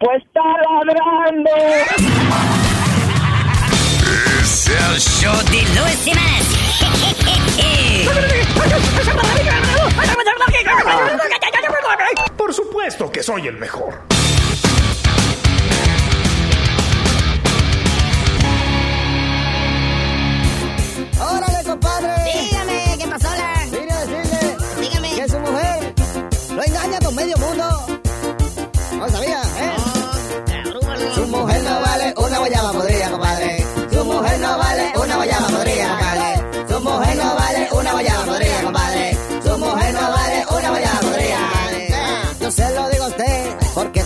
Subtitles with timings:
[0.00, 0.40] Pues está
[0.86, 1.50] ladrando.
[4.40, 6.46] Es el show de Luis Semanas.
[12.38, 14.00] Por supuesto que soy el mejor.
[21.20, 21.62] Órale,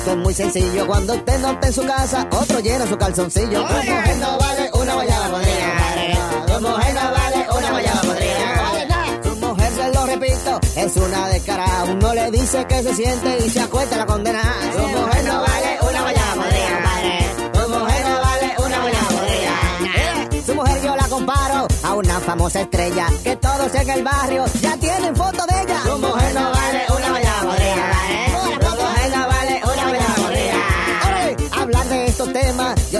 [0.04, 0.86] esto es muy sencillo.
[0.86, 3.66] Cuando usted no está en su casa, otro llena su calzoncillo.
[3.66, 6.46] Su mujer no vale una guayaba podrida.
[6.46, 9.22] Su mujer no vale una guayaba podrida.
[9.24, 11.84] Su mujer, se lo repito, es una descarada.
[11.84, 14.42] Uno le dice que se siente y se acuesta la condena.
[14.74, 17.62] Su mujer no vale una guayaba podrida.
[17.62, 20.44] Su mujer no vale una guayaba podrida.
[20.46, 24.76] Su mujer yo la comparo a una famosa estrella que todos en el barrio ya
[24.76, 25.96] tienen foto de ella.
[25.96, 26.23] Mujer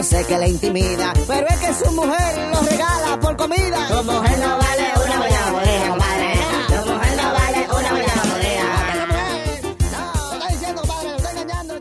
[0.05, 3.88] sé que le intimida, pero es que su mujer lo regala por comida.
[3.88, 6.34] Su mujer no vale una guayaba podrida, compadre.
[6.69, 8.66] Su mujer no vale una guayaba podrida.
[9.92, 11.75] No, está diciendo, compadre, lo está engañando.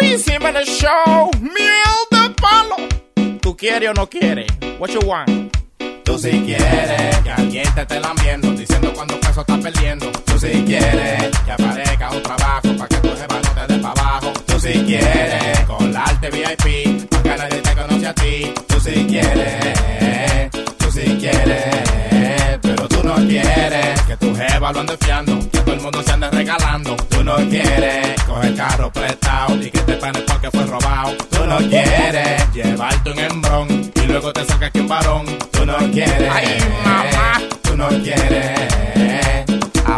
[0.00, 2.76] Luis Jiménez Show, miel de palo.
[3.40, 4.46] ¿Tú quieres o no quieres?
[4.80, 5.54] What you want?
[6.04, 10.10] Tú si quieres que alguien te esté lambiendo, diciendo cuando peso estás perdiendo.
[10.24, 12.63] Tú si quieres que aparezca un trabajo
[16.30, 18.52] VIP, que nadie te conoce a ti.
[18.66, 24.96] Tú si quieres, tú si quieres, pero tú no quieres que tu jefa lo ande
[25.00, 26.96] fiando, que todo el mundo se ande regalando.
[27.08, 31.14] Tú no quieres coger carro prestado y que te panes porque fue robado.
[31.30, 35.26] Tú no quieres llevarte un hembrón y luego te sacas que un varón.
[35.52, 39.13] Tú no quieres, ay mamá, tú no quieres.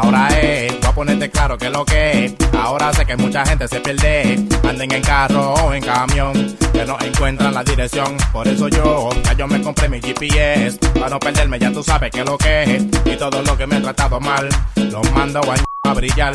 [0.03, 2.35] Ahora es, voy a ponerte claro que lo que es.
[2.53, 4.47] Ahora sé que mucha gente se pierde.
[4.69, 8.15] Anden en carro o en camión, que no encuentran la dirección.
[8.31, 10.79] Por eso yo, ya yo me compré mi GPS.
[10.95, 12.85] Para no perderme, ya tú sabes que lo que es.
[13.07, 16.35] Y todo lo que me he tratado mal, lo mando a, a brillar.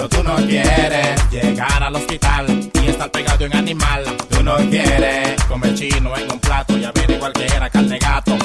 [0.00, 4.02] pero tú no quieres llegar al hospital y estar pegado en animal.
[4.30, 8.38] Tú no quieres comer chino en un plato y averiguar que era carne gato.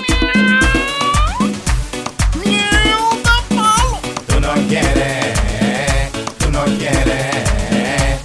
[4.27, 8.21] Tú no quieres, tú no quieres.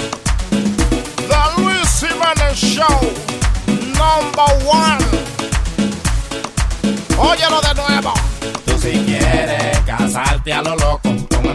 [1.29, 3.01] The Luis Jiménez Show,
[3.95, 5.05] number one.
[7.17, 8.13] Óyelo de nuevo.
[8.67, 10.80] Tú si quieres casarte a lo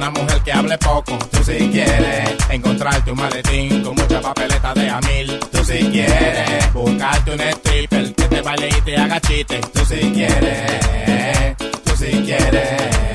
[0.08, 1.18] una mujer que hable poco.
[1.32, 5.40] Tú si quieres encontrarte un maletín con mucha papeleta de a mil.
[5.52, 9.60] Tú si quieres buscarte un stripper que te baile y te haga chiste.
[9.74, 13.15] Tú si quieres, tú si quieres,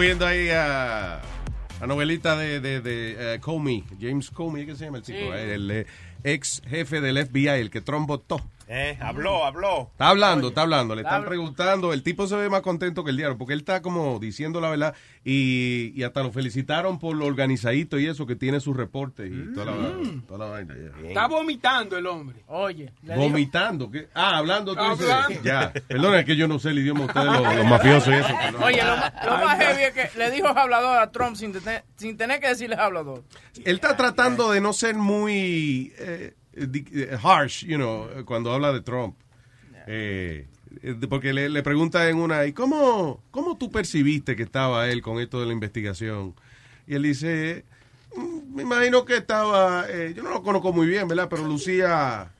[0.00, 1.20] Viendo ahí a
[1.80, 5.34] la novelita de, de, de eh, Comey, James Comey, ¿qué se llama el tipo?
[5.34, 5.86] Eh, El eh,
[6.24, 8.40] ex jefe del FBI, el que Trump votó.
[8.72, 9.88] Eh, habló, habló.
[9.90, 11.92] Está hablando, está hablando, le están preguntando.
[11.92, 14.70] El tipo se ve más contento que el diablo, porque él está como diciendo la
[14.70, 14.94] verdad
[15.24, 19.52] y, y hasta lo felicitaron por lo organizadito y eso, que tiene sus reportes y
[19.54, 19.88] toda, la,
[20.28, 20.74] toda la vaina.
[21.02, 22.44] Está vomitando el hombre.
[22.46, 23.90] Oye, Vomitando.
[23.90, 24.06] ¿qué?
[24.14, 24.76] Ah, hablando.
[24.76, 25.42] tú dices-.
[25.42, 25.72] Ya.
[25.88, 28.28] Perdona, es que yo no sé el idioma de ustedes, los, los mafiosos y eso.
[28.40, 28.62] perdón.
[28.62, 28.94] Oye, lo,
[29.30, 32.46] lo más heavy es que le dijo hablador a Trump sin, tener- sin tener que
[32.46, 33.24] decirle hablador.
[33.64, 36.34] Él está tratando de no ser muy eh,
[37.22, 39.16] harsh, you know, eh, cuando habla de Trump.
[39.86, 40.46] Eh,
[40.82, 45.02] eh, porque le, le pregunta en una, ¿y cómo, cómo tú percibiste que estaba él
[45.02, 46.34] con esto de la investigación?
[46.86, 47.64] Y él dice,
[48.16, 51.28] "Mm, me imagino que estaba, eh, yo no lo conozco muy bien, ¿verdad?
[51.28, 52.30] Pero lucía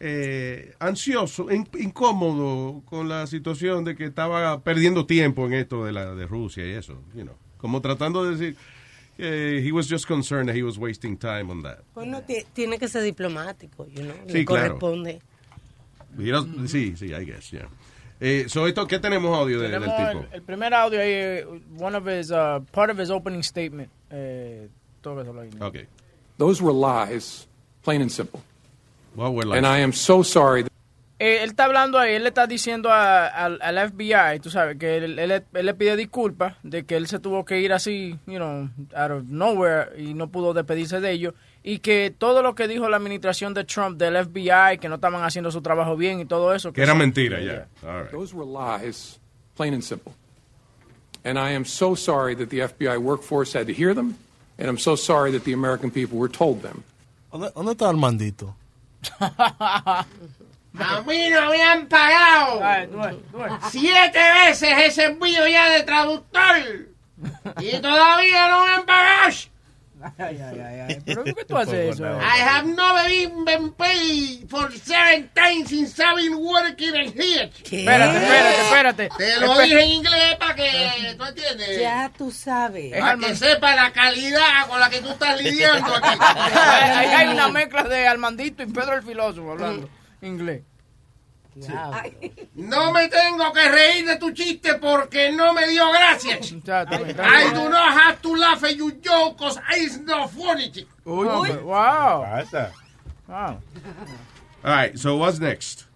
[0.00, 5.92] eh, ansioso, in- incómodo con la situación de que estaba perdiendo tiempo en esto de
[5.92, 8.56] la de Rusia y eso, you know, como tratando de decir
[9.16, 11.78] que he was just concerned that he was wasting time on that.
[11.94, 14.78] Bueno, ti- tiene que ser diplomático, you know, Sí, le claro.
[14.78, 15.20] corresponde.
[16.18, 17.66] You know, sí, sí, I guess, yeah.
[18.20, 20.20] Eh, so esto, ¿qué tenemos audio de- del Tenemos tipo?
[20.30, 21.44] el, el primer audio ahí, eh,
[21.78, 23.90] one of his, uh, part of his opening statement.
[24.10, 24.68] Eh,
[25.02, 25.50] todo eso lo hay.
[25.60, 25.86] Okay.
[26.38, 27.46] Those were lies,
[27.82, 28.40] plain and simple.
[29.14, 29.78] What were And lies?
[29.78, 30.64] I am so sorry.
[31.18, 34.76] Eh, él está hablando ahí, él le está diciendo a- al, al FBI, tú sabes,
[34.78, 38.18] que él, él- él le pide disculpas de que él se tuvo que ir así,
[38.26, 41.34] you know, out of nowhere y no pudo despedirse de ellos.
[41.62, 45.22] Y que todo lo que dijo la administración de Trump del FBI, que no estaban
[45.22, 46.72] haciendo su trabajo bien y todo eso.
[46.72, 47.68] Que era son- mentira, ya.
[47.82, 48.10] Right.
[48.10, 49.20] Those were lies,
[49.56, 50.12] plain and simple.
[51.24, 54.16] And I am so sorry that the FBI workforce had to hear them,
[54.58, 56.82] and I'm so sorry that the American people were told them.
[57.32, 58.54] ¿Dónde, dónde está Armandito?
[60.78, 62.60] A mí no me han pagado
[63.70, 66.56] siete veces ese envío ya de traductor
[67.60, 69.32] y todavía no me han pagado.
[70.18, 71.02] Ay, ay, ay, ay.
[71.06, 72.04] ¿Pero por qué tú haces eso?
[72.04, 77.50] I have never even been paid for seven times since I've been working in here.
[77.62, 79.08] Espérate, espérate, espérate.
[79.16, 81.80] Te lo dije en inglés para que tú entiendes.
[81.80, 82.92] Ya tú sabes.
[82.98, 86.18] Para que sepa la calidad con la que tú estás lidiando aquí.
[86.54, 89.88] Ahí hay una mezcla de Armandito y Pedro el filósofo hablando
[90.24, 90.62] inglés.
[92.56, 96.52] No me tengo que reír de tu chiste porque no me dio gracias.
[96.68, 100.72] I do not have to laugh at your joke because it's not funny.
[101.04, 102.24] Wow.
[103.28, 103.60] Wow.
[104.64, 105.86] All right, so what's next?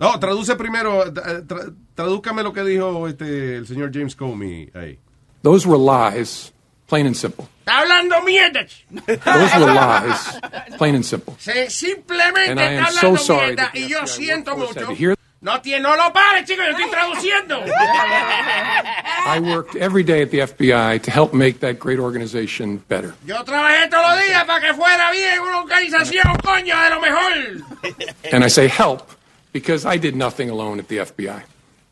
[0.00, 4.98] No, traduce primero, tra- tradúcame lo que dijo este el señor James Comey ahí.
[5.42, 6.52] Those were lies,
[6.88, 7.48] plain and simple.
[7.64, 8.66] Está hablando mierda.
[9.06, 10.38] Those were lies,
[10.76, 11.34] plain and simple.
[11.38, 15.16] Se- simplemente And I está am so sorry mierda y yo siento mucho.
[15.40, 17.62] No, tiene, no lo pares, chico, yo estoy traduciendo.
[19.26, 23.14] I worked every day at the FBI to help make that great organization better.
[23.26, 27.32] Yo trabajé todos los días para que fuera bien una organización, coño, de lo mejor.
[28.32, 29.10] And I say help
[29.52, 31.42] because I did nothing alone at the FBI.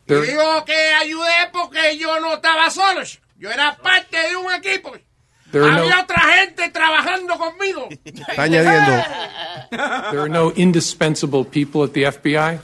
[0.05, 3.01] There, digo que ayudé porque yo no estaba solo.
[3.39, 4.93] Yo era parte de un equipo.
[5.53, 7.87] There, are Había no, otra gente trabajando conmigo.
[8.03, 8.91] Está añadiendo.
[10.11, 12.59] there are no indispensable people at the FBI.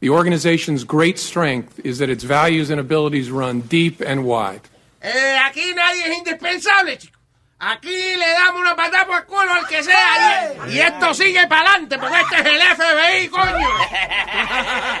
[0.00, 4.62] The organization's great strength is that its values and abilities run deep and wide.
[5.02, 7.18] Eh, aquí nadie es indispensable, chico.
[7.58, 11.46] Aquí le damos una patada por el culo al que sea y, y esto sigue
[11.46, 13.68] para adelante porque este es el FBI, coño.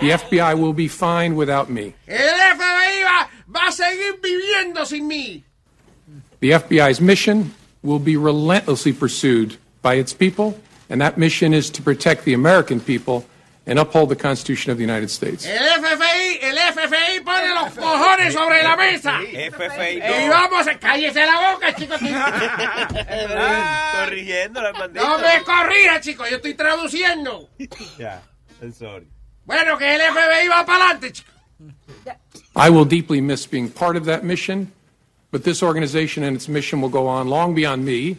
[0.00, 1.94] The FBI will be fine without me.
[2.06, 5.44] El FBI va, va a seguir viviendo sin mí.
[6.44, 10.60] The FBI's mission will be relentlessly pursued by its people,
[10.90, 13.24] and that mission is to protect the American people
[13.64, 15.46] and uphold the Constitution of the United States.
[15.46, 19.22] El FBI, el FBI pone los cojones sobre la mesa.
[19.22, 21.94] Y vamos, a- cállese la boca, chico.
[23.94, 27.48] Corrigiendo la No me corrija, chico, yo estoy traduciendo.
[27.98, 28.20] Ya,
[28.60, 29.06] I'm sorry.
[29.46, 31.30] Bueno, que el FBI va para adelante, chico.
[32.54, 34.70] I will deeply miss being part of that mission,
[35.34, 38.16] but this organization and its mission will go on long beyond me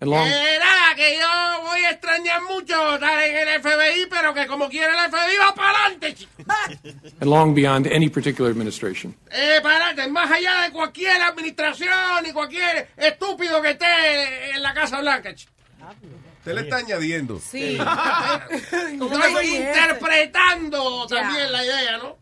[0.00, 4.34] and long Eh, nada, que yo voy a extrañar mucho estar en el FBI, pero
[4.34, 6.32] que como quiere el FBI va para adelante, chico.
[7.20, 9.14] and long beyond any particular administration.
[9.30, 14.74] Eh, para adelante, más allá de cualquier administración y cualquier estúpido que esté en la
[14.74, 15.52] Casa Blanca, chico.
[16.38, 17.38] Usted le está añadiendo.
[17.38, 17.78] Sí.
[18.50, 22.18] Estoy interpretando también la idea, ¿no?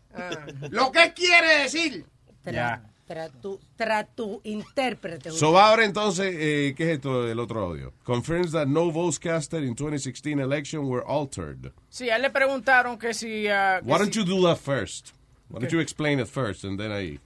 [0.69, 2.05] Lo que quiere decir.
[2.43, 5.31] Tra, tra tu, tra tu intérprete.
[5.31, 7.91] So ahora entonces, eh, ¿qué es esto del otro audio?
[8.03, 11.71] Confirms that no votes casted in 2016 election were altered.
[11.89, 13.47] Sí, a él le preguntaron que si...
[13.47, 15.13] ah, que Why don't si- you do that first?
[15.49, 15.75] Why don't Okay.
[15.77, 17.19] you explain it first and then I...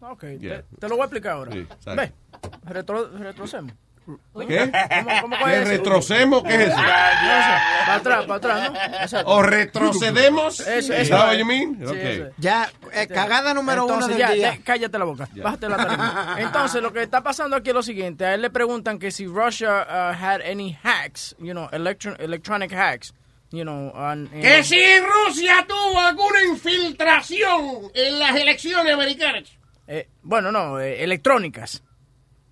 [0.00, 0.62] Ok, Yeah.
[0.62, 1.52] te, te lo voy a explicar ahora.
[1.52, 1.66] Sí.
[1.96, 2.12] Ve,
[2.64, 3.72] retro, retrocemos.
[4.46, 4.70] ¿Qué?
[5.04, 6.42] ¿Cómo, cómo ¿Que retrocemos?
[6.42, 6.76] ¿Qué es eso?
[6.76, 8.78] Para atrás, para atrás, ¿no?
[9.02, 9.30] Exacto.
[9.30, 10.60] ¿O retrocedemos?
[10.60, 11.14] Eso, ¿Is eso.
[11.16, 11.76] that what you mean?
[11.78, 11.94] Sí, Ok.
[11.96, 12.32] eso es.
[12.38, 14.50] Ya, eh, cagada número uno Entonces, del ya, día.
[14.52, 15.28] de- cállate la boca.
[15.36, 16.36] Bájate la tarima.
[16.38, 18.24] Entonces, lo que está pasando aquí es lo siguiente.
[18.24, 22.72] A él le preguntan que si Russia uh, had any hacks, you know, electro electronic
[22.72, 23.12] hacks,
[23.50, 29.44] you know, on, en- Que si Rusia tuvo alguna infiltración en las elecciones americanas.
[29.86, 31.82] eh, bueno, no, eh, electrónicas.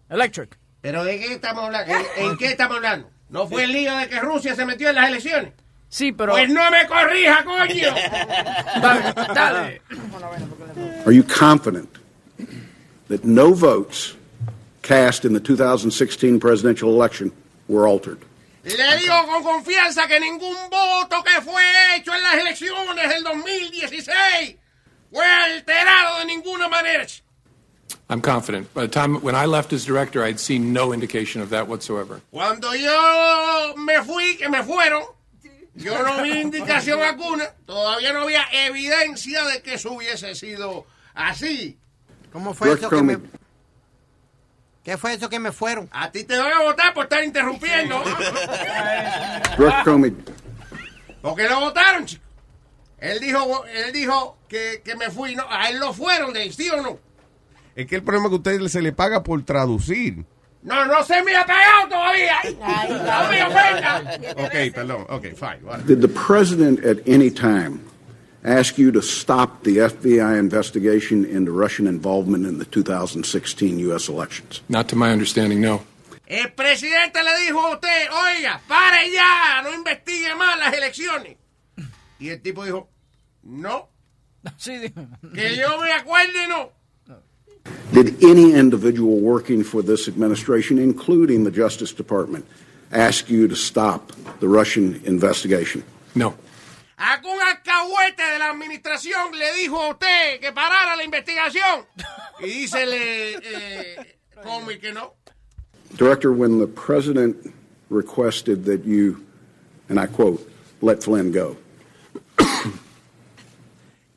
[0.09, 0.57] Electric.
[0.87, 1.93] ¿Pero de qué estamos hablando?
[1.93, 3.11] ¿En, en qué estamos hablando?
[3.29, 5.53] ¿No fue el lío de que Rusia se metió en las elecciones?
[5.89, 6.31] Sí, pero...
[6.31, 7.93] Pues no me corrija, coño.
[8.81, 9.83] Dale, dale.
[11.05, 11.89] Are you confident
[13.09, 14.15] that no votes
[14.83, 17.33] cast in the 2016 presidential election
[17.67, 18.21] were altered?
[18.63, 21.65] Le digo con confianza que ningún voto que fue
[21.97, 24.57] hecho en las elecciones del 2016
[25.11, 27.05] fue alterado de ninguna manera.
[28.09, 28.73] I'm confident.
[28.73, 32.21] By the time when I left as director, I'd seen no indication of that whatsoever.
[32.31, 35.03] Cuando yo me fui, que me fueron,
[35.75, 41.79] yo no vi indicación alguna, todavía no había evidencia de que eso hubiese sido así.
[42.33, 43.19] ¿Cómo fue eso que me...
[44.85, 45.89] ¿Qué fue eso que me fueron?
[45.91, 48.01] A ti te van a votar por estar interrumpiendo.
[49.59, 50.15] Director Comey,
[51.21, 52.23] Porque lo votaron, chico.
[52.99, 56.71] Él dijo, él dijo que, que me fui, no, a él lo fueron de ¿sí
[56.71, 57.01] o no?
[57.77, 60.25] Es que el problema es que a usted se le paga por traducir.
[60.63, 62.37] No, no se me ha pagado todavía.
[62.59, 64.19] No me ofenda.
[64.45, 65.07] Ok, perdón.
[65.09, 65.61] Ok, fine.
[65.63, 65.85] vale.
[65.87, 67.81] did the president at any time
[68.43, 74.09] ask you to stop the FBI investigation into Russian involvement in the 2016 U.S.
[74.09, 74.63] elections?
[74.69, 75.83] Not to my understanding, no.
[76.27, 81.37] El presidente le dijo a usted, oiga, pare ya, no investigue más las elecciones.
[82.19, 82.89] Y el tipo dijo,
[83.45, 83.89] no,
[84.57, 85.07] Sí, dijo.
[85.35, 86.73] que yo me acuerde, no.
[87.93, 92.45] Did any individual working for this administration, including the Justice Department,
[92.93, 95.85] ask you to stop the Russian investigation?
[96.15, 96.35] No.
[96.99, 101.85] Algún alcahuete de la administración le dijo a usted que parara la investigación.
[102.41, 105.15] Y dícele, eh, Comey, que no.
[105.97, 107.55] Director, when the president
[107.89, 109.25] requested that you,
[109.89, 110.51] and I quote,
[110.83, 111.57] let Flynn go,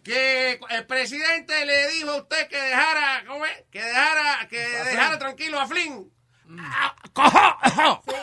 [0.09, 3.51] que el presidente le dijo a usted que dejara, ¿cómo es?
[3.69, 6.11] Que dejara, que dejara tranquilo a Flynn.
[6.57, 7.29] Ah, cojo.
[8.07, 8.17] Tiene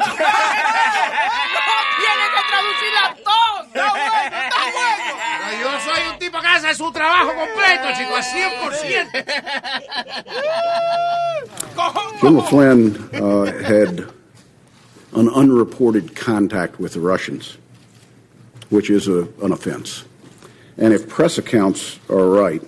[2.35, 3.63] que traducirla todo.
[3.67, 5.15] Está bueno, está bueno.
[5.45, 9.25] Pero Yo soy un tipo que hace su trabajo completo, chico, al 100%.
[12.21, 14.09] General Flynn uh, had
[15.13, 17.59] an unreported contact with the Russians,
[18.71, 20.05] which is a, an offense.
[20.79, 22.63] And if press accounts are right,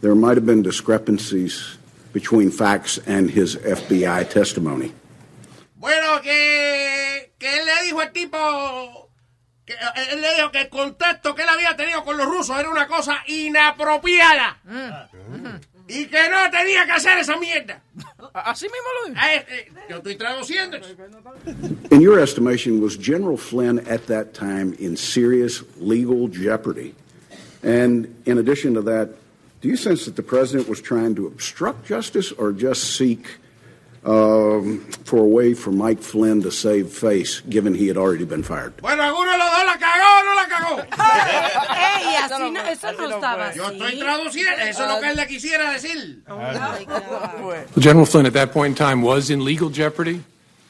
[0.00, 1.78] there might have been discrepancies
[2.12, 4.92] between facts and his FBI testimony.
[5.76, 9.08] Bueno, que, que él le dijo al tipo,
[9.64, 12.58] que eh, él le dijo que el contacto que él había tenido con los rusos
[12.58, 14.60] era una cosa inapropiada.
[15.86, 17.82] Y que no tenía que hacer esa mierda.
[18.34, 19.20] Así mismo lo dijo.
[19.22, 20.78] Ah, eh, eh, yo estoy traduciendo.
[21.90, 26.94] In your estimation, was General Flynn at that time in serious legal jeopardy?
[27.64, 29.08] And in addition to that,
[29.62, 33.38] do you sense that the president was trying to obstruct justice or just seek
[34.04, 38.42] um, for a way for Mike Flynn to save face, given he had already been
[38.42, 38.76] fired?
[38.82, 40.76] Bueno, alguno de la cagó no la cagó.
[40.92, 43.56] Ey, así no, eso no estaba así.
[43.56, 46.22] Yo estoy traduciendo, eso es lo que él le quisiera decir.
[47.80, 50.22] General Flynn at that point in time was in legal jeopardy.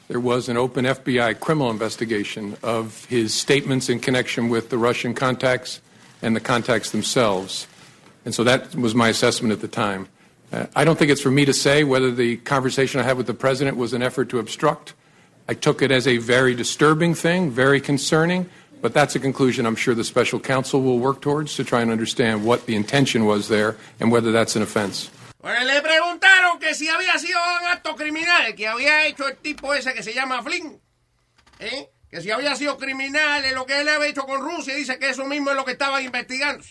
[0.07, 5.13] There was an open FBI criminal investigation of his statements in connection with the Russian
[5.13, 5.81] contacts
[6.21, 7.67] and the contacts themselves.
[8.25, 10.07] And so that was my assessment at the time.
[10.51, 13.27] Uh, I don't think it's for me to say whether the conversation I had with
[13.27, 14.93] the president was an effort to obstruct.
[15.47, 18.49] I took it as a very disturbing thing, very concerning,
[18.81, 21.91] but that's a conclusion I'm sure the special counsel will work towards to try and
[21.91, 25.09] understand what the intention was there and whether that's an offense.
[25.43, 29.93] Le preguntaron que si había sido un acto criminal que había hecho el tipo ese
[29.93, 30.79] que se llama Flynn.
[31.59, 31.89] ¿eh?
[32.15, 35.09] Que si había sido criminal en lo que él había hecho con Rusia, dice que
[35.09, 36.63] eso mismo es lo que estaban investigando.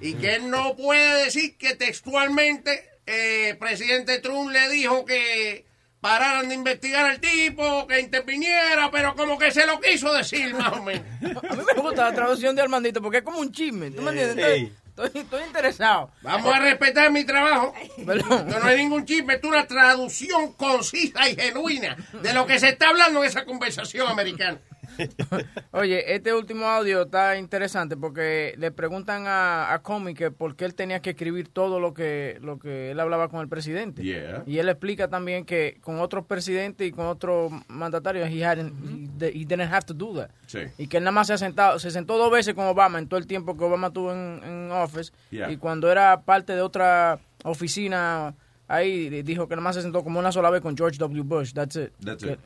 [0.00, 5.66] Y que él no puede decir que textualmente eh, presidente Trump le dijo que
[6.00, 10.72] pararan de investigar al tipo, que interviniera, pero como que se lo quiso decir más
[10.74, 11.04] o menos.
[11.22, 13.90] A mí me gusta la traducción de Armandito porque es como un chisme.
[13.90, 14.46] ¿Tú me entiendes?
[14.46, 14.72] Estoy,
[15.04, 16.10] estoy, estoy interesado.
[16.22, 17.74] Vamos a respetar mi trabajo.
[17.96, 22.70] Esto no es ningún chisme, es una traducción concisa y genuina de lo que se
[22.70, 24.58] está hablando en esa conversación americana.
[25.72, 30.64] Oye, este último audio está interesante porque le preguntan a, a Comey que por qué
[30.64, 34.02] él tenía que escribir todo lo que lo que él hablaba con el presidente.
[34.02, 34.42] Yeah.
[34.46, 38.72] Y él explica también que con otros presidentes y con otros mandatarios he, hadn't-
[39.20, 40.30] he, he didn't have to do that.
[40.46, 40.60] Sí.
[40.78, 43.08] Y que él nada más se ha sentado, se sentó dos veces con Obama en
[43.08, 45.12] todo el tiempo que Obama estuvo en, en office.
[45.30, 45.50] Yeah.
[45.50, 48.34] Y cuando era parte de otra oficina
[48.66, 51.22] ahí, dijo que nada más se sentó como una sola vez con George W.
[51.22, 51.52] Bush.
[51.52, 51.92] That's it.
[52.04, 52.38] That's Que- it.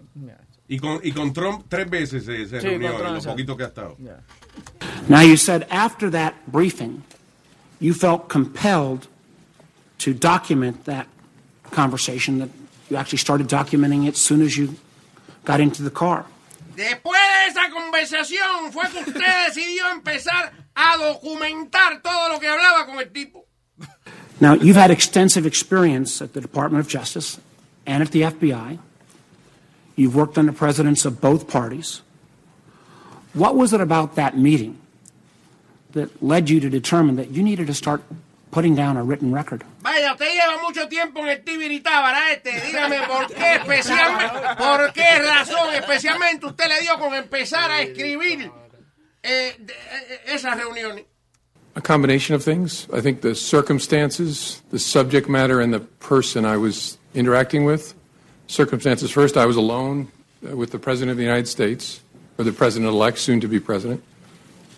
[0.73, 3.65] Y con, y con Trump tres veces se, se Sí, reunió en lo poquito que
[3.65, 3.95] ha estado.
[5.07, 7.03] Now, you said after that briefing,
[7.79, 9.07] you felt compelled
[9.99, 11.09] to document that
[11.73, 12.49] conversation, that
[12.89, 14.75] you actually started documenting it as soon as you
[15.45, 16.25] got into the car.
[16.75, 22.87] Después de esa conversación fue que usted decidió empezar a documentar todo lo que hablaba
[22.87, 23.45] con el tipo.
[24.41, 27.39] Now, you've had extensive experience at the Department of Justice
[27.87, 28.79] and at the FBI.
[29.97, 32.03] You've worked under presidents of both parties.
[33.35, 34.79] What was it about that meeting
[35.93, 38.03] that led you to determine that you needed to start
[38.51, 39.65] putting down a written record?
[39.83, 42.51] Vaya, usted lleva mucho tiempo en el Tibiritábara este.
[42.61, 48.51] Dígame por qué especialmente, por qué razón especialmente usted le dio con empezar a escribir
[49.23, 51.05] eh, de- eh, esas reuniones.
[51.75, 52.87] A combination of things.
[52.93, 57.95] I think the circumstances, the subject matter, and the person I was interacting with.
[58.53, 60.13] Circumstances first, I was alone
[60.47, 62.03] uh, with the President of the United States,
[62.37, 64.05] or the President elect, soon to be President.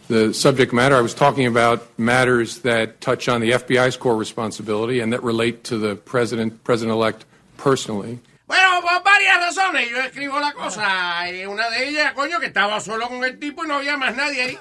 [0.06, 5.00] The subject matter, I was talking about matters that touch on the FBI's core responsibility
[5.00, 7.24] and that relate to the President, President elect
[7.56, 8.20] personally.
[8.46, 11.28] Bueno, por varias razones yo escribo la cosa.
[11.28, 14.14] Y una de ellas, coño, que estaba solo con el tipo y no había más
[14.14, 14.58] nadie ahí.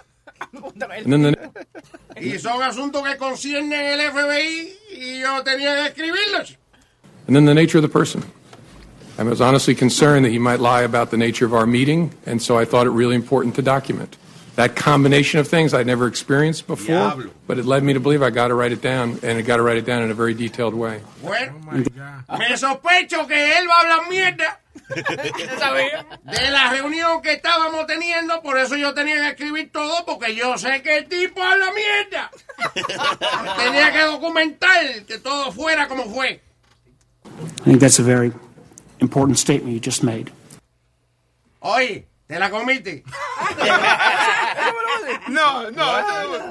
[1.06, 6.58] And then the, Y son asuntos que conciernen el FBI y yo tenía que escribirlos.
[7.28, 8.24] And then the nature of the person.
[9.18, 12.42] I was honestly concerned that he might lie about the nature of our meeting, and
[12.42, 14.18] so I thought it really important to document.
[14.56, 17.32] That combination of things I'd never experienced before, Diablo.
[17.48, 19.58] but it led me to believe I got to write it down, and I got
[19.58, 21.02] to write it down in a very detailed way.
[21.22, 24.60] Bueno, me sospecho que él va a hablar mierda
[24.94, 30.56] de la reunión que estábamos teniendo, por eso yo tenía que escribir todo, porque yo
[30.58, 32.32] sé que el tipo habla mierda.
[33.58, 36.42] tenía que documentar que todo fuera como fue.
[37.26, 38.32] I think that's a very
[39.04, 40.32] important statement you just made.
[41.60, 43.04] Oye, ¿te la comiste?
[45.28, 46.00] No, no.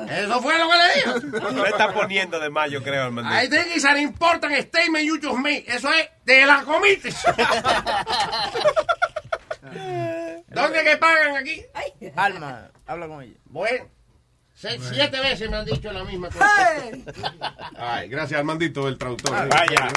[0.08, 1.14] Eso fue lo que le dijo.
[1.54, 5.18] Me está poniendo de más, yo creo, el I think it's an important statement you
[5.22, 5.64] just made.
[5.66, 7.10] Eso es, te la comiste.
[10.48, 11.64] ¿Dónde que pagan aquí?
[12.16, 13.38] Alma, habla con ella.
[13.46, 13.86] Bueno,
[14.54, 16.50] seis, siete veces me han dicho la misma cosa.
[17.76, 19.48] Ay, gracias Armandito, el traductor.
[19.48, 19.88] Vaya.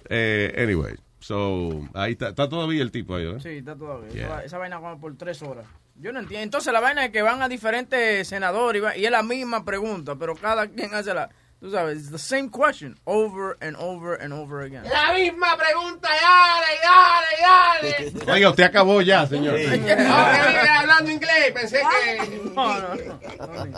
[0.07, 3.39] Eh, anyway, so, ahí está, está todavía el tipo ahí, ¿verdad?
[3.41, 4.09] Sí, está todavía.
[4.11, 4.25] Yeah.
[4.27, 5.65] Esa, esa vaina como por tres horas.
[5.95, 6.43] Yo no entiendo.
[6.43, 9.65] Entonces la vaina es que van a diferentes senadores y, va- y es la misma
[9.65, 11.29] pregunta, pero cada quien hace la...
[11.59, 14.83] Tú sabes, it's the same question over and over and over again.
[14.83, 18.31] La misma pregunta, dale, dale, dale.
[18.31, 19.55] Oiga, usted acabó ya, señor.
[19.57, 22.39] Hablando inglés, pensé que...
[22.55, 22.95] No, no,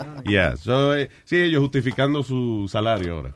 [0.04, 0.24] no.
[0.24, 3.34] Yeah, so, eh, sí, ellos justificando su salario ahora.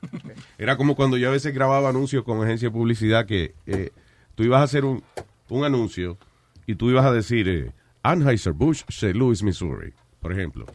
[0.58, 3.90] Era como cuando yo a veces grababa anuncios con agencia de publicidad que eh,
[4.34, 5.02] tú ibas a hacer un,
[5.48, 6.18] un anuncio
[6.66, 9.14] y tú ibas a decir eh, Anheuser-Busch, St.
[9.14, 10.66] Louis, Missouri, por ejemplo.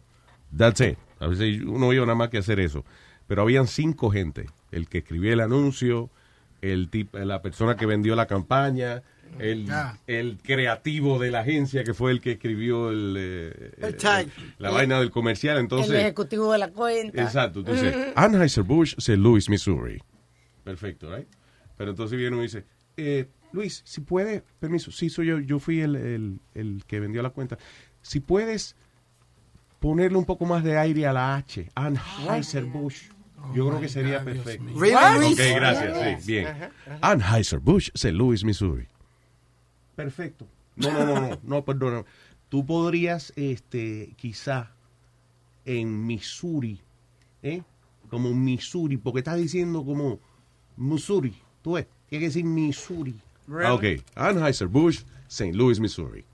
[0.55, 0.97] That's it.
[1.19, 2.83] A veces uno iba nada más que hacer eso.
[3.27, 4.47] Pero habían cinco gente.
[4.71, 6.09] El que escribía el anuncio,
[6.61, 9.03] el la persona que vendió la campaña,
[9.39, 9.97] el, Ah.
[10.07, 14.27] el creativo de la agencia que fue el que escribió el, eh, El eh,
[14.59, 15.55] la El- vaina del comercial.
[15.57, 17.21] el Entonces, ejecutivo de la cuenta.
[17.21, 17.59] Exacto.
[17.59, 19.17] Entonces, Anheuser-Busch, St.
[19.17, 19.99] Louis, Missouri.
[20.63, 21.27] Perfecto, ¿right?
[21.77, 22.65] Pero entonces viene uno y dice,
[22.97, 27.21] eh, Luis, si puedes, permiso, sí, soy yo, yo fui el, el- el que vendió
[27.23, 27.57] la cuenta.
[28.01, 28.75] Si puedes
[29.79, 33.09] ponerle un poco más de aire a la H, Anheuser-Busch.
[33.55, 34.63] Yo creo que sería perfecto.
[34.79, 35.37] Really, Ok, Luis?
[35.55, 36.47] gracias, sí, bien.
[37.01, 38.11] Anheuser-Busch, St.
[38.13, 38.87] Louis, Missouri.
[40.03, 40.47] Perfecto.
[40.77, 42.03] No, no, no, no, no, perdona.
[42.49, 44.71] Tú podrías, este, quizá,
[45.65, 46.81] en Missouri,
[47.43, 47.61] ¿eh?
[48.09, 50.19] Como Missouri, porque estás diciendo como
[50.75, 51.35] Missouri.
[51.61, 53.15] Tú ves, tiene que decir Missouri.
[53.47, 53.65] Really?
[53.65, 53.83] Ah, ok.
[54.15, 55.53] Anheuser-Busch, St.
[55.53, 56.25] Louis, Missouri.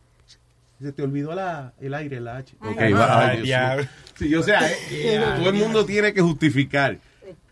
[0.80, 2.56] Se te olvidó la, el aire, la H.
[2.62, 3.28] Ok, Ay, va.
[3.28, 3.84] ay, diablo.
[3.84, 3.92] mío.
[4.16, 7.00] Sí, o sea, eh, todo el mundo tiene que justificar.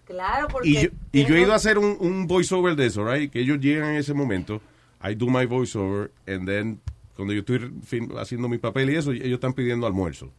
[0.06, 0.69] Claro, porque...
[0.69, 3.32] Y yo, y yo he ido a hacer un, un voiceover de eso, right?
[3.32, 4.62] Que ellos llegan en ese momento,
[5.09, 6.79] I do my voiceover, and then
[7.15, 10.31] cuando yo estoy fin- haciendo mi papel y eso, ellos están pidiendo almuerzo.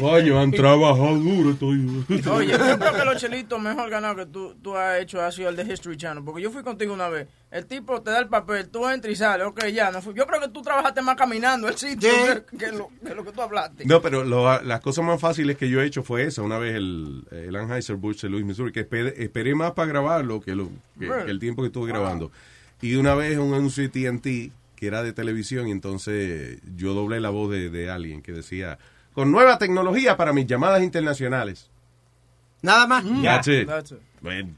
[0.00, 1.50] Coño, han trabajado duro.
[1.50, 2.04] Estoy...
[2.30, 5.48] Oye, yo creo que los chelitos mejor ganado que tú, tú has hecho ha sido
[5.48, 6.24] el de History Channel.
[6.24, 7.28] Porque yo fui contigo una vez.
[7.50, 9.46] El tipo te da el papel, tú entras y sales.
[9.46, 9.90] Ok, ya.
[9.90, 10.14] No fui.
[10.14, 12.10] Yo creo que tú trabajaste más caminando el sitio
[12.50, 13.84] que, que lo, que lo que tú hablaste.
[13.86, 16.42] No, pero lo- las cosas más fáciles que yo he hecho fue esa.
[16.42, 20.54] Una vez el, el Anheuser-Busch de Louis, Missouri, que esperé, esperé más para grabarlo que,
[20.54, 22.30] lo, que, el tiempo que estuve grabando.
[22.82, 27.20] Y una vez un anuncio de TNT que era de televisión y entonces yo doblé
[27.20, 28.78] la voz de, de alguien que decía,
[29.12, 31.68] con nueva tecnología para mis llamadas internacionales.
[32.62, 33.04] Nada más.
[33.22, 33.68] That's it.
[33.68, 33.98] That's it.
[34.22, 34.56] Man,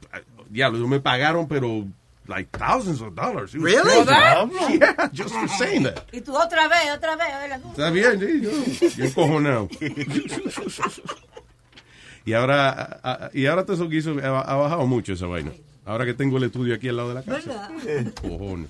[0.49, 1.85] diablo, me pagaron, pero
[2.27, 3.53] like thousands of dollars.
[3.53, 4.05] Really?
[4.05, 6.03] Yeah, just for saying that.
[6.11, 7.27] Y tú otra vez, otra vez.
[7.71, 8.51] Está bien, sí, yo,
[8.97, 9.69] yo encojonado.
[12.25, 15.51] y ahora, y ahora todo eso ha bajado mucho esa vaina.
[15.85, 17.69] Ahora que tengo el estudio aquí al lado de la casa.
[18.21, 18.69] Cojones.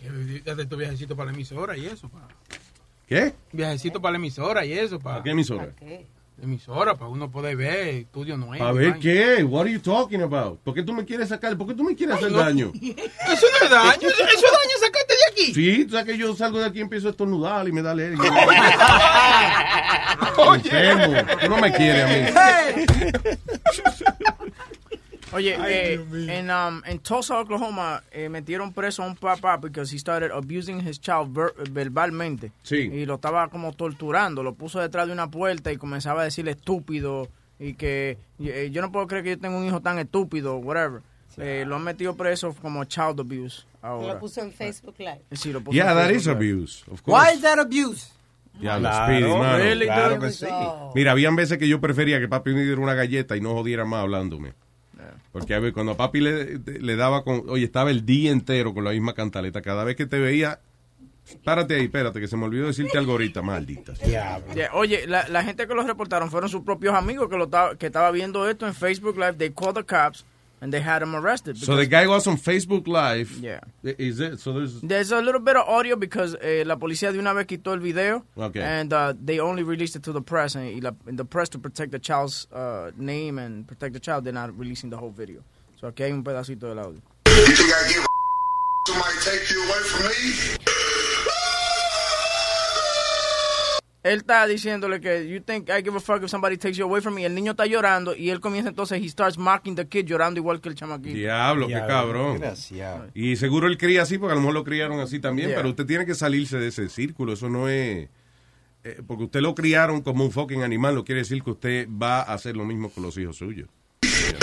[0.00, 2.28] Que Date tu viajecito para la emisora y eso, pa.
[3.08, 3.34] ¿Qué?
[3.52, 5.12] Viajecito para la emisora y eso, pa.
[5.12, 5.68] ¿Para qué emisora?
[6.42, 8.64] Emisora, para uno poder ver estudio nuevo.
[8.64, 9.44] A ver, ¿qué?
[9.44, 10.58] What are you talking about?
[10.60, 11.56] ¿Por qué tú me quieres sacar?
[11.56, 12.38] ¿Por qué tú me quieres hacer no.
[12.38, 12.72] daño?
[12.80, 12.96] Eso no
[13.64, 15.54] es daño, eso, es daño, sacarte de aquí.
[15.54, 17.92] Sí, tú sabes que yo salgo de aquí y empiezo a estornudar y me da
[17.92, 18.24] alergia.
[20.54, 21.14] Enfermo.
[21.40, 22.26] Tú no me quieres a mí.
[25.34, 29.98] Oye, eh, en, um, en Tulsa, Oklahoma, eh, metieron preso a un papá because he
[29.98, 32.52] started abusing his child ver- verbalmente.
[32.62, 32.76] Sí.
[32.92, 34.42] Y lo estaba como torturando.
[34.42, 38.80] Lo puso detrás de una puerta y comenzaba a decirle estúpido y que eh, yo
[38.82, 41.02] no puedo creer que yo tenga un hijo tan estúpido, whatever.
[41.36, 44.14] Eh, lo han metido preso como child abuse ahora.
[44.14, 45.22] Lo puso en Facebook Live.
[45.32, 47.28] Sí, lo puso Yeah, en that Facebook is abuse, of course.
[47.30, 48.12] Why is that abuse?
[48.60, 49.58] Ya, Claro, Speedy, mano.
[49.58, 50.46] Really, claro que sí.
[50.94, 53.84] Mira, habían veces que yo prefería que papi me diera una galleta y no jodiera
[53.84, 54.52] más hablándome.
[55.32, 57.44] Porque a ver, cuando a papi le, le daba con...
[57.48, 59.62] Oye, estaba el día entero con la misma cantaleta.
[59.62, 60.60] Cada vez que te veía...
[61.42, 63.94] Párate ahí, espérate, que se me olvidó decirte algo ahorita, maldita.
[63.94, 64.42] Yeah,
[64.74, 67.86] Oye, la, la gente que los reportaron fueron sus propios amigos que lo estaba que
[67.86, 69.34] estaba viendo esto en Facebook Live.
[69.34, 70.26] They called the cops
[70.64, 71.58] and they had him arrested.
[71.58, 73.32] So the guy was on Facebook Live.
[73.38, 73.60] Yeah.
[73.82, 74.40] Is it?
[74.40, 74.80] So there's...
[74.80, 77.80] There's a little bit of audio because eh, la policía de una vez quitó el
[77.80, 78.62] video Okay.
[78.62, 81.58] and uh, they only released it to the press and, la, and the press to
[81.58, 85.42] protect the child's uh, name and protect the child they're not releasing the whole video.
[85.78, 87.02] So aquí hay un pedacito del audio.
[87.26, 88.06] You think I give a
[88.88, 90.73] somebody take you away from me?
[94.04, 97.00] Él está diciéndole que you think I give a fuck if somebody takes you away
[97.00, 97.24] from me.
[97.24, 100.60] El niño está llorando y él comienza entonces he starts mocking the kid llorando igual
[100.60, 101.16] que el chamaquito.
[101.16, 102.32] Diablo, qué cabrón.
[102.38, 103.06] Desgraciado.
[103.14, 105.56] Y seguro él cría así porque a lo mejor lo criaron así también, Yeah.
[105.56, 107.32] pero usted tiene que salirse de ese círculo.
[107.32, 108.08] Eso no es...
[108.84, 112.20] eh, porque usted lo criaron como un fucking animal, no quiere decir que usted va
[112.20, 113.68] a hacer lo mismo con los hijos suyos.
[114.02, 114.38] Yeah.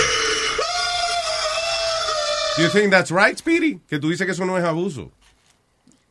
[2.56, 3.78] Do you think that's right, Speedy?
[3.88, 5.10] Que tú dices que eso no es abuso.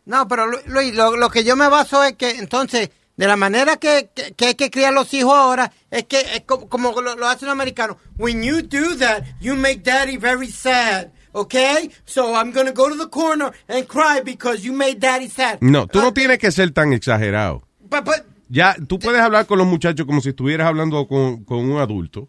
[0.05, 2.89] No, pero Lu- Luis, lo, lo que yo me baso es que entonces,
[3.21, 6.41] de la manera que, que, que hay que criar los hijos ahora, es que es
[6.47, 7.97] como, como lo, lo hacen los americanos.
[8.17, 11.11] When you do that, you make daddy very sad.
[11.31, 11.91] Okay?
[12.03, 15.59] So I'm gonna go to the corner and cry because you made daddy sad.
[15.61, 17.61] No, tú no tienes que ser tan exagerado.
[17.79, 21.59] But, but, Ya, tú puedes hablar con los muchachos como si estuvieras hablando con, con
[21.59, 22.27] un adulto.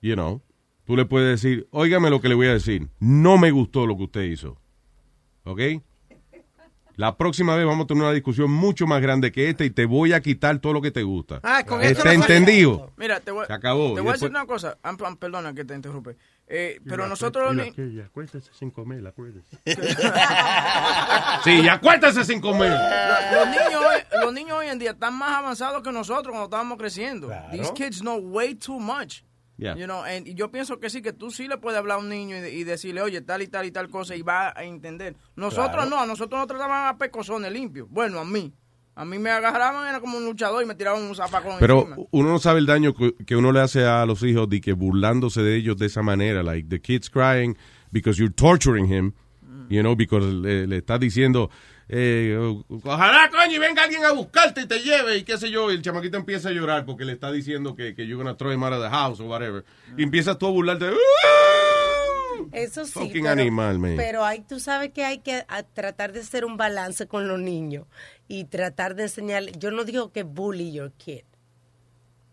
[0.00, 0.40] You know.
[0.86, 2.88] Tú le puedes decir, óigame lo que le voy a decir.
[3.00, 4.56] No me gustó lo que usted hizo.
[5.44, 5.60] ¿Ok?
[7.00, 9.86] La próxima vez vamos a tener una discusión mucho más grande que esta y te
[9.86, 11.40] voy a quitar todo lo que te gusta.
[11.42, 12.92] Ah, con eso ¿Está no entendido?
[12.98, 13.94] Mira, te voy, Se acabó.
[13.94, 14.76] te voy a decir una cosa.
[14.82, 16.18] Am- am- perdona que te interrumpe.
[16.46, 17.54] Eh, pero nosotros...
[17.54, 19.56] los ni- acuérdese sin comer, acuérdese.
[21.44, 22.78] sí, acuérdese sin comer.
[23.32, 23.82] Los niños,
[24.22, 27.30] los niños hoy en día están más avanzados que nosotros cuando estábamos creciendo.
[27.50, 29.22] These kids know way too much.
[29.60, 29.76] Yeah.
[29.76, 32.00] You know, and- y yo pienso que sí, que tú sí le puedes hablar a
[32.00, 34.64] un niño y, y decirle, oye, tal y tal y tal cosa, y va a
[34.64, 35.16] entender.
[35.36, 35.90] Nosotros Claro.
[35.90, 37.86] no, a nosotros nos trataban a pecosones limpios.
[37.90, 38.52] Bueno, a mí.
[38.96, 41.96] A mí me agarraban, era como un luchador y me tiraban un zapacón Pero encima.
[42.10, 45.42] uno no sabe el daño que, uno le hace a los hijos de que burlándose
[45.42, 47.56] de ellos de esa manera, like the kid's crying
[47.92, 49.12] because you're torturing him,
[49.70, 51.50] you know, because le, le estás diciendo,
[51.92, 52.38] eh,
[52.84, 55.74] ojalá coño y venga alguien a buscarte y te lleve y qué sé yo, y
[55.74, 58.62] el chamaquito empieza a llorar porque le está diciendo que, que you're gonna throw him
[58.62, 59.64] out of the house or whatever,
[59.96, 60.90] y empiezas tú a burlarte,
[62.52, 62.92] Eso sí.
[62.92, 63.96] Fucking pero, animal, man.
[63.96, 67.86] Pero hay, tú sabes que hay que tratar de hacer un balance con los niños
[68.28, 69.52] y tratar de enseñarle.
[69.58, 71.22] Yo no digo que bully your kid,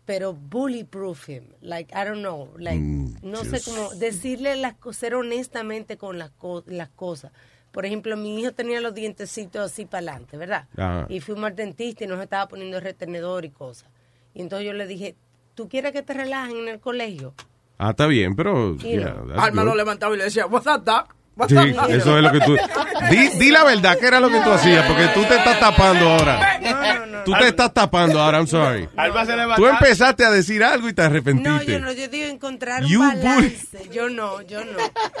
[0.06, 1.44] pero bully proof him.
[1.60, 2.52] Like, I don't know.
[2.58, 7.32] Like, Mm, no sé cómo decirle las cosas, ser honestamente con las, co- las cosas.
[7.78, 10.66] Por ejemplo, mi hijo tenía los dientecitos así para adelante, ¿verdad?
[10.76, 11.06] Ajá.
[11.08, 13.88] Y fuimos al dentista y nos estaba poniendo retenedor y cosas.
[14.34, 15.14] Y entonces yo le dije,
[15.54, 17.34] ¿tú quieres que te relajen en el colegio?
[17.78, 18.76] ah, está bien, pero...
[18.78, 19.68] Yeah, Alma good.
[19.68, 21.14] lo levantaba y le decía, what's up, doc?
[21.46, 22.56] Sí, up, doc?" eso es lo que tú...
[23.10, 24.84] Di, di la verdad, ¿qué era lo que tú hacías?
[24.86, 26.58] Porque tú te estás tapando ahora.
[26.60, 27.24] No, no, no.
[27.24, 28.88] Tú te estás tapando ahora, I'm sorry.
[28.96, 31.72] Alma se le va a Tú empezaste a decir algo y te No, arrepentiste.
[31.72, 33.88] yo no, yo digo encontrar You un balance.
[33.92, 34.72] Yo no, yo no.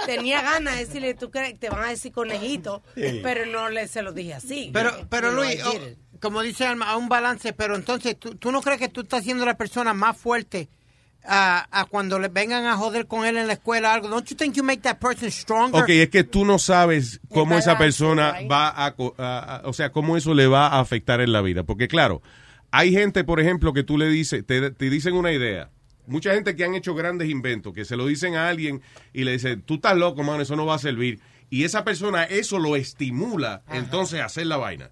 [0.06, 3.20] Tenía ganas de decirle, tú crees, te van a decir conejito, Sí.
[3.22, 4.70] pero no le se lo dije así.
[4.72, 8.50] Pero, pero You Luis, oh, como dice Alma, a un balance, pero entonces, ¿tú, tú
[8.52, 10.68] no crees que tú estás siendo la persona más fuerte
[11.28, 14.08] a, a cuando le vengan a joder con él en la escuela o algo?
[14.08, 15.82] Don't you think you make that person stronger?
[15.82, 18.50] Ok, es que tú no sabes cómo esa persona right?
[18.50, 21.42] va a, co- a- a- o sea, cómo eso le va a afectar en la
[21.42, 21.62] vida.
[21.64, 22.22] Porque claro,
[22.70, 25.70] hay gente, por ejemplo, que tú le dices, te, te dicen una idea.
[26.06, 28.80] Mucha gente que han hecho grandes inventos, que se lo dicen a alguien
[29.12, 31.20] y le dicen, tú estás loco, mano, eso no va a servir.
[31.50, 34.90] Y esa persona, eso lo estimula, entonces, a hacer la vaina.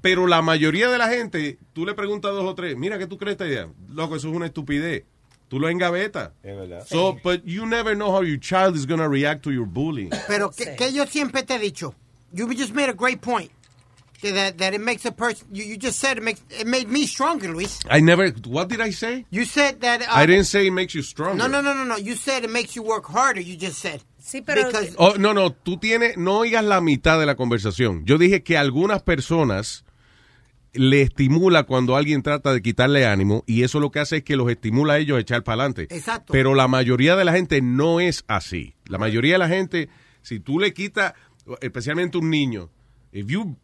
[0.00, 3.06] Pero la mayoría de la gente, tú le preguntas a dos o tres, mira, ¿qué
[3.06, 3.68] tú crees esta idea?
[3.88, 5.04] Loco, eso es una estupidez.
[5.48, 6.30] Tú lo engavetas.
[6.42, 6.86] Es verdad.
[6.86, 10.10] So, but you never know how your child is going to react to your bullying.
[10.26, 11.94] Pero que, que yo siempre te he dicho,
[12.32, 13.50] you just made a great point.
[14.20, 17.06] That, that it makes a person, you, you just said it, makes, it made me
[17.06, 17.78] stronger, Luis.
[17.88, 18.30] I never.
[18.48, 19.24] What did I say?
[19.30, 20.02] You said that.
[20.02, 21.38] Uh, I didn't say it makes you stronger.
[21.38, 21.96] No, no, no, no, no.
[21.96, 23.40] You said it makes you work harder.
[23.40, 24.02] You just said.
[24.20, 28.04] Sí, Because, Oh, no, no, tú tienes, no oigas la mitad de la conversación.
[28.06, 29.84] Yo dije que algunas personas
[30.72, 34.36] le estimula cuando alguien trata de quitarle ánimo y eso lo que hace es que
[34.36, 35.82] los estimula a ellos a echar para adelante.
[35.94, 36.32] Exacto.
[36.32, 38.74] Pero la mayoría de la gente no es así.
[38.86, 39.88] La mayoría de la gente,
[40.22, 41.14] si tú le quitas,
[41.60, 42.70] especialmente un niño,
[43.12, 43.56] if you,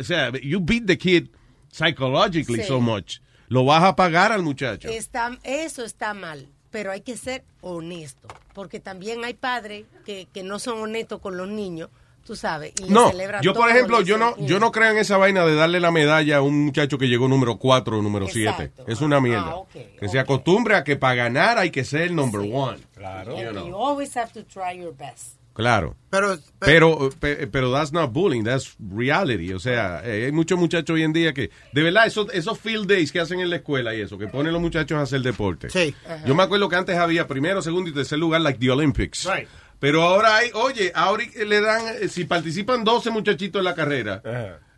[0.00, 1.28] o sea, you beat the kid
[1.70, 2.68] psychologically Sí.
[2.68, 4.88] so much, lo vas a pagar al muchacho.
[4.88, 10.42] Está, eso está mal, pero hay que ser honesto, porque también hay padres que, que
[10.42, 11.90] no son honestos con los niños,
[12.24, 15.16] tú sabes, y No, celebran yo por ejemplo, yo no, yo no creo en esa
[15.18, 18.48] vaina de darle la medalla a un muchacho que llegó número 4 o número 7.
[18.50, 18.84] Exacto.
[18.88, 19.50] Es una mierda.
[19.50, 22.78] Ah, ok, que se acostumbre a que para ganar hay que ser el number one.
[22.94, 23.36] Claro.
[23.36, 25.36] You, you always have to try your best.
[25.54, 25.94] Claro.
[26.10, 29.52] Pero, Pero, pe- pero that's not bullying, that's reality.
[29.52, 32.88] O sea, eh, hay muchos muchachos hoy en día que, de verdad, esos, esos field
[32.88, 35.70] days que hacen en la escuela y eso, que ponen los muchachos a hacer deporte.
[35.70, 35.94] Sí.
[36.26, 39.24] Yo me acuerdo que antes había primero, segundo y tercer lugar, like the Olympics.
[39.32, 39.46] Right.
[39.84, 44.22] Pero ahora hay, oye, ahora le dan, eh, si participan 12 muchachitos en la carrera,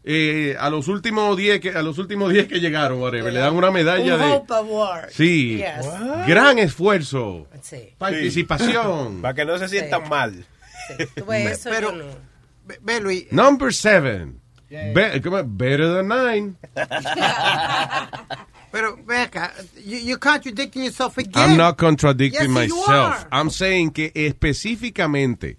[0.02, 3.54] eh, a los últimos 10 que, a los últimos 10 que llegaron, whatever, le dan
[3.54, 4.26] una medalla Un de.
[4.32, 5.10] Hope Award.
[5.10, 5.58] Sí.
[5.58, 5.86] Yes.
[6.26, 7.46] Gran esfuerzo.
[7.62, 7.90] Sí.
[7.96, 9.22] Participación.
[9.22, 10.44] Para que no se sientan mal.
[11.24, 12.04] Ves, eso pero- no.
[12.64, 13.26] ve, ve, Luis.
[13.30, 14.40] Number seven.
[14.68, 16.56] Be- come on, better than nine.
[18.76, 21.32] Pero ve acá, you, you're contradicting yourself again.
[21.52, 22.88] I'm not contradicting Yes, you myself.
[22.88, 23.28] are.
[23.32, 25.56] I'm saying que específicamente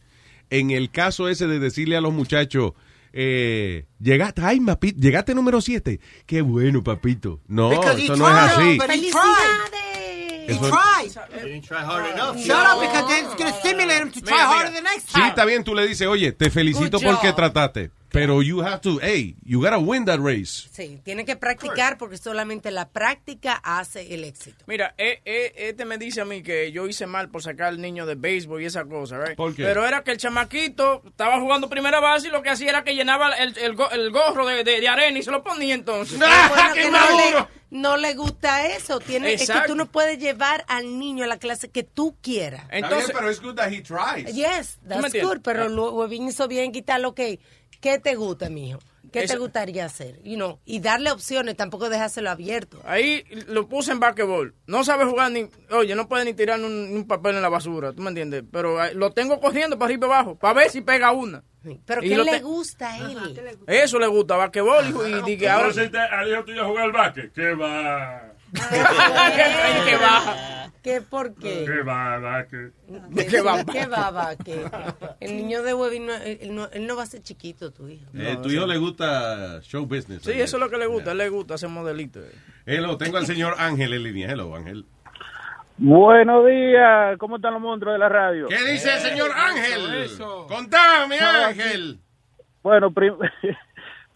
[0.52, 2.74] en el caso ese de decirle a los muchachos,
[3.14, 6.00] eh, llegaste, ay, mapi- llegaste número 7.
[6.28, 7.40] Qué bueno, papito.
[7.48, 8.78] No, Because eso no es así.
[8.78, 10.48] but he tried.
[10.48, 11.62] He Eso- tried.
[11.64, 12.38] try hard enough.
[12.38, 15.14] Shut up, because then it's going to stimulate him to try harder the next Sí,
[15.14, 15.28] time.
[15.30, 17.90] está bien, tú le dices, oye, te felicito porque trataste.
[18.10, 20.68] Pero you have to, hey, you gotta win that race.
[20.72, 24.64] Sí, tiene que practicar porque solamente la práctica hace el éxito.
[24.66, 27.82] Mira, eh, eh, este me dice a mí que yo hice mal por sacar al
[27.82, 29.36] niño de béisbol y esa cosa, right?
[29.36, 29.64] ¿Por qué?
[29.64, 32.96] Pero era que el chamaquito estaba jugando primera base y lo que hacía era que
[32.96, 36.18] llenaba el, el go- el gorro de, de- de arena y se lo ponía entonces.
[36.74, 39.00] Que no, le, no le gusta eso.
[39.00, 39.72] Tiene, es que Exacto.
[39.74, 42.64] tú no puedes llevar al niño a la clase que tú quieras.
[42.72, 44.34] Entonces, pero es good that he tries.
[44.34, 47.20] Yes, that's good, pero lo Webin hizo bien quitarlo, ok,
[47.92, 48.80] ¿qué te gusta, mijo?
[49.12, 50.22] ¿Qué te gustaría hacer?
[50.24, 52.82] You know, y darle opciones, tampoco dejárselo abierto.
[52.86, 54.54] ahí lo puse en basquetbol.
[54.68, 57.94] No sabe jugar ni, oye, no puede ni tirar un, un papel en la basura,
[57.94, 58.44] ¿tú me entiendes?
[58.52, 61.42] Pero eh, lo tengo corriendo para arriba y para abajo, para ver si pega una.
[61.86, 63.58] Pero Y ¿qué le te- gusta a él?
[63.68, 65.70] Eso le gusta, basquetbol y, y, di que ahora...
[65.70, 67.32] Entonces, al hijo tuyo a jugar al básquet.
[67.34, 68.34] ¿Qué va?
[69.86, 70.67] ¿Qué va?
[70.88, 71.66] ¿Qué por qué?
[71.66, 72.72] ¿Qué va, básquet?
[73.30, 73.66] ¿Qué va?
[73.66, 74.66] ¿Qué que
[75.20, 78.06] El niño de Webin, no, él, no, él no va a ser chiquito, tu hijo.
[78.14, 80.22] Eh, tu hijo le gusta show business.
[80.24, 82.22] Sí, eso es lo que le gusta, él le gusta hacer modelito.
[82.66, 84.32] Hello, tengo al señor Ángel en línea.
[84.32, 84.86] Hello, Ángel.
[85.76, 88.48] Buenos días, ¿cómo están los monstruos de la radio?
[88.48, 90.10] ¿Qué dice el señor Ángel?
[90.48, 92.00] Contame, Ángel.
[92.64, 93.18] Bueno, prim-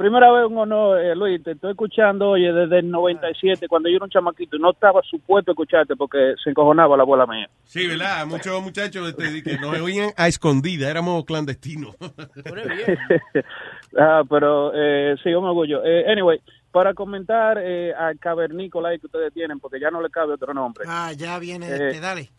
[0.01, 3.97] primera vez un honor, eh, Luis, te estoy escuchando, oye, desde el 97, cuando yo
[3.97, 7.49] era un chamaquito, y no estaba supuesto a escucharte porque se encojonaba la abuela mía.
[7.63, 8.25] Sí, ¿verdad?
[8.25, 11.95] Muchos muchachos este, que nos oían a escondida, éramos clandestinos.
[13.97, 15.83] ah, pero eh, sí, un orgullo.
[15.85, 16.39] Eh, anyway,
[16.71, 20.53] para comentar eh, al cavernícola ahí que ustedes tienen, porque ya no le cabe otro
[20.53, 20.85] nombre.
[20.87, 22.29] Ah, ya viene, Eh, este, dale.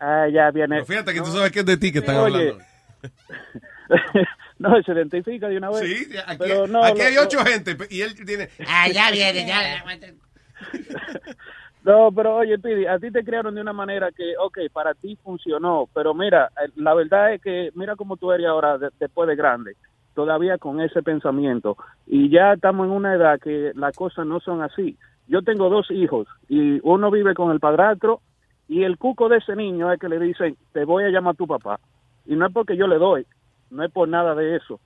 [0.00, 0.76] Ah, ya viene.
[0.76, 2.50] Pero fíjate que tú sabes que es de ti que están Oye.
[2.50, 2.64] hablando.
[4.76, 5.80] no, se identifica de una vez.
[5.80, 8.48] Sí, aquí, Pero no, aquí hay ocho gente y él tiene...
[8.66, 9.84] Ah, ya viene, ya.
[11.84, 15.16] No, pero oye, Pidi, a ti te crearon de una manera que, ok, para ti
[15.22, 19.28] funcionó, pero mira, eh, la verdad es que mira cómo tú eres ahora de- después
[19.28, 19.74] de grande.
[20.14, 21.76] todavía con ese pensamiento.
[22.04, 24.96] Y ya estamos en una edad que las cosas no son así.
[25.28, 28.20] Yo tengo dos hijos y uno vive con el padrastro
[28.68, 31.36] y el cuco de ese niño es que le dicen, te voy a llamar a
[31.36, 31.78] tu papá.
[32.26, 33.26] Y no es porque yo le doy,
[33.70, 34.80] no es por nada de eso.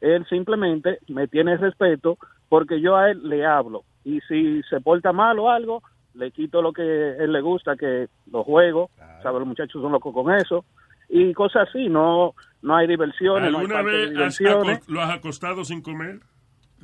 [0.00, 2.18] Él simplemente me tiene respeto
[2.48, 3.84] porque yo a él le hablo.
[4.04, 5.82] Y si se porta mal o algo,
[6.14, 8.90] le quito lo que él le gusta, que los juegos,
[9.22, 9.38] ¿sabes?
[9.38, 10.64] Los muchachos son locos con eso.
[11.08, 14.88] Y cosas así, no no hay diversiones, no hay ¿Alguna vez diversiones.
[14.88, 16.20] lo has acostado sin comer?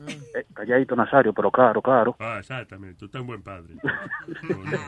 [0.07, 2.17] Eh, calladito, Nazario, pero claro, claro.
[2.19, 2.99] Ah, exactamente.
[2.99, 3.75] Tú estás un buen padre.
[3.83, 3.89] No,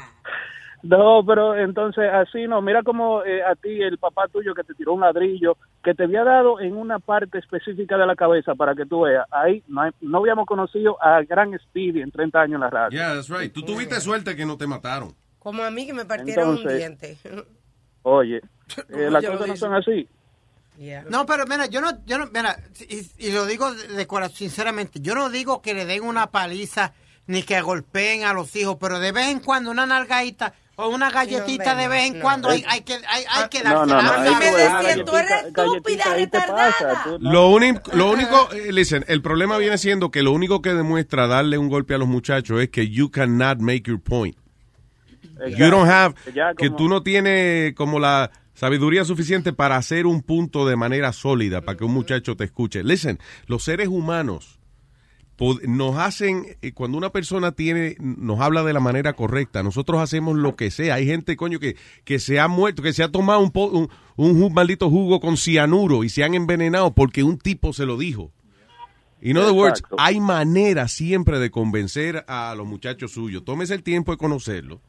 [0.88, 2.60] pero entonces así no.
[2.60, 6.04] Mira como eh, a ti, el papá tuyo que te tiró un ladrillo, que te
[6.04, 9.26] había dado en una parte específica de la cabeza para que tú veas.
[9.30, 12.98] Ahí no, hay- no habíamos conocido a Gran Speedy en 30 años en la radio.
[12.98, 13.52] Yeah, that's right.
[13.52, 15.14] Tú tuviste suerte que no te mataron.
[15.38, 17.16] Como a mí que me partieron un diente.
[18.02, 18.40] Oye,
[18.88, 20.08] eh, las cosas no son así.
[21.10, 22.56] No, pero mira, yo no, yo no, mira,
[22.88, 26.28] y, y lo digo de, de corazón, sinceramente, yo no digo que le den una
[26.30, 26.92] paliza
[27.26, 31.10] ni que golpeen a los hijos, pero de vez en cuando una nalgadita o una
[31.10, 34.12] galletita de vez en cuando hay, hay que, hay, hay que No, darse no, no.
[34.12, 37.02] ahí tú ves, una tú eres pasa.
[37.04, 40.72] Tú- Lo único, lo único, eh, listen, el problema viene siendo que lo único que
[40.74, 44.36] demuestra darle un golpe a los muchachos es que you cannot make your point.
[45.56, 46.14] You don't have,
[46.56, 51.62] que tú no tienes como la sabiduría suficiente para hacer un punto de manera sólida
[51.62, 52.82] para que un muchacho te escuche.
[52.84, 54.60] Listen, los seres humanos
[55.66, 60.36] nos hacen, eh, cuando una persona tiene, nos habla de la manera correcta, nosotros hacemos
[60.36, 60.94] lo que sea.
[60.94, 64.52] Hay gente, coño, que, que se ha muerto, que se ha tomado un, po- un,
[64.54, 68.30] maldito jugo con cianuro y se han envenenado porque un tipo se lo dijo.
[69.20, 73.44] In other words, hay manera siempre de convencer a los muchachos suyos.
[73.44, 74.80] Tómese el tiempo de conocerlo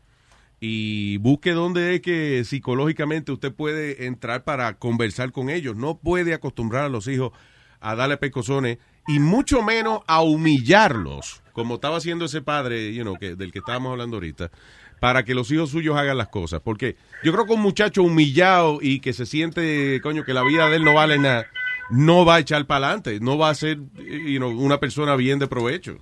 [0.59, 5.75] y busque dónde es que psicológicamente usted puede entrar para conversar con ellos.
[5.75, 7.31] No puede acostumbrar a los hijos
[7.79, 13.17] a darle pecosones y mucho menos a humillarlos, como estaba haciendo ese padre, you know,
[13.17, 14.49] que, del que estábamos hablando ahorita,
[14.99, 16.61] para que los hijos suyos hagan las cosas.
[16.63, 20.69] Porque yo creo que un muchacho humillado y que se siente, coño, que la vida
[20.69, 21.45] de él no vale nada,
[21.89, 25.39] no va a echar para adelante, no va a ser you know, una persona bien
[25.39, 25.97] de provecho.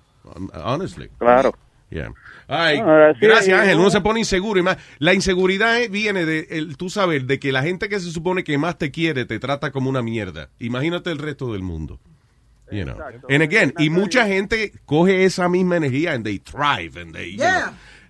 [0.53, 1.09] Honestly.
[1.17, 1.55] Claro.
[1.89, 2.13] Yeah.
[2.47, 2.79] Ay,
[3.19, 4.77] gracias Ángel, uno uno- se pone inseguro y más.
[4.99, 8.45] La inseguridad eh, viene de el, tú saber de que la gente que se supone
[8.45, 10.49] que más te quiere te trata como una mierda.
[10.59, 11.99] Imagínate el resto del mundo.
[12.71, 12.97] You know.
[13.29, 17.37] And again, y mucha gente coge esa misma energía and they thrive and they you
[17.39, 17.65] Yeah.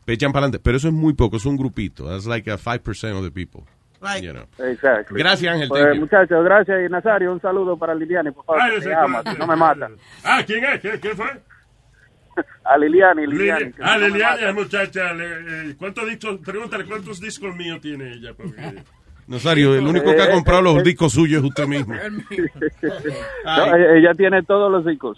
[0.05, 0.59] know, echan para adelante.
[0.59, 2.05] Pero eso es muy poco, es un grupito.
[2.07, 3.63] That's like a 5% of the people.
[4.01, 4.23] Right.
[4.23, 4.47] You know.
[4.57, 5.13] Exacto.
[5.13, 5.69] Gracias, Ángel.
[5.69, 6.77] Pues, muchachos, gracias.
[6.87, 8.61] Y Nazario, un saludo para Liliani, por favor.
[8.61, 9.89] Ay, que ama, no me mata.
[10.23, 10.79] Ah, ¿quién es?
[10.81, 11.27] ¿Qué, qué fue?
[12.63, 13.65] A Liliani, Liliani.
[13.65, 14.53] Lili- ah, no mata.
[14.53, 15.13] muchacha.
[15.13, 16.39] le- eh, ¿Cuántos discos?
[16.43, 18.33] Pregúntale cuántos discos míos tiene ella.
[18.35, 18.55] Porque...
[19.31, 20.83] Nazario, el único que ha Eh, comprado eh, los eh.
[20.83, 21.93] discos suyos es usted mismo.
[23.45, 25.17] No, ella tiene todos los discos.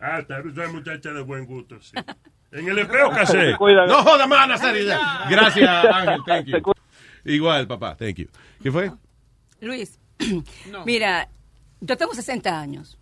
[0.00, 1.92] Ah, está, es una muchacha de buen gusto, sí.
[2.52, 3.52] En el espejo casé.
[3.52, 4.84] No joda más, Nazario.
[4.84, 5.26] ya.
[5.30, 6.20] Gracias, Ángel.
[6.26, 6.72] Thank you.
[7.24, 7.96] Igual, papá.
[7.96, 8.26] Thank you.
[8.62, 8.92] ¿Qué fue?
[9.60, 9.98] Luis,
[10.86, 11.28] mira,
[11.80, 12.98] yo tengo 60 años.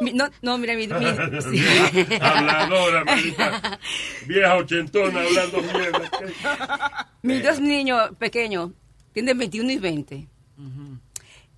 [0.00, 0.94] Mi- no, no, mira, mi, mi-
[1.42, 2.16] sí.
[2.20, 3.04] Habladora.
[4.26, 7.08] Vieja ochentona hablando mierda.
[7.22, 8.70] mis dos niños pequeños
[9.12, 10.28] tienen 21 y 20.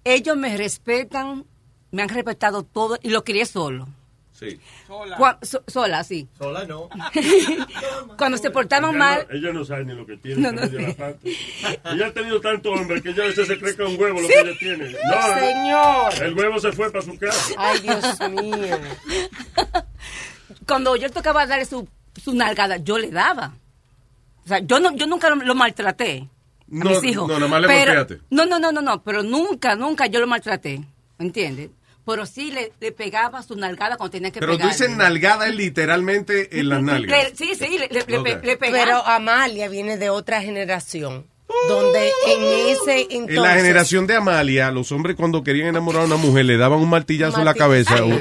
[0.04, 1.44] Ellos me respetan,
[1.90, 3.88] me han respetado todo y lo crié solo.
[4.32, 4.58] Sí.
[4.88, 6.26] Cua- so- sola, sí.
[6.36, 6.88] Sola no.
[8.18, 10.40] Cuando se portaban Ella mal, No, ella no sabe ni lo que tiene.
[10.40, 10.62] No, no.
[10.62, 11.18] la pata.
[11.92, 14.20] Ella ha tenido tanto hombre que ella a veces se cree que es un huevo
[14.20, 14.84] lo que ella tiene.
[14.90, 16.22] No, Señor.
[16.26, 17.54] El huevo se fue para su casa.
[17.56, 18.78] Ay, Dios mío.
[20.66, 21.86] cuando yo tocaba darle su,
[22.20, 23.54] su nalgada, yo le daba.
[24.44, 26.28] O sea, yo, no, yo nunca lo, lo maltraté
[26.72, 27.28] a No, mis hijos.
[27.28, 28.06] no, nomás le pero.
[28.30, 30.82] No, no, no, no, no, pero nunca, nunca yo lo maltraté,
[31.18, 31.70] ¿entiendes?
[32.04, 34.72] Pero sí le, le pegaba su nalgada cuando tenía que Pero tú pegarle.
[34.76, 37.30] dices nalgada es literalmente en las nalgas.
[37.30, 38.84] Le- sí, sí, le pegaba.
[38.84, 41.26] Pero Amalia viene de otra generación.
[41.68, 43.36] Donde en ese entonces.
[43.36, 46.80] En la generación de Amalia, los hombres cuando querían enamorar a una mujer le daban
[46.80, 48.02] un martillazo en la cabeza.
[48.02, 48.20] Un-.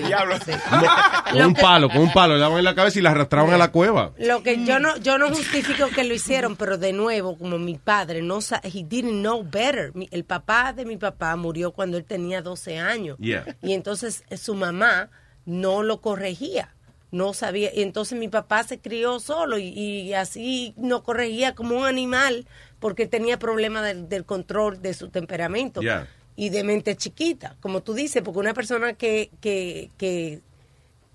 [1.31, 3.57] Con un palo, con un palo, le daban en la cabeza y la arrastraban a
[3.57, 4.11] la cueva.
[4.17, 7.75] Lo que yo no yo no justifico que lo hicieron, pero de nuevo, como mi
[7.75, 9.91] padre no he didn't know better.
[9.95, 13.17] Mi- el papá de mi papá murió cuando él tenía 12 años.
[13.19, 13.45] Yeah.
[13.61, 15.09] Y entonces eh, su mamá
[15.45, 16.75] no lo corregía.
[17.11, 21.77] No sabía, y entonces mi papá se crió solo y, y así no corregía como
[21.77, 22.47] un animal
[22.81, 26.07] porque tenía problemas del, del control de su temperamento Yeah.
[26.35, 30.41] y de mente chiquita, como tú dices, porque una persona que, que, que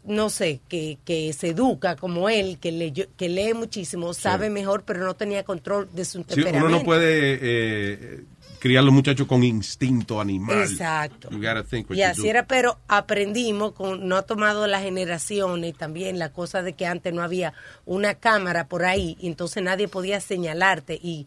[0.05, 4.85] no sé, que, que se educa como él, que, leyó- que lee muchísimo, sabe mejor,
[4.85, 6.67] pero no tenía control de su Sí, temperamento.
[6.69, 8.25] uno no puede eh,
[8.61, 10.63] criar a los muchachos con instinto animal.
[10.63, 11.29] Exacto.
[11.31, 15.77] You gotta think what Y así era, pero aprendimos, con, no ha tomado las generaciones,
[15.77, 17.53] también la cosa de que antes no había
[17.85, 21.27] una cámara por ahí, y entonces nadie podía señalarte y,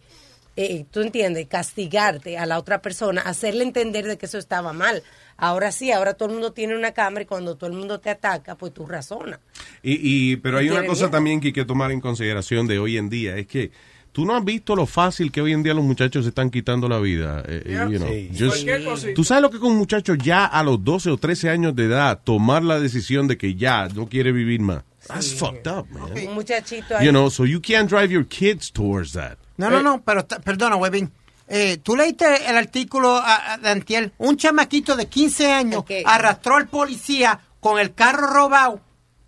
[0.62, 5.04] eh, tú entiendes, castigarte a la otra persona, hacerle entender de que eso estaba mal.
[5.38, 8.10] Ahora sí, ahora todo el mundo tiene una cámara y cuando todo el mundo te
[8.10, 9.40] ataca, pues tú razonas.
[9.82, 11.12] Y, y- pero hay una cosa miedo.
[11.12, 13.72] también que hay que tomar en consideración de hoy en día, es que
[14.12, 16.90] tú no has visto lo fácil que hoy en día los muchachos se están quitando
[16.90, 17.42] la vida.
[17.48, 18.10] eh, eh, you know.
[18.10, 18.30] Sí.
[18.32, 19.14] Just- Cualquier cosita.
[19.14, 21.86] tú sabes lo que con un muchacho ya a los 12 o 13 años de
[21.86, 24.84] edad tomar la decisión de que ya no quiere vivir más.
[25.08, 26.12] That's fucked up, man.
[26.28, 27.06] Un muchachito ahí.
[27.06, 29.38] You know, so you can't drive your kids towards that.
[29.60, 31.12] No, no, no, pero perdona, Webin.
[31.48, 34.14] Eh, Tú leíste el artículo a- a- de Antiel.
[34.20, 38.82] Un chamaquito de 15 años arrastró al policía con el carro robado.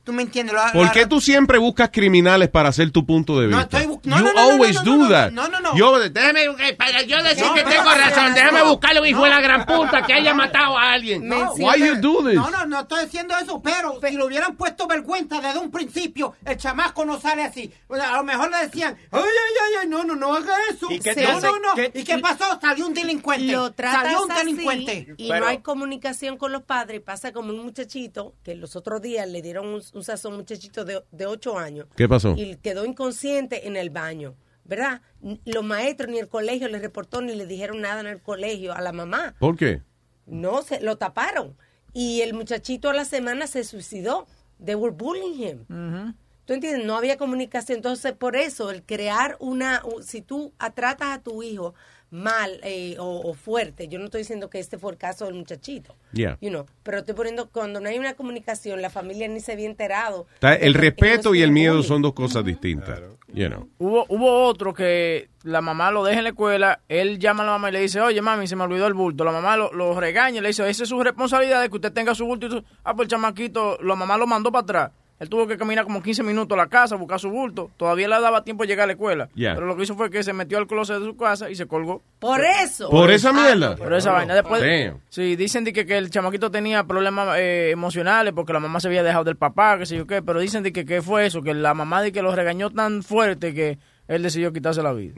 [0.04, 0.56] ¿Tú me entiendes?
[0.56, 3.80] Lo- ¿Por lo qué tú siempre buscas criminales para hacer tu punto de No, vista?
[3.82, 5.32] estoy no, you no, no, no, always do no, no, that.
[5.32, 5.76] no, no, no.
[5.78, 6.45] Yo, Déjame,
[6.76, 9.26] para yo decir No, que tengo razón, déjame buscarle un hijo no.
[9.26, 11.28] de la gran puta que haya matado a alguien.
[11.28, 12.36] No, Why you do this?
[12.36, 16.34] No, no, no estoy diciendo eso, pero si le hubieran puesto vergüenza desde un principio,
[16.45, 17.72] el chamaco no sale así.
[17.88, 20.54] O sea, a lo mejor le decían, ay, ay, ay, ay, no, no, no haga
[20.72, 20.88] eso.
[20.89, 21.76] ¿Y qué no, no, no.
[21.76, 22.60] qué- ¿Y qué pasó?
[22.60, 23.52] Salió un delincuente.
[23.52, 25.14] Lo Salió un así delincuente.
[25.18, 27.02] y no hay comunicación con los padres.
[27.02, 30.86] Pasa como un muchachito que los otros días le dieron un, un sazón, un muchachito
[30.86, 31.88] de, de 8 años.
[31.96, 32.34] ¿Qué pasó?
[32.38, 34.36] Y quedó inconsciente en el baño.
[34.64, 35.02] ¿Verdad?
[35.46, 38.80] Los maestros ni el colegio le reportó ni le dijeron nada en el colegio a
[38.82, 39.36] la mamá.
[39.39, 39.82] ¿Por qué?
[40.28, 41.58] No, se lo taparon.
[41.94, 44.28] Y el muchachito a la semana se suicidó.
[44.64, 46.14] They were bullying him.
[46.46, 46.86] ¿Tú entiendes?
[46.86, 47.78] No había comunicación.
[47.78, 49.82] Entonces, por eso, el crear una...
[50.04, 51.74] Si tú a- tratas a tu hijo
[52.12, 55.34] mal eh, o, o fuerte, yo no estoy diciendo que este fue el caso del
[55.36, 56.38] muchachito, Yeah.
[56.41, 59.66] you know, pero estoy poniendo, cuando no hay una comunicación, la familia ni se había
[59.68, 60.28] enterado.
[60.34, 61.88] Está- El respeto y el miedo bullying.
[61.88, 62.99] son dos cosas distintas.
[63.34, 63.70] You know.
[63.80, 67.51] Hubo, hubo otro que la mamá lo deja en la escuela, él llama a la
[67.53, 69.24] mamá y le dice, oye mami, se me olvidó el bulto.
[69.24, 71.93] La mamá lo, lo regaña y le dice, esa es su responsabilidad de que usted
[71.93, 72.47] tenga su bulto.
[72.47, 74.91] Y tú- ah, pues el chamaquito, la mamá lo mandó para atrás.
[75.22, 77.69] Él tuvo que caminar como 15 minutos a la casa a buscar su bulto.
[77.78, 79.30] Todavía le daba tiempo de llegar a la escuela.
[79.36, 79.53] Yeah.
[79.53, 81.67] Pero lo que hizo fue que se metió al closet de su casa y se
[81.67, 82.01] colgó.
[82.17, 82.89] Por eso.
[82.89, 83.76] ¿Por esa mierda?
[83.76, 84.34] Por esa vaina.
[84.34, 84.99] Después, Damn.
[85.09, 88.88] sí, dicen de que, que el chamaquito tenía problemas eh, emocionales porque la mamá se
[88.88, 90.24] había dejado del papá, qué sé yo qué.
[90.24, 93.03] Pero dicen de que, que fue eso, que la mamá de que lo regañó tan
[93.03, 95.13] fuerte que él decidió quitarse la vida.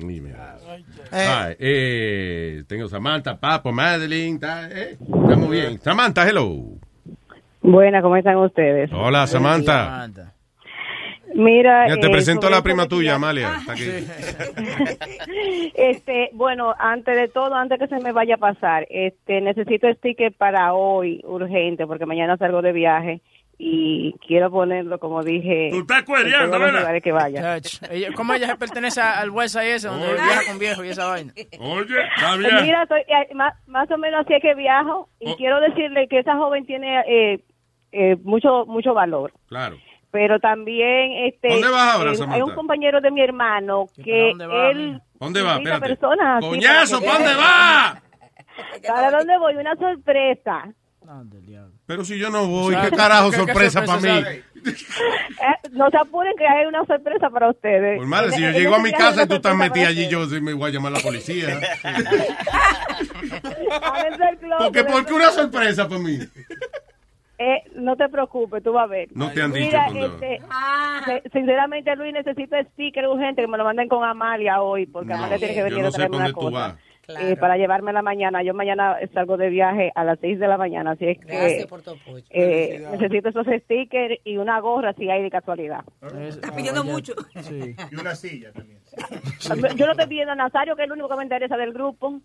[1.14, 4.38] Hi, eh, tengo Samantha, Papo, Madeline.
[4.38, 5.80] ta- eh, Estamos bien.
[5.82, 6.78] Samantha, hello.
[7.64, 8.91] Buena, ¿cómo están ustedes?
[8.93, 10.07] Hola, Samantha.
[11.36, 13.55] Mira, Mira, te eh, presento a la prima tuya, ya- Amalia.
[13.59, 13.84] Está aquí.
[15.76, 20.32] Este, bueno, antes de todo, antes que se me vaya a pasar, este, necesito sticker
[20.34, 23.22] para hoy, urgente, porque mañana salgo de viaje
[23.57, 25.70] y quiero ponerlo, como dije.
[25.72, 26.80] Tú estás cuereando, ¿verdad?
[26.82, 27.59] lugares que vaya.
[28.16, 30.14] ¿Cómo ella se pertenece al website ese donde Oye.
[30.16, 31.34] viaja con viejo y esa vaina?
[31.59, 35.36] Oye, está Mira, soy, eh, más, más o menos así es que viajo y Oh.
[35.38, 37.39] quiero decirle que esa joven tiene eh,
[37.94, 39.32] eh, mucho mucho valor.
[39.48, 39.78] Claro.
[40.12, 42.46] Pero también, este, ¿Dónde vas ahora, eh, hay Samantha?
[42.46, 45.56] un compañero de mi hermano que dónde va, él ¿Dónde va?
[45.58, 45.98] Espérate.
[46.41, 48.02] Coñazo, para ¿pa' que- dónde va?
[48.88, 49.56] ¿Para dónde voy?
[49.56, 50.68] Una sorpresa.
[51.86, 54.10] Pero si yo no voy, ¿qué carajo ¿Qué- qué sorpresa para mí?
[54.66, 57.98] Eh, no se apuren que hay una sorpresa para ustedes.
[57.98, 60.54] Por madre, si yo llego a mi casa y tú estás metida allí, yo me
[60.54, 61.60] voy a llamar a la policía.
[64.60, 66.20] Porque, ¿por qué una sorpresa para mí?
[67.38, 69.10] Eh, no te preocupes, tú vas a ver.
[69.16, 70.06] No te han dicho Mira, va.
[70.06, 70.42] este,
[71.24, 75.16] se- sinceramente, Luis, necesito sticker urgente que me lo manden con Amalia hoy, porque No,
[75.16, 76.78] Amalia tiene que yo venir no a traerme una tú cosa.
[77.08, 77.22] Vas.
[77.24, 78.43] eh, para llevarme la mañana.
[78.43, 81.68] Yo mañana salgo de viaje a las 6 de la mañana, así es que Gracias
[81.68, 82.24] por tu apoyo.
[82.30, 85.84] eh, necesito esos stickers y una gorra si hay de casualidad.
[86.28, 87.14] Estás pidiendo mucho.
[87.91, 88.80] Y una silla también.
[89.76, 92.20] Yo no estoy pidiendo a Nazario, que es el único que me interesa del grupo.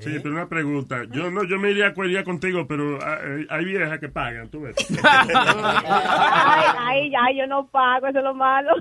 [0.00, 1.04] Sí, pero una pregunta.
[1.10, 4.48] Yo no, yo me iría a cuería contigo, pero ah, eh, hay viejas que pagan,
[4.48, 4.74] tú ves.
[5.04, 8.72] Ay, ay, ay, yo no pago, eso es lo malo.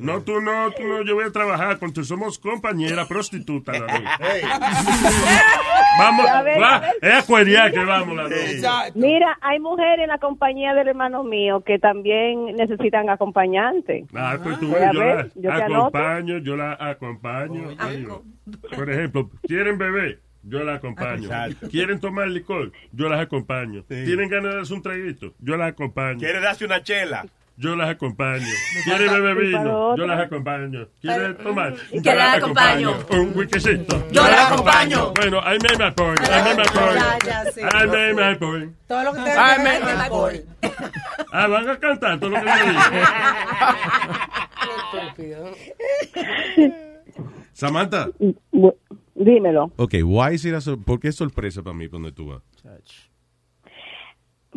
[0.00, 2.02] No, tú no, tú no, yo voy a trabajar con tú.
[2.04, 4.02] Somos compañera prostituta, la dos.
[5.98, 8.94] Vamos, Ya ves, va, es a cuería que vamos, la dos.
[8.94, 14.04] Mira, hay mujeres en la compañía del hermano mío que también necesitan acompañante.
[14.14, 15.78] Ah, pues tú Voy ves, a yo ver, la yo te anoto.
[15.86, 17.68] acompaño, yo la acompaño.
[18.74, 20.20] Por ejemplo, ¿quieren beber?
[20.42, 21.28] Yo la acompaño.
[21.70, 22.72] ¿Quieren tomar licor?
[22.92, 23.82] Yo las acompaño.
[23.84, 25.34] ¿Tienen ganas de darse un traguito?
[25.40, 26.18] Yo las acompaño.
[26.20, 27.26] ¿Quiere darse una chela?
[27.60, 28.46] Yo las acompaño.
[28.84, 29.96] ¿Quiere beber vino?
[29.96, 30.86] Yo las acompaño.
[31.00, 31.74] ¿Quiere tomar?
[31.92, 32.96] Yo las acompaño.
[33.10, 34.08] Un whiskycito.
[34.12, 35.12] Yo las acompaño.
[35.14, 36.14] Bueno, ahí me apoyo.
[36.30, 36.94] Ahí me apoyo.
[36.94, 37.60] Ya, ya, sí.
[37.74, 38.70] Ahí me apoyo.
[38.86, 40.44] Todo lo que te Ay, me- me alcohol.
[41.32, 42.80] Ah, van a cantar todo lo que digo.
[44.94, 45.50] Estúpido.
[47.52, 48.08] Samantha.
[49.16, 49.72] Dímelo.
[49.76, 52.42] Ok, why is it a ¿por qué es sorpresa para mí donde tú vas?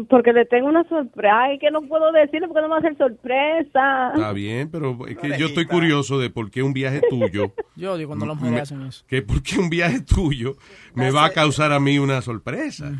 [0.10, 1.42] Porque le tengo una sorpresa.
[1.42, 4.12] Ay, que no puedo decirle porque no me va a hacer sorpresa.
[4.16, 7.94] Está bien, pero es que yo estoy curioso de por qué un viaje tuyo, Yo
[7.94, 9.04] odio cuando las mujeres hacen eso.
[9.08, 10.56] que por qué un viaje tuyo
[10.94, 12.92] me va a causar a mí una sorpresa.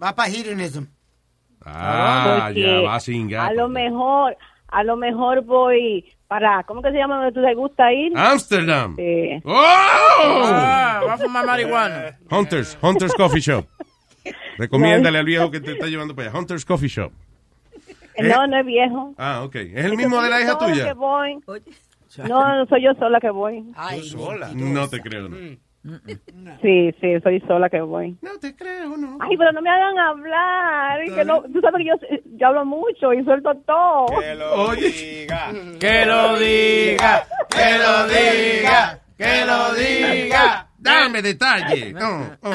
[0.00, 0.84] Va para hedonism.
[1.64, 4.36] Ah, Porque ya va sin A lo mejor,
[4.68, 8.12] a lo mejor voy para, ¿cómo que se llama donde tú te gusta ir?
[8.16, 8.94] Amsterdam.
[8.98, 9.62] Eh, ¡Oh!
[9.64, 12.18] Ah, va a fumar marihuana.
[12.30, 13.66] Hunters, Hunters Coffee Shop.
[14.58, 16.38] Recomiéndale al viejo que te está llevando para allá.
[16.38, 17.12] Hunters Coffee Shop.
[18.18, 19.14] No, no es viejo.
[19.18, 19.56] Ah, ok.
[19.56, 20.84] ¿Es el mismo de la hija sola tuya?
[20.86, 21.38] que voy.
[22.28, 23.64] No, no soy yo sola que voy.
[24.02, 24.50] sola?
[24.54, 25.28] No te creo.
[25.28, 25.36] no.
[26.62, 28.16] Sí, sí, soy sola que voy.
[28.20, 29.18] No te creo, no.
[29.20, 31.04] Ay, pero no me hagan hablar.
[31.04, 34.06] y Que no, tú sabes que yo, yo hablo mucho y suelto todo.
[34.20, 35.52] Que lo diga.
[35.78, 40.65] Que lo diga, que lo diga, que lo diga.
[40.78, 41.92] Dame detalle.
[41.92, 42.50] No, oh.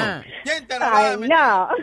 [0.82, 1.68] Ay, no.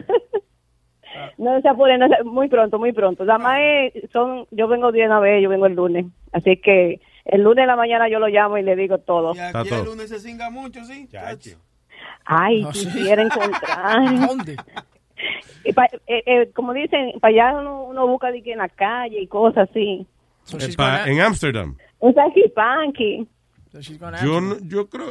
[1.38, 3.24] No se apuren, no se- muy pronto, muy pronto.
[3.24, 6.06] Nada más es- son, yo vengo de una vez, yo vengo el lunes.
[6.32, 9.34] Así que el lunes en la mañana yo lo llamo y le digo todo.
[9.34, 11.08] Y aquí el lunes se cinga mucho, ¿sí?
[12.24, 12.86] Ay, No, sí.
[12.86, 14.18] quisiera encontrar.
[14.28, 14.56] ¿Dónde?
[15.64, 18.68] Y pa- eh, eh, como dicen, para allá uno, uno busca de que en la
[18.68, 20.06] calle y cosas así.
[20.44, 20.74] So Eh,
[21.06, 21.76] en Amsterdam.
[22.00, 23.26] Un sanky panky.
[23.72, 23.80] so
[24.22, 25.06] Yo, yo creo,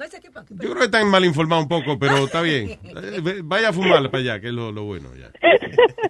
[0.00, 0.46] No sé qué pasa.
[0.48, 2.78] yo creo que están mal informados un poco, pero está bien.
[2.82, 5.10] Eh, Vaya a fumar para allá, que es lo, lo bueno.
[5.14, 5.30] Ya.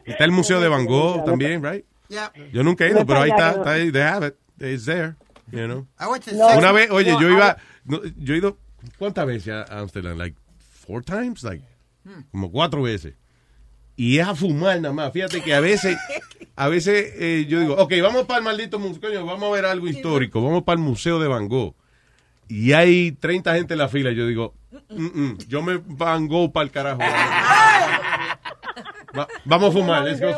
[0.05, 1.84] Está el Museo de Van Gogh también, right?
[2.09, 2.32] Yeah.
[2.53, 5.16] Yo nunca he ido, pero ahí está, está ahí, they have it, it's there,
[5.51, 5.86] you know.
[6.32, 6.57] No.
[6.57, 8.59] Una vez, oye, No, yo iba, no, yo he ido,
[8.97, 10.16] ¿cuántas veces a Amsterdam?
[10.18, 10.36] Like,
[10.86, 11.64] four times, like,
[12.30, 13.14] como cuatro veces.
[13.97, 15.12] Y es a fumar nada más.
[15.12, 15.97] Fíjate que a veces,
[16.55, 19.88] a veces eh, yo digo, ok, vamos para el maldito museo, vamos a ver algo
[19.88, 21.74] histórico, vamos para el Museo de Van Gogh.
[22.51, 24.55] Y hay 30 gente en la fila, yo digo,
[24.90, 26.98] "Mm, mm, yo me Van Gogh para el carajo.
[29.18, 30.28] Va- vamos a fumar, let's go.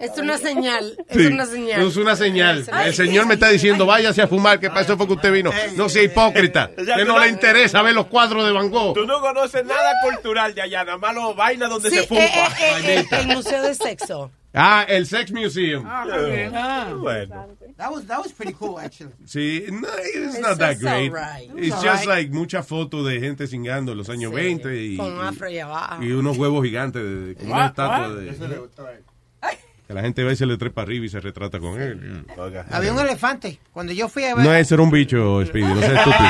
[0.00, 0.96] Es una señal.
[1.08, 1.82] Es Sí, una señal.
[1.86, 2.64] Es una señal.
[2.86, 5.50] El señor me está diciendo, váyase a fumar, que para eso fue que usted vino.
[5.76, 6.70] No sea hipócrita.
[6.74, 8.94] Que no le interesa ver los cuadros de Van Gogh.
[8.94, 12.06] Tú no conoces nada cultural de allá, nada más los vainas donde Sí, se eh,
[12.06, 12.20] fuma.
[12.20, 14.30] eh, eh, el museo de sexo.
[14.54, 15.84] Ah, el Sex Museum.
[15.86, 16.52] Ah, qué bien.
[17.00, 17.48] Bueno.
[17.78, 19.12] That was, that was pretty cool, actually.
[19.24, 21.10] Sí, no, it's It's not that great.
[21.10, 21.48] alright.
[21.56, 22.24] It's It's just alright.
[22.24, 25.58] like muchas fotos de gente cingando en los años Sí, 20 y, Con afro y
[25.60, 26.02] abajo.
[26.02, 28.16] y unos huevos gigantes de, como una estatua What?
[28.16, 28.98] de
[29.88, 32.26] que la gente va y se le trepa arriba y se retrata con él.
[32.70, 33.58] Había un elefante.
[33.72, 34.44] Cuando yo fui a ver...
[34.44, 36.28] No, ese era un bicho, Speedy, no seas estúpido.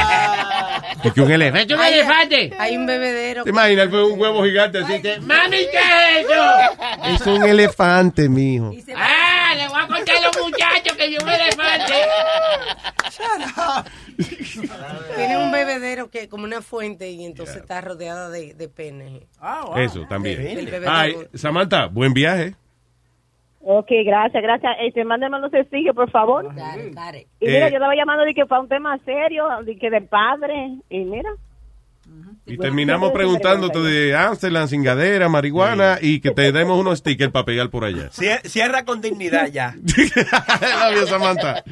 [1.04, 1.74] Es que un elefante.
[1.74, 2.52] un elefante!
[2.58, 3.44] Hay un bebedero.
[3.44, 3.88] ¿Te imaginas?
[3.90, 5.20] Fue un huevo gigante así que...
[5.20, 7.14] ¡Mami, qué es eso!
[7.14, 8.72] Es un elefante, mijo.
[8.96, 9.54] ¡Ah!
[9.56, 11.94] Le voy a contar a los muchachos que vio un elefante.
[15.16, 19.22] Tiene un bebedero que como una fuente y entonces está rodeada de, de penes.
[19.40, 19.78] Ah, wow.
[19.78, 20.40] Eso también.
[20.40, 20.92] El bebedero.
[20.92, 22.54] Ay, Samantha, buen viaje.
[23.70, 24.76] Ok, gracias, gracias.
[24.80, 26.54] Este, mándeme los sencillos, por favor.
[26.54, 27.26] Dale, dale.
[27.38, 27.70] Y mira, Eh.
[27.70, 30.70] yo estaba llamando de que para un tema serio, de que de padre.
[30.88, 31.28] Y mira,
[32.46, 37.68] Y terminamos preguntándote de Amsterdam, cingadera, marihuana y que te demos unos stickers para pegar
[37.68, 38.08] por allá.
[38.08, 39.74] Cier- Cierra con dignidad ya.
[40.94, 41.62] You, Samantha.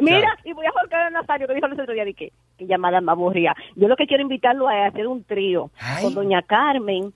[0.00, 3.00] Mira, y voy a Jorge Nazario que dijo el otro día de que, que llamada
[3.00, 3.54] más aburrida.
[3.76, 7.12] Yo lo que quiero invitarlo a hacer un trío con doña Carmen,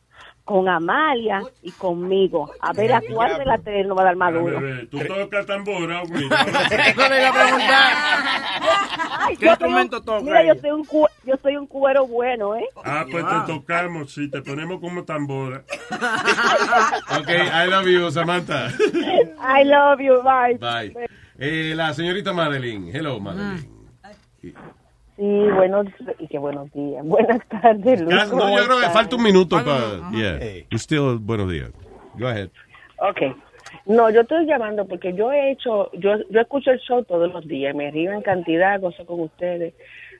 [0.47, 2.51] con Amalia y conmigo.
[2.61, 4.61] A ver a cuál de las tres nos va a dar más duro.
[4.61, 6.25] Bebé, Tú tocas tambora, güey.
[6.25, 7.93] Eso le iba a preguntar.
[9.19, 12.65] Ay, ¿Qué instrumento toca Mira, yo soy un cu- yo soy un cuero bueno, ¿eh?
[12.85, 15.65] Ah, pues te tocamos, sí, te ponemos como tambora.
[17.19, 18.69] Ok, I love you, Samantha.
[18.69, 20.55] I love you, bye.
[20.59, 21.09] Bye.
[21.39, 22.93] Eh, la señorita Madeline.
[22.97, 23.69] Hello, Madeline.
[25.17, 25.87] Sí, buenos
[26.19, 27.05] y qué buenos días.
[27.07, 28.15] Buenas tardes, Luis.
[28.15, 30.11] Ya, no, ¿cómo yo creo que falta un minuto para...
[30.13, 30.39] Yeah.
[30.71, 31.71] You still, buenos días.
[32.19, 32.51] Go ahead.
[32.99, 33.35] Ok.
[33.87, 37.47] No, yo estoy llamando porque yo he hecho, yo, yo escucho el show todos los
[37.47, 39.75] días, me río en cantidad, gozo con ustedes,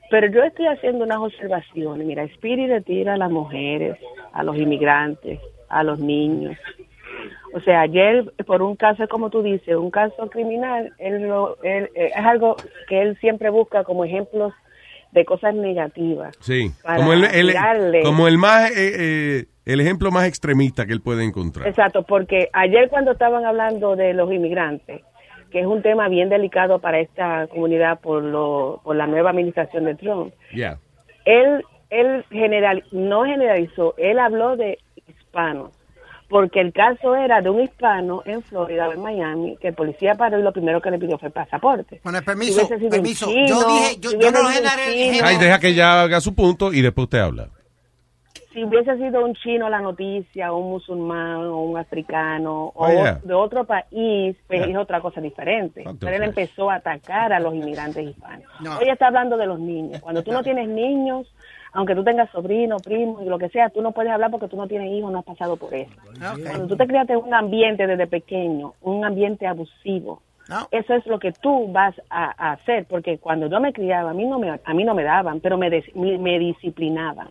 [0.09, 2.05] pero yo estoy haciendo unas observaciones.
[2.05, 3.97] Mira, Spirit le tira a las mujeres,
[4.33, 5.39] a los inmigrantes,
[5.69, 6.57] a los niños.
[7.53, 11.89] O sea, ayer, por un caso, como tú dices, un caso criminal, él, lo, él
[11.95, 12.55] eh, es algo
[12.87, 14.53] que él siempre busca como ejemplos
[15.11, 16.35] de cosas negativas.
[16.41, 16.71] Sí.
[16.83, 18.03] Para Como el, el- tirarle.
[18.03, 21.67] como el más eh, eh, el ejemplo más extremista que él puede encontrar.
[21.67, 25.01] Exacto, porque ayer cuando estaban hablando de los inmigrantes,
[25.51, 29.85] que es un tema bien delicado para esta comunidad por, lo, por la nueva administración
[29.85, 30.77] de Trump, Yeah.
[31.25, 34.77] él, él general, no generalizó, él habló de
[35.07, 35.71] hispanos,
[36.29, 40.15] porque el caso era de un hispano en Florida o en Miami, que el policía
[40.15, 41.99] paró y lo primero que le pidió fue el pasaporte.
[42.03, 43.27] Con el Si permiso, permiso.
[43.27, 46.73] chino, yo dije, yo, si yo no generé- Ay, deja que ella haga su punto
[46.73, 47.49] y después usted habla.
[48.53, 52.89] si hubiese sido un chino la noticia, o un musulmán, o un africano, o Oh,
[52.91, 53.19] yeah.
[53.23, 54.69] de otro país, pues Yeah.
[54.71, 55.83] es otra cosa diferente.
[55.83, 58.47] Fuck Pero él empezó a atacar a los inmigrantes hispanos.
[58.61, 58.79] No.
[58.79, 60.01] Hoy está hablando de los niños.
[60.01, 61.31] Cuando tú no tienes niños,
[61.77, 64.57] aunque tú tengas sobrinos, primos y lo que sea, tú no puedes hablar porque tú
[64.57, 65.91] no tienes hijos, no has pasado por eso.
[66.49, 70.21] Cuando tú te criaste en un ambiente desde pequeño, un ambiente abusivo,
[70.71, 74.13] eso es lo que tú vas a, a hacer, porque cuando yo me criaba, a
[74.15, 77.27] mí no me, a mí no me daban, pero me, des- me, me disciplinaban.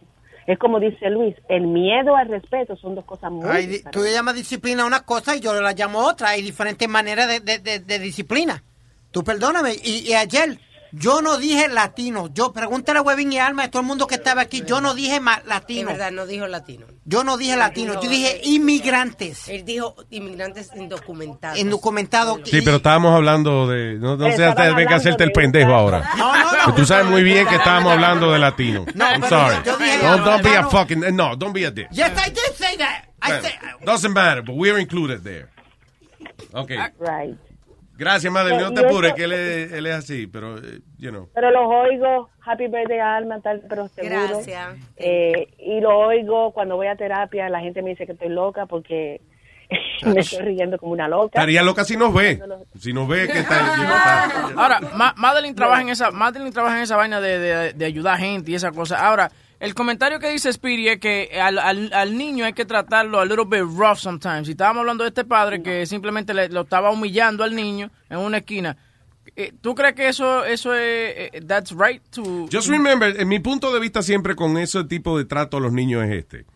[0.47, 3.91] Es como dice Luis, el miedo al respeto son dos cosas muy diferentes.
[3.91, 6.29] tú le llamas disciplina una cosa y yo la llamo otra.
[6.29, 8.63] Hay diferentes maneras de, de- de- de disciplina.
[9.11, 9.73] Tú perdóname.
[9.83, 10.57] Y, y ayer
[10.99, 12.29] yo no dije latino.
[12.33, 14.63] Yo pregúntale a Webin y Alma, a todo el mundo que estaba aquí.
[14.67, 15.89] Yo no dije Es latino.
[15.89, 16.87] verdad, no dijo latino.
[17.05, 18.01] Yo no dije latino.
[18.01, 19.49] Yo dije inmigrantes.
[19.49, 21.59] Él dijo inmigrantes indocumentados.
[21.59, 22.41] Indocumentados.
[22.45, 23.95] Sí, pero estábamos hablando de...
[23.99, 26.11] No, no sea, Estaban usted venga a hacerte el de- pendejo ahora.
[26.17, 26.75] No, no, no.
[26.75, 28.85] Tú sabes muy bien que estábamos hablando de latino.
[28.95, 29.57] No, I'm sorry.
[29.65, 30.71] yo dije- Don't, don't be a no.
[30.71, 31.01] fucking...
[31.15, 31.89] No, don't be a dick.
[31.93, 33.05] Yes, I did say that.
[33.21, 35.51] I said- doesn't matter, but we're included there.
[36.55, 36.79] Okay.
[36.99, 37.37] Right.
[37.97, 38.59] Gracias, madre.
[38.59, 41.29] No te apures, que él es, él es así, pero, eh, you know.
[41.35, 44.15] Pero los oigo, happy birthday Alma, tal, pero seguro.
[44.29, 44.77] Gracias.
[44.97, 48.67] Eh, y lo oigo cuando voy a terapia, la gente me dice que estoy loca
[48.67, 49.21] porque
[50.05, 51.39] me estoy riendo como una loca.
[51.41, 52.41] Estaría loca si nos ve.
[52.79, 54.25] Si nos ve que está...
[54.57, 58.15] Ahora, Ma- Madeline trabaja en esa, Madeline trabaja en esa vaina de, de, de ayudar
[58.15, 59.05] a gente y esa cosa.
[59.07, 59.31] Ahora,
[59.61, 63.25] el comentario que dice Speedy es que al, al, al niño hay que tratarlo a
[63.25, 64.49] little bit rough sometimes.
[64.49, 68.19] Y estábamos hablando de este padre que simplemente le, lo estaba humillando al niño en
[68.19, 68.77] una esquina.
[69.35, 70.81] Eh, ¿Tú crees que eso, eso es,
[71.33, 72.47] eh, that's right to...
[72.51, 75.73] Just remember, en mi punto de vista siempre con ese tipo de trato a los
[75.73, 76.47] niños es este.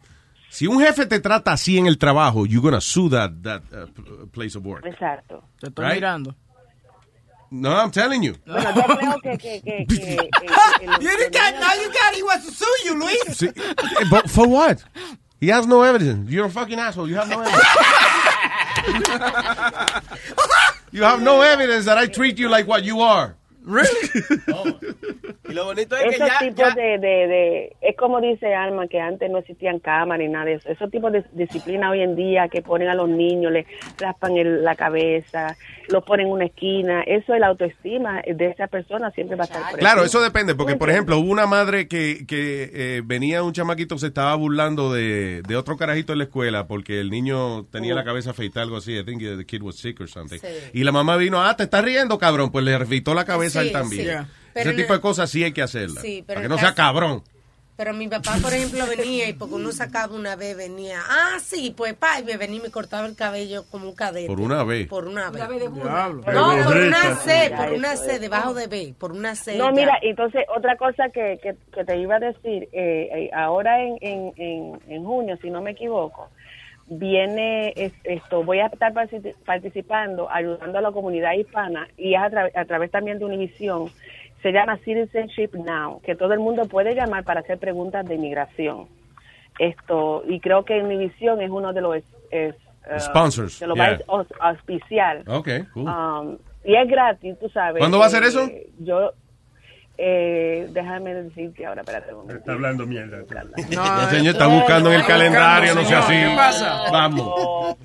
[0.49, 4.27] Si un jefe te trata así en el trabajo, you're gonna sue that, that uh,
[4.29, 4.85] place of work.
[4.87, 5.45] Exacto.
[5.61, 5.95] Te estoy Right?
[5.97, 6.35] mirando.
[7.53, 8.37] No, I'm telling you.
[8.47, 8.83] Bueno, yo
[9.19, 9.39] creo que...
[9.39, 10.17] que, que, que,
[11.01, 13.25] You got, now you got, he wants to sue you, Luis.
[13.37, 14.83] Sí, eh, but for what?
[15.41, 16.31] He has no evidence.
[16.31, 17.09] You're a fucking asshole.
[17.09, 17.63] You have no evidence.
[20.93, 23.37] you have no evidence that I treat you like what you are.
[25.51, 28.55] Y lo bonito es que Esos ya, tipos ya- de, de, de- es como dice
[28.55, 30.69] Alma, que antes no existían cámaras ni nada de eso.
[30.69, 33.67] Esos tipos de disciplina hoy en día que ponen a los niños, les
[33.99, 35.57] raspan el- la cabeza,
[35.91, 39.47] los ponen en una esquina, eso es la autoestima de esa persona siempre va a
[39.47, 43.53] estar Claro, eso depende, porque por ejemplo, hubo una madre que, que eh, venía un
[43.53, 47.95] chamaquito, se estaba burlando de, de otro carajito en la escuela porque el niño tenía
[47.95, 48.97] la cabeza afeitada, algo así.
[48.97, 50.39] I think the kid was sick or something.
[50.39, 50.47] Sí.
[50.75, 52.51] Y la mamá vino, ah, te estás riendo, cabrón.
[52.51, 54.03] Pues le afeitó la cabeza a él Sí, también.
[54.03, 54.11] sí.
[54.55, 56.03] Ese Pero tipo de cosas sí hay que hacerlas.
[56.03, 57.23] Sí, pero para que no sea cabrón.
[57.81, 61.73] Pero mi papá, por ejemplo, venía y porque uno sacaba una vez, venía, ah, sí,
[61.75, 64.27] pues pa, y me venía y me cortaba el cabello como un cadete.
[64.27, 64.87] Por una vez.
[64.87, 65.43] Por una vez.
[65.49, 66.23] Diablo.
[66.31, 67.15] No, por una.
[67.17, 69.57] C, por una C, debajo de B, por una C.
[69.57, 69.73] No, ya.
[69.73, 73.97] mira, entonces otra cosa que, que, que te iba a decir, eh, eh, ahora en,
[74.03, 76.29] en, en, en junio, si no me equivoco,
[76.87, 82.21] viene es- esto, voy a estar partici- participando, ayudando a la comunidad hispana y es
[82.21, 83.89] a, tra- a través también de Univisión,
[84.43, 88.87] se llama Citizenship Now, que todo el mundo puede llamar para hacer preguntas de inmigración.
[89.59, 92.55] Esto, y creo que Univisión es uno de los es, eh,
[93.01, 93.91] Sponsors, de los yeah.
[93.93, 95.23] más aus- auspicial.
[95.29, 95.87] Ok, cool.
[95.87, 97.79] Um, y es gratis, tú sabes.
[97.81, 98.49] ¿Cuándo va a ser Eh, eso?
[98.79, 99.13] Yo,
[100.03, 102.39] eh, déjame decirte ahora, espérate un momento.
[102.39, 103.19] Está hablando mierda.
[103.19, 106.15] el señor está buscando en el calendario, no sea así.
[106.15, 106.91] ¿Qué pasa?
[106.91, 107.77] Vamos.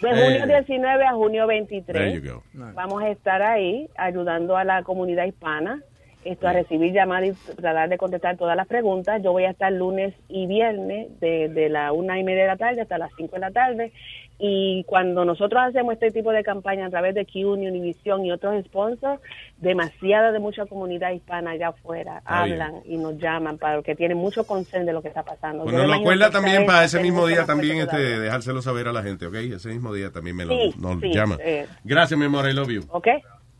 [0.00, 0.40] De Eh.
[0.40, 1.84] junio 19 a junio 23.
[2.12, 2.42] There you go.
[2.74, 5.80] Vamos a estar ahí ayudando a la comunidad hispana
[6.24, 9.22] esto a recibir llamadas y tratar de contestar todas las preguntas.
[9.22, 12.56] Yo voy a estar lunes y viernes de, de la una y media de la
[12.56, 13.92] tarde hasta las cinco de la tarde.
[14.40, 18.64] Y cuando nosotros hacemos este tipo de campaña a través de QNI, Univision y otros
[18.66, 19.20] sponsors,
[19.56, 24.46] demasiada de mucha comunidad hispana allá afuera hablan y nos llaman para que tienen mucho
[24.46, 25.64] concern de lo que está pasando.
[25.64, 28.20] Bueno, Yo lo acuerda también para ese mismo día también este, todavía.
[28.20, 29.34] dejárselo saber a la gente, ¿ok?
[29.34, 31.36] Ese mismo día también me lo Sí, nos sí, llama.
[31.40, 31.66] eh.
[31.82, 32.84] Gracias, mi amor, I love you.
[32.90, 33.08] ¿Ok?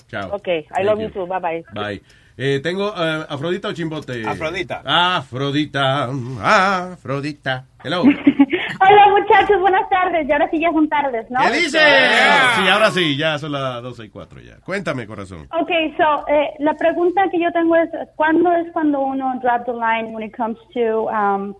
[0.08, 0.34] Chao.
[0.36, 1.08] Ok, I Thank love you.
[1.08, 1.26] you too.
[1.26, 1.64] Bye bye.
[1.74, 2.02] Bye.
[2.36, 4.24] Eh, tengo eh, Afrodita o Chimbote.
[4.24, 4.82] Afrodita.
[4.84, 6.08] Afrodita.
[6.40, 7.66] Afrodita.
[7.82, 8.04] Hello.
[8.80, 10.28] Hola muchachos, buenas tardes.
[10.28, 11.40] Y ahora sí ya son tardes, ¿no?
[11.40, 11.78] ¿Qué dice?
[11.78, 14.56] Sí, ahora sí, ya son las 12 y 4 ya.
[14.64, 15.48] Cuéntame, corazón.
[15.58, 19.72] Ok, so, eh, la pregunta que yo tengo es, ¿cuándo es cuando uno drop the
[19.72, 21.54] line when it comes to um,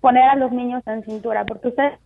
[0.00, 1.98] poner a los niños en cintura, porque ustedes...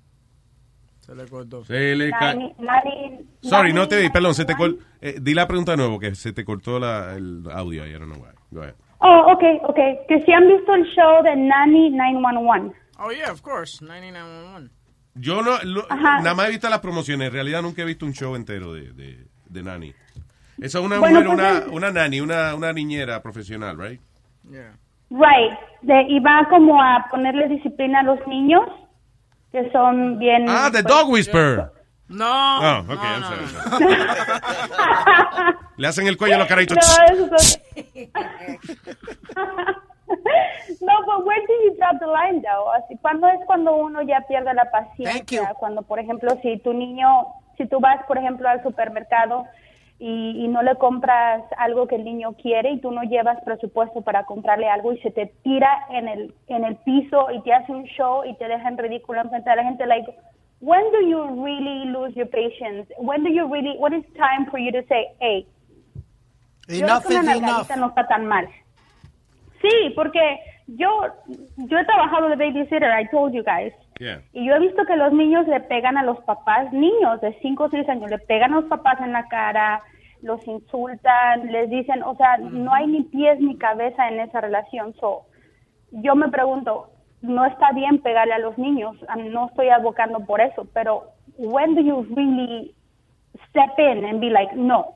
[1.00, 1.64] Se le cortó.
[1.64, 5.46] Se le Nani- nani- Sorry, no te vi, perdón, se te col- eh, di la
[5.46, 8.30] pregunta de nuevo, que se te cortó la, el audio ahí, I don't know why.
[8.50, 8.74] Go ahead.
[8.98, 9.76] Oh, ok, ok.
[10.08, 12.74] Que si han visto el show de Nanny 911.
[12.98, 13.80] Oh, yeah, of course.
[13.84, 14.70] 9911.
[15.14, 18.12] Yo no, lo- nada más he visto las promociones, en realidad nunca he visto un
[18.12, 19.94] show entero de, de, de Nani.
[20.58, 24.00] Esa es una Bueno, mujer, pues, una, una nani, una, una niñera profesional, right?
[25.10, 25.58] Right.
[25.82, 28.62] De, y va como a ponerle disciplina a los niños,
[29.52, 30.46] que son bien...
[30.48, 31.70] Ah, The pues, Dog Whisperer.
[32.08, 32.58] No.
[32.60, 35.54] Oh, ok, I'm sorry, I'm sorry.
[35.76, 36.76] Le hacen el cuello a los carajitos.
[36.76, 37.62] No, eso es-
[40.86, 42.70] No, but where do you drop the line, though?
[42.72, 45.54] Así, ¿Cuándo es cuando uno ya pierde la paciencia?
[45.58, 47.26] Cuando, por ejemplo, si tu niño,
[47.56, 49.44] si tú vas, por ejemplo, al supermercado
[49.98, 54.02] y, y no le compras algo que el niño quiere y tú no llevas presupuesto
[54.02, 57.72] para comprarle algo y se te tira en el en el piso y te hace
[57.72, 60.06] un show y te deja en ridículo enfrente de la gente, like,
[60.60, 62.86] when do you really lose your patience?
[62.98, 65.46] When do you really, when is time for you to say, hey,
[66.68, 67.76] yo Enough que una is enough.
[67.76, 68.46] no está tan mal.
[69.62, 70.88] Sí, porque yo
[71.56, 73.72] yo he trabajado de babysitter, I told you guys.
[73.98, 74.20] Yeah.
[74.32, 77.64] Y yo he visto que los niños le pegan a los papás, niños de 5
[77.64, 79.82] o 6 años, le pegan a los papás en la cara,
[80.22, 84.94] los insultan, les dicen, o sea, no hay ni pies ni cabeza en esa relación.
[84.94, 85.22] So,
[85.92, 86.90] yo me pregunto,
[87.22, 88.96] no está bien pegarle a los niños,
[89.30, 91.04] no estoy abocando por eso, pero
[91.38, 92.74] when do you really
[93.50, 94.95] step in and be like, no,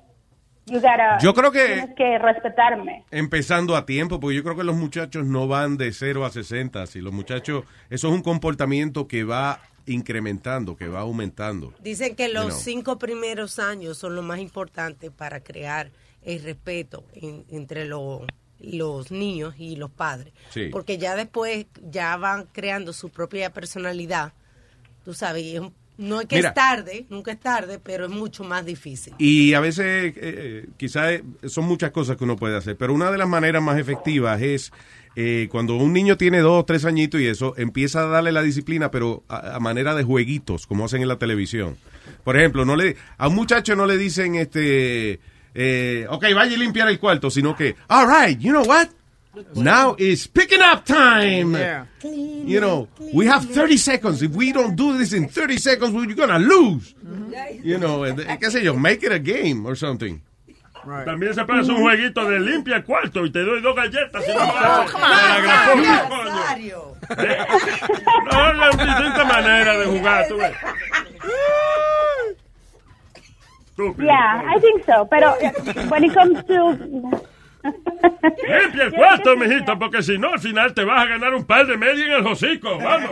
[0.70, 3.04] you gotta, Yo creo que- tienes que respetarme.
[3.10, 6.86] Empezando a tiempo, porque yo creo que los muchachos no van de 0 a 60.
[6.86, 11.74] Si los muchachos, eso es un comportamiento que va incrementando, que va aumentando.
[11.80, 12.60] Dicen que los You know.
[12.60, 15.90] cinco primeros años son los más importantes para crear
[16.22, 18.26] el respeto en- entre lo-
[18.58, 20.32] los niños y los padres.
[20.50, 20.68] Sí.
[20.70, 24.32] Porque ya después ya van creando su propia personalidad.
[25.04, 26.48] Tú sabes, y es un- no es que Mira.
[26.48, 29.14] es tarde, nunca es tarde, pero es mucho más difícil.
[29.18, 33.18] Y a veces, eh, quizás son muchas cosas que uno puede hacer, pero una de
[33.18, 34.72] las maneras más efectivas es
[35.14, 38.90] eh, cuando un niño tiene dos, tres añitos y eso, empieza a darle la disciplina,
[38.90, 41.76] pero a, a manera de jueguitos, como hacen en la televisión.
[42.24, 45.20] Por ejemplo, no le a un muchacho no le dicen, este,
[45.55, 48.88] eh, ok, vaya y limpiar el cuarto, sino que, all right, you know what?
[49.55, 51.55] Now is picking up time.
[51.55, 51.87] Yeah.
[52.03, 54.22] You know, we have 30 seconds.
[54.22, 56.95] If we don't do this in 30 seconds, we're gonna lose.
[57.62, 60.20] You know, and, eh, qué sé yo, make it a game or something.
[61.05, 64.24] También se puede hacer un jueguito de limpia el cuarto y te doy dos galletas.
[64.24, 66.97] Si no, Oh, me come on, grapó, Nazario.
[67.07, 67.22] coño.
[67.22, 67.47] Eh,
[68.33, 70.53] No, hay distintas maneras de jugar, tú ves.
[73.70, 74.43] Estúpido, Yeah.
[74.57, 75.53] I think so, pero eh,
[75.89, 77.26] when it comes to...
[77.62, 81.66] Limpia el cuarto, mijito, porque si no, al final te vas a ganar un par
[81.66, 83.11] de medias en el hocico, vamos.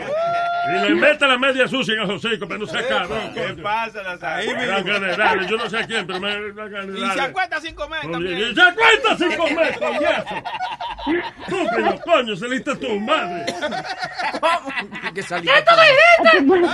[0.68, 3.32] Y le mete la media sucia en el hocico, pero no sea cabrón.
[3.34, 7.11] ¿Qué pasa, dan ganas de darle, Yo no sé a quién, pero me de Y
[7.11, 8.38] se acuesta sin comer también.
[8.38, 10.34] Y se acuesta sin comer, coñazo.
[11.46, 13.46] Estúpido, coño, saliste tu madre.
[15.14, 15.49] Que salí.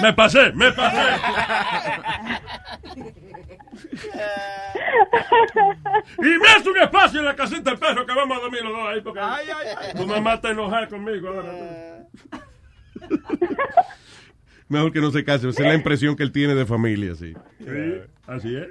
[0.02, 0.98] Me pasé, me pasé.
[6.18, 8.72] Y me hace un espacio en la casita del perro que vamos a dormir los
[8.72, 9.20] dos ahí porque
[9.96, 12.06] tu mamá está enojada conmigo ahora.
[14.68, 17.34] Mejor que no se case, esa es la impresión que él tiene de familia, sí.
[17.58, 18.68] Sí, así es.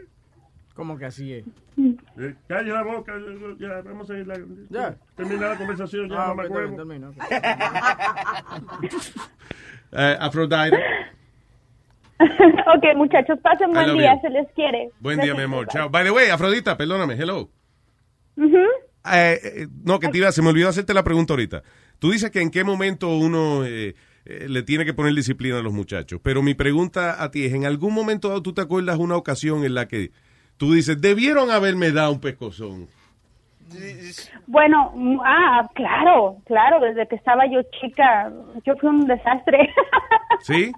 [0.73, 1.45] ¿Cómo que así es?
[2.17, 3.13] Eh, Calle la boca,
[3.59, 4.39] ya, vamos a ir la,
[4.69, 4.95] Ya.
[5.15, 6.75] terminar la conversación, ya, Ah, mamá ok, huevo.
[6.75, 7.29] termino, termino,
[9.95, 10.79] Eh, Aphrodite,
[12.75, 14.21] ok, muchachos, pasen buen día, you.
[14.21, 14.89] se les quiere.
[14.99, 15.67] buen día, mi amor.
[15.67, 15.89] Chao.
[15.89, 17.49] By the way, Afrodita, perdóname, hello.
[18.37, 21.63] Eh, eh, no, que te iba, se me olvidó hacerte la pregunta ahorita.
[21.99, 23.95] Tú dices que en qué momento uno eh,
[24.25, 26.19] eh, le tiene que poner disciplina a los muchachos.
[26.23, 29.65] Pero mi pregunta a ti es, ¿en algún momento dado tú te acuerdas una ocasión
[29.65, 30.11] en la que
[30.57, 32.87] tú dices, debieron haberme dado un pescozón?
[34.45, 34.93] Bueno,
[35.25, 38.31] ah, claro, claro, desde que estaba yo chica,
[38.65, 39.57] yo fui un desastre.
[40.41, 40.71] ¿Sí?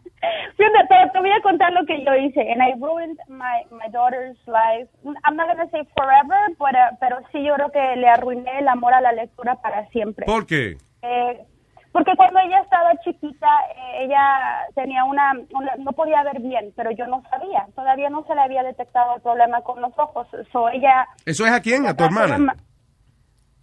[0.58, 3.89] De- pero te voy a contar lo que yo hice, and I ruined my, my
[3.91, 4.89] daughter's life.
[5.24, 8.68] I'm not gonna say forever, but, uh, pero sí yo creo que le arruiné el
[8.68, 10.26] amor a la lectura para siempre.
[10.26, 10.78] ¿Por qué?
[11.01, 11.45] Eh,
[11.91, 16.91] porque cuando ella estaba chiquita, eh, ella tenía una, una- no podía ver bien, pero
[16.91, 20.28] yo no sabía, todavía no se le había detectado el problema con los ojos.
[20.51, 21.86] So ella, ¿Eso es a quién?
[21.86, 22.56] ¿A tu hermana?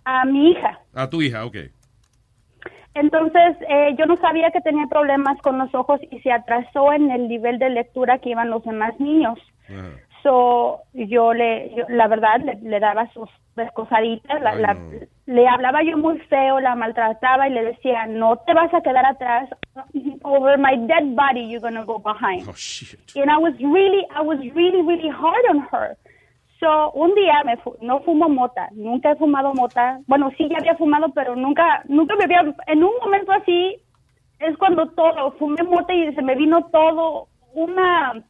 [0.05, 0.79] a mi hija.
[0.95, 1.57] A tu hija, ok.
[2.95, 7.11] Entonces, eh, yo no sabía que tenía problemas con los ojos y se atrasó en
[7.11, 9.39] el nivel de lectura que iban los demás niños.
[10.23, 14.75] So, yo le, yo, la verdad, le, le daba sus descosaditas, la- la-
[15.27, 19.05] le hablaba yo muy feo, la maltrataba y le decía, no te vas a quedar
[19.05, 19.49] atrás,
[20.23, 22.47] over my dead body you're gonna go behind.
[23.17, 25.97] And I was really, I was really, really hard on her.
[26.63, 29.99] So, un día me fu- no fumo mota, nunca he fumado mota.
[30.07, 33.83] Bueno, sí ya había fumado, pero nunca, nunca me había, en un momento así,
[34.39, 38.23] es cuando todo, fumé mota y se me vino todo, una,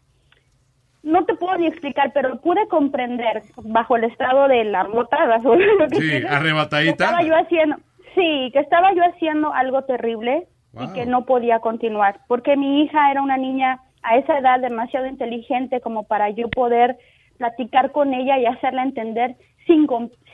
[1.03, 5.89] no te puedo ni explicar, pero pude comprender bajo el estado de la mota, lo
[5.91, 7.05] que Sí, tienes, que arrebatadita.
[7.05, 7.77] estaba yo haciendo,
[8.15, 10.49] sí, que estaba yo haciendo algo terrible
[10.81, 15.07] y que no podía continuar, porque mi hija era una niña a esa edad demasiado
[15.07, 16.97] inteligente como para yo poder
[17.43, 19.35] platicar con ella y hacerla entender
[19.67, 19.89] sin,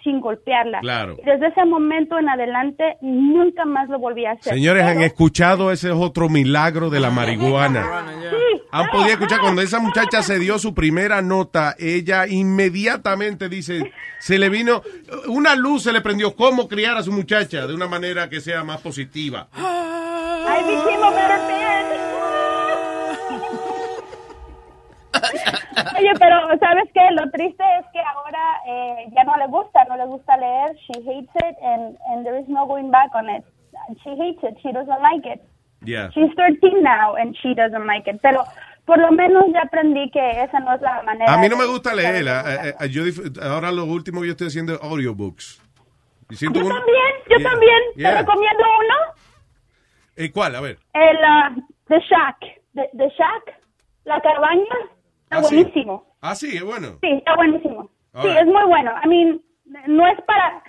[0.04, 0.80] sin golpearla.
[0.80, 1.16] Claro.
[1.24, 4.52] Desde ese momento en adelante nunca más lo volví a hacer.
[4.52, 8.04] Señores, han escuchado ese es otro milagro de la marihuana.
[8.30, 13.90] Sí, Han podido escuchar cuando esa muchacha se dio su primera nota, ella inmediatamente dice,
[14.18, 14.82] se le vino
[15.28, 18.64] una luz, se le prendió cómo criar a su muchacha de una manera que sea
[18.64, 19.48] más positiva.
[19.56, 21.57] I became
[25.98, 27.00] Oye, pero ¿sabes qué?
[27.12, 30.76] Lo triste es que ahora eh, ya no le gusta, no le gusta leer.
[30.76, 33.44] She hates it and, and there is no going back on it.
[34.02, 34.56] She hates it.
[34.62, 35.40] She doesn't like it.
[35.84, 36.10] Yeah.
[36.10, 38.20] She's 13 now and she doesn't like it.
[38.22, 38.44] Pero
[38.84, 41.32] por lo menos ya aprendí que esa no es la manera.
[41.32, 42.26] A mí no me gusta leer.
[42.26, 45.62] eh, eh, yo dif- ahora lo último que yo estoy haciendo es audiobooks.
[46.30, 47.80] Yo también, yo Yeah, también.
[47.96, 48.10] yeah.
[48.12, 49.14] Te recomiendo uno.
[50.16, 50.56] ¿Y cuál?
[50.56, 50.78] A ver.
[50.92, 52.36] El uh, The Shack.
[52.74, 53.56] The, The Shack.
[54.04, 54.64] La cabaña.
[55.30, 55.54] Está Ah, sí.
[55.56, 56.16] buenísimo.
[56.22, 56.98] Ah, sí, es bueno.
[57.02, 57.90] Sí, está buenísimo.
[58.14, 58.38] All sí, right.
[58.38, 58.90] es muy bueno.
[59.04, 59.42] I mean,
[59.86, 60.62] no es para...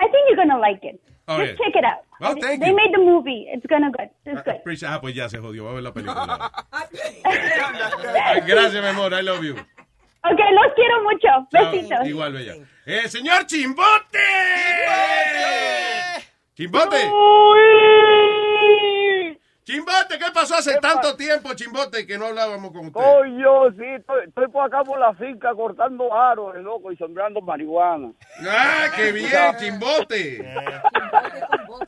[0.00, 1.00] I think you're gonna like it.
[1.26, 1.58] All Just right.
[1.58, 2.04] check it out.
[2.20, 2.76] Well, thank They you.
[2.76, 3.46] made the movie.
[3.52, 4.08] It's gonna good.
[4.24, 4.56] It's good.
[4.60, 5.64] Appreciate- Ah, pues ya se jodió.
[5.64, 6.50] Va a ver la película.
[8.46, 9.12] Gracias, mi amor.
[9.12, 9.54] I love you.
[9.54, 11.28] Ok, los quiero mucho.
[11.52, 11.70] Chao.
[11.72, 12.06] Besitos.
[12.06, 12.54] Igual, bella.
[12.86, 14.18] Eh, señor Chimbote.
[16.54, 16.96] Chimbote.
[17.00, 17.08] Chimbote,
[19.72, 23.00] ¿qué pasó hace tanto tiempo, Chimbote, que no hablábamos con usted?
[23.00, 26.96] Soy yo, sí, estoy, estoy por acá por la finca cortando aros, el loco, y
[26.96, 28.12] sembrando marihuana.
[28.48, 30.44] ¡Ah, qué bien, Chimbote!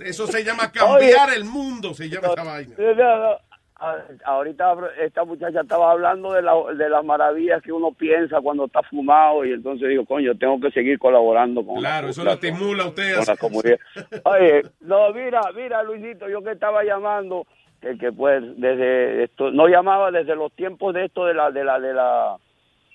[0.00, 2.74] Eso se llama cambiar el mundo, se llama esa vaina.
[2.78, 3.36] No, no.
[3.82, 8.66] A- Ahorita esta muchacha estaba hablando de, la, de las maravillas que uno piensa cuando
[8.66, 12.32] está fumado y entonces digo, coño, tengo que seguir colaborando con Claro, la, eso lo
[12.32, 13.16] estimula a usted.
[13.16, 13.78] con la comunidad.
[14.24, 17.46] Oye, no, mira, mira, Luisito, yo que estaba llamando,
[17.80, 21.64] que, que pues desde esto, no llamaba desde los tiempos de esto de la, de
[21.64, 22.36] la, de la,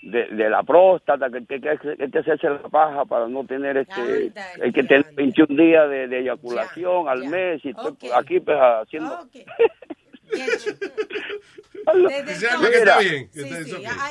[0.03, 1.77] de, de la próstata, que, que, que hay
[2.11, 4.31] que hacerse la paja para no tener este,
[4.61, 9.19] hay que tener 21 días de, de eyaculación al mes y estoy aquí pues haciendo...
[9.21, 9.45] Okay.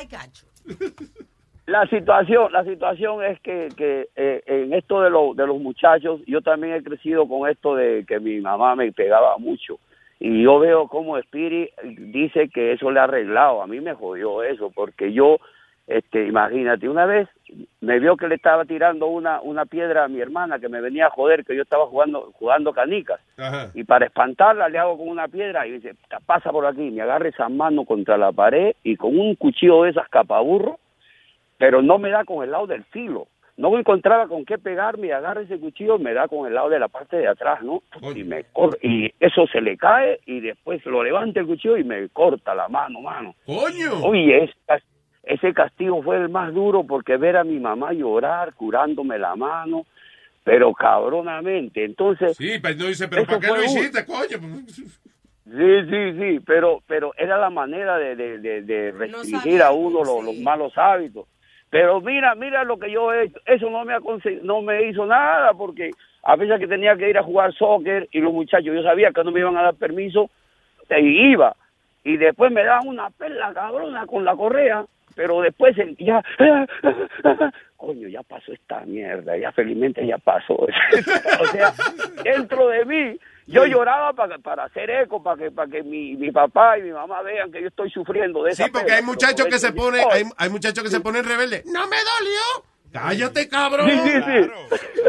[0.01, 0.87] I got you.
[1.67, 6.21] La situación, la situación es que, que eh, en esto de, lo- de los muchachos,
[6.27, 9.79] yo también he crecido con esto de que mi mamá me pegaba mucho.
[10.19, 13.61] Y yo veo como Spirit dice que eso le ha arreglado.
[13.61, 15.37] A mí me jodió eso, porque yo,
[15.87, 17.27] este, imagínate, una vez
[17.81, 21.07] me vio que le estaba tirando una, una piedra a mi hermana que me venía
[21.07, 23.19] a joder, que yo estaba jugando, jugando canicas.
[23.73, 25.95] Y para espantarla le hago con una piedra y dice,
[26.25, 29.91] pasa por aquí, me agarra esa mano contra la pared y con un cuchillo de
[29.91, 30.79] esas capaburro,
[31.57, 33.27] pero no me da con el lado del filo.
[33.57, 36.77] No encontraba con qué pegarme y agarra ese cuchillo, me da con el lado de
[36.79, 37.81] la parte de atrás, ¿no?
[38.19, 41.83] Y me cor- y eso se le cae y después lo levanta el cuchillo y
[41.85, 43.33] me corta la mano, mano.
[43.45, 44.03] ¡Coño!
[44.03, 44.83] Oye, es-
[45.23, 49.85] ese castigo fue el más duro porque ver a mi mamá llorar, curándome la mano,
[50.43, 51.83] pero cabronamente.
[51.85, 54.37] Entonces, Sí, pero no dice, ¿pero para qué lo un- hiciste, coño?
[55.45, 60.03] Sí, sí, sí, pero, pero era la manera de, de, de, de restringir a uno
[60.03, 61.25] los, los malos hábitos.
[61.75, 63.37] Pero mira, mira lo que yo he hecho.
[63.45, 65.91] Eso no me, aconse- no me hizo nada porque
[66.23, 69.25] a veces que tenía que ir a jugar soccer y los muchachos, yo sabía que
[69.25, 70.29] no me iban a dar permiso
[70.89, 71.53] y iba.
[72.05, 74.85] Y después me daban una perla cabrona con la correa,
[75.15, 76.21] pero después ya,
[77.77, 80.53] coño, ya pasó esta mierda, ya felizmente ya pasó.
[80.55, 81.73] o sea,
[82.23, 86.31] dentro de mí, yo lloraba para, para hacer eco, para que, para que mi, mi
[86.31, 89.45] papá y mi mamá vean que yo estoy sufriendo de esa Sí, porque hay muchachos
[89.47, 91.65] que se eso- ponen, hay, hay muchachos que se ponen rebeldes.
[91.65, 92.74] ¡No me dolió!
[92.99, 93.89] ¡Cállate, cabrón!
[93.89, 94.49] Sí, sí, sí.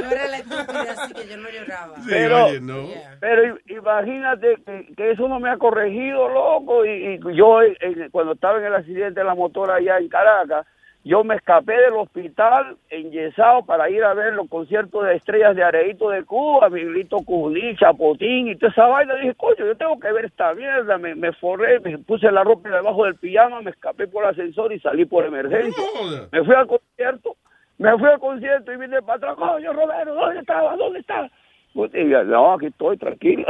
[0.01, 1.95] Yo era la estúpida, así que yo no lloraba.
[2.09, 2.89] pero, oye, no.
[3.21, 6.85] pero i- imagínate que, que eso no me ha corregido, loco.
[6.85, 10.67] Y, y yo, eh, cuando estaba en el accidente de la motora allá en Caracas,
[11.05, 15.63] yo me escapé del hospital enyesado para ir a ver los conciertos de estrellas de
[15.63, 19.15] Areito de Cuba, Miguelito Cuní, Chapotín y toda esa vaina.
[19.15, 20.99] Dije, coño, yo tengo que ver esta mierda.
[20.99, 24.73] Me, me forré, me puse la ropa debajo del pijama, me escapé por el ascensor
[24.73, 25.85] y salí por emergencia.
[26.33, 27.37] Me fui al concierto,
[27.79, 29.37] me fui al concierto y vine para atrás.
[29.37, 30.77] Coño, Roberto, ¿dónde estaba?
[30.77, 31.29] ¿Dónde estaba?
[31.75, 33.45] Pues, y yo, no, aquí estoy, tranquilo.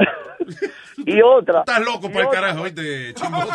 [1.07, 1.61] y otra.
[1.61, 3.53] Estás loco por el otra- carajo, ¿viste, chimbote?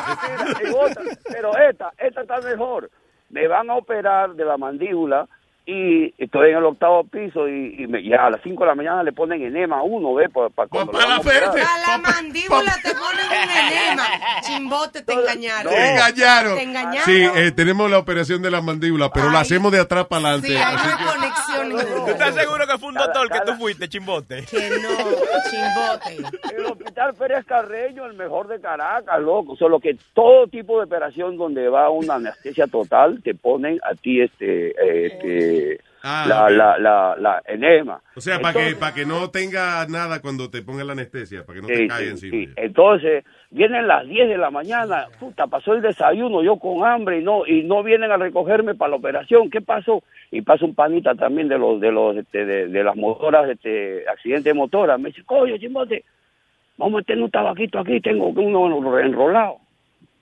[1.29, 2.89] Pero esta, esta está mejor.
[3.29, 5.27] Me van a operar de la mandíbula
[5.65, 8.75] y estoy en el octavo piso y, y me- ya a las 5 de la
[8.75, 10.29] mañana le ponen enema uno, ¿ves?
[10.31, 11.15] Para, cuando lo van a.
[11.17, 14.03] A la mandíbula te ponen un enema.
[14.41, 15.73] Chimbote, te engañaron.
[15.73, 16.55] Te engañaron.
[16.55, 17.05] Te engañaron.
[17.05, 20.47] Sí, eh, tenemos la operación de la mandíbula, pero la hacemos de atrás para adelante.
[20.47, 22.05] Sí, hay así una que- conexión.
[22.05, 24.45] ¿Tú estás seguro que fue un doctor que tú fuiste, chimbote?
[24.49, 24.89] Que no,
[25.49, 26.55] chimbote.
[26.57, 29.55] El hospital Pérez Carreño, el mejor de Caracas, loco.
[29.55, 34.21] Solo que todo tipo de operación donde va una anestesia total, te ponen a ti
[34.21, 35.05] este, eh,
[35.51, 38.01] este Ah, la, la, la, la enema.
[38.15, 41.57] O sea, para que, para que no tenga nada cuando te pongan la anestesia, para
[41.57, 42.31] que no Sí, te caiga sí, encima.
[42.47, 42.53] sí.
[42.55, 47.23] Entonces, vienen las 10 de la mañana, puta, pasó el desayuno, yo con hambre y
[47.23, 49.51] no y no vienen a recogerme para la operación.
[49.51, 50.01] ¿Qué pasó?
[50.31, 54.03] Y pasa un panita también de los de los este, de, de las motoras, este
[54.09, 54.97] accidente de motora.
[54.97, 56.03] Me dice, "Coño, chimbote,
[56.77, 59.57] vamos a meter un tabaquito aquí, tengo uno enrolado."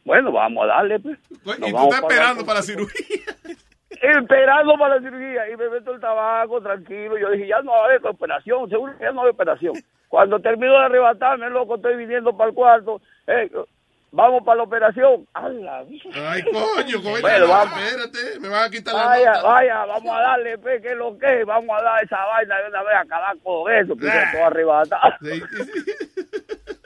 [0.04, 1.18] Bueno, vamos a darle, pues.
[1.46, 3.18] Nos Y tú estás esperando para la cirugía.
[3.90, 7.18] Esperando para la cirugía y me meto el tabaco tranquilo.
[7.18, 9.34] Yo dije, ya no va a haber operación, seguro que ya no va a haber
[9.34, 9.74] operación.
[10.08, 13.02] Cuando termino de arrebatarme, loco, estoy viniendo para el cuarto.
[13.28, 13.50] eh,
[14.12, 15.28] vamos para la operación.
[15.34, 16.04] ¡A la vida!
[16.32, 17.22] Ay, coño, coño.
[17.22, 19.44] Bueno, no, espérate, me van a quitar la Vaya, nota.
[19.48, 22.58] vaya, vamos a darle, pe, que es lo que es, vamos a dar esa vaina
[22.62, 24.30] de una vez a acabar con eso, que Ah.
[24.32, 25.14] todo arrebatado.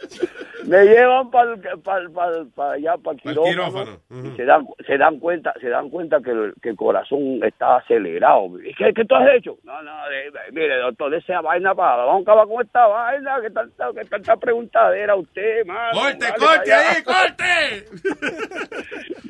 [0.65, 5.69] Me llevan para allá, para el quirófano, quirófano, y se dan, se dan cuenta, se
[5.69, 8.47] dan cuenta que el, que el corazón está acelerado.
[8.63, 9.57] ¿Y ¿Qué, qué tú has hecho?
[9.63, 9.91] No, no,
[10.51, 14.37] mire, doctor, esa vaina para, vamos a acabar con esta vaina, que tanta, que tanta
[14.37, 15.99] preguntadera usted, mano.
[15.99, 17.85] ¡Corte, Dale corte ahí, corte!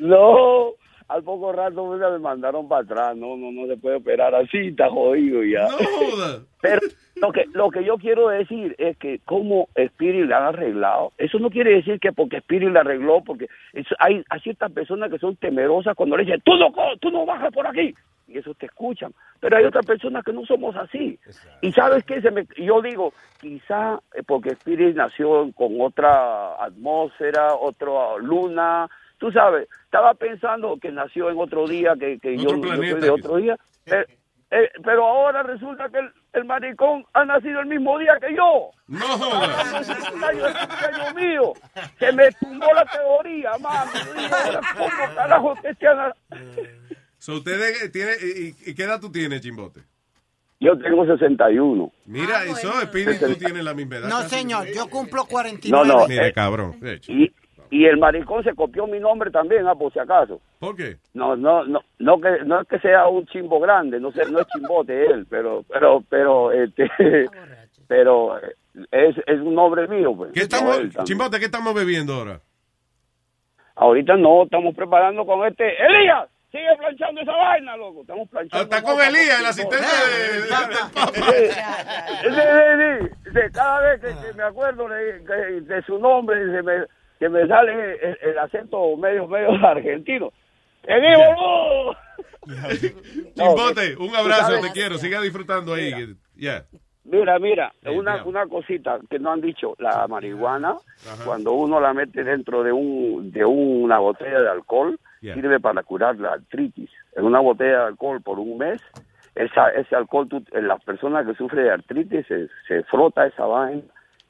[0.00, 0.74] No,
[1.14, 3.16] al poco rato me me mandaron para atrás.
[3.16, 5.68] No, no, no se puede operar así, está jodido ya.
[5.68, 6.44] No.
[6.60, 6.80] Pero
[7.16, 11.38] lo que, lo que yo quiero decir es que como Spirit le han arreglado, eso
[11.38, 15.18] no quiere decir que porque Spirit le arregló, porque es- hay, hay ciertas personas que
[15.18, 17.94] son temerosas cuando le dicen, tú no, co- tú no bajas por aquí.
[18.26, 19.12] Y eso te escuchan.
[19.38, 21.18] Pero hay otras personas que no somos así.
[21.60, 27.54] Y sabes qué, Se me- yo digo, quizá eh, porque Spirit nació con otra atmósfera,
[27.54, 28.88] otra luna,
[29.24, 32.76] tú sabes, estaba pensando que nació en otro día, que, que yo, Otro yo soy
[32.76, 33.56] planeta, de otro día.
[33.86, 34.04] Eh,
[34.50, 38.70] eh, pero ahora resulta que el, el maricón ha nacido el mismo día que yo.
[38.86, 41.52] No un año, es un año mío.
[41.98, 43.92] Se me tumbó la teoría, mami.
[44.76, 46.14] ¿Cómo carajo que se haga?
[47.16, 49.80] So, ustedes eh, tiene, y, y qué edad tú tienes, Chimbote?
[50.60, 51.90] Yo tengo 61.
[52.04, 54.08] Mira, eso, Espíritu, tú tienes la misma edad.
[54.10, 55.88] No, señor, yo cumplo No, 49.
[55.88, 56.06] no.
[56.06, 56.78] Mira, eh, cabrón.
[56.80, 57.10] de hecho.
[57.10, 57.34] y,
[57.76, 60.40] y el maricón se copió mi nombre también, ah, por si acaso.
[60.60, 60.96] ¿Por qué?
[61.12, 64.38] No, no, no, no que no es que sea un chimbo grande, no sé, no
[64.38, 66.88] es chimbote él, pero, pero, pero, este,
[67.88, 68.54] pero eh,
[68.92, 70.30] es, es un nombre mío, pues.
[70.32, 70.78] ¿Qué estamos.
[71.04, 72.40] Chimbote, ¿qué estamos bebiendo ahora?
[73.76, 75.64] Ahorita no, estamos preparando con este.
[75.84, 78.02] Elías, sigue planchando esa vaina, loco.
[78.02, 78.62] Estamos planchando.
[78.62, 81.12] Está con Elías, el asistente de, de- del Papa.
[81.12, 81.22] Sí,
[82.22, 83.40] sí, sí, sí.
[83.52, 86.84] Cada vez que, que me acuerdo de su nombre, se me,
[87.18, 90.32] que me sale el, el acento medio, medio argentino.
[90.86, 91.96] ¡Vení, boludo!
[93.34, 94.98] Chimbote, un abrazo, te quiero.
[94.98, 96.14] Siga disfrutando ahí.
[97.04, 100.76] Mira, mira, Sí, una, una cosita que no han dicho, la marihuana,
[101.24, 106.16] cuando uno la mete dentro de un de una botella de alcohol, sirve para curar
[106.16, 106.90] la artritis.
[107.14, 108.80] En una botella de alcohol por un mes,
[109.34, 113.44] esa, ese alcohol, tú, en las personas que sufren de artritis, se, se frota esa
[113.44, 113.82] vaina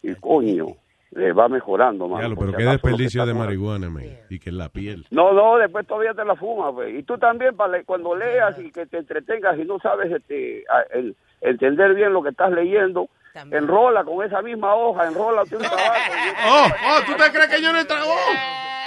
[0.02, 0.66] y coño,
[1.14, 4.04] le va mejorando, Diablo, por pero qué desperdicio de marihuana, man.
[4.30, 5.06] Y que en la piel.
[5.10, 6.98] no, no, después todavía te la fumas, güey.
[6.98, 10.82] Y tú también, para cuando leas y que te entretengas y no sabes este, a-
[10.96, 13.08] el- entender bien lo que estás leyendo,
[13.50, 16.12] enrola con esa misma hoja, enrola un tabaco.
[16.46, 17.86] Oh, oh, ¿tú te crees que yo no he?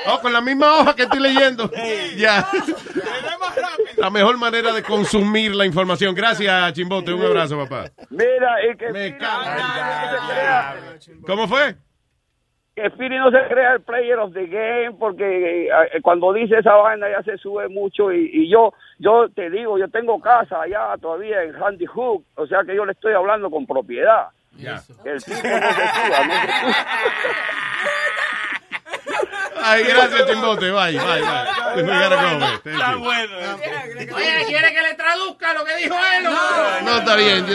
[0.09, 1.69] Oh, con la misma hoja que estoy leyendo.
[2.17, 2.47] Ya.
[3.97, 6.15] La mejor manera de consumir la información.
[6.15, 7.13] Gracias, Chimbote.
[7.13, 7.91] Un abrazo, papá.
[8.09, 10.75] Mira, y que Me crea,
[11.25, 11.75] ¿Cómo fue?
[12.77, 16.59] Que Spiri no se crea el player of the game porque eh, eh, cuando dice
[16.59, 20.61] esa vaina ya se sube mucho y, y yo yo te digo, yo tengo casa
[20.61, 24.27] allá todavía en Handy Hook, o sea que yo le estoy hablando con propiedad.
[24.55, 26.75] Que el tipo no se suba, no se suba.
[29.69, 30.71] Ay, gracias, Chimbote.
[30.71, 32.73] Bye, bye, bye.
[32.73, 32.99] Está you.
[32.99, 33.33] bueno.
[34.15, 36.23] Oye, ¿quiere que le traduzca lo que dijo él?
[36.23, 37.45] No, no, está bien.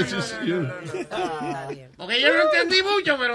[1.96, 3.34] Porque yo no entendí mucho, pero...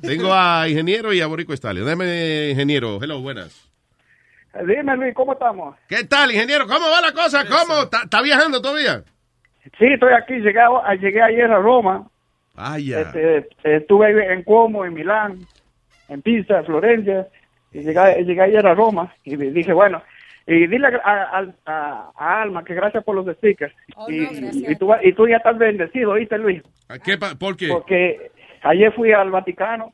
[0.00, 1.84] Tengo a ingeniero y a Borico Estalio.
[1.84, 2.98] Dame, ingeniero.
[3.02, 3.68] Hello, buenas.
[4.66, 5.76] Dime, Luis, ¿cómo estamos?
[5.88, 6.66] ¿Qué tal, ingeniero?
[6.66, 7.44] ¿Cómo va la cosa?
[7.46, 7.82] ¿Cómo?
[7.84, 9.02] ¿Está viajando todavía?
[9.78, 10.34] Sí, estoy aquí.
[10.34, 12.06] Llegué, a- llegué ayer a Roma.
[12.54, 13.00] Vaya.
[13.00, 15.38] Este, estuve en Como, en Milán,
[16.08, 17.28] en Pisa, Florencia.
[17.72, 19.12] Y llegué, llegué ayer a Roma.
[19.24, 20.02] Y dije, bueno,
[20.46, 23.74] y dile a, a- a- a Alma que gracias por los stickers.
[24.08, 24.24] y,
[24.72, 26.62] y, tú, y tú ya estás bendecido, ¿oíste, Luis?
[27.04, 27.68] ¿Qué ¿Por qué?
[27.68, 28.30] Porque
[28.62, 29.92] ayer fui al Vaticano.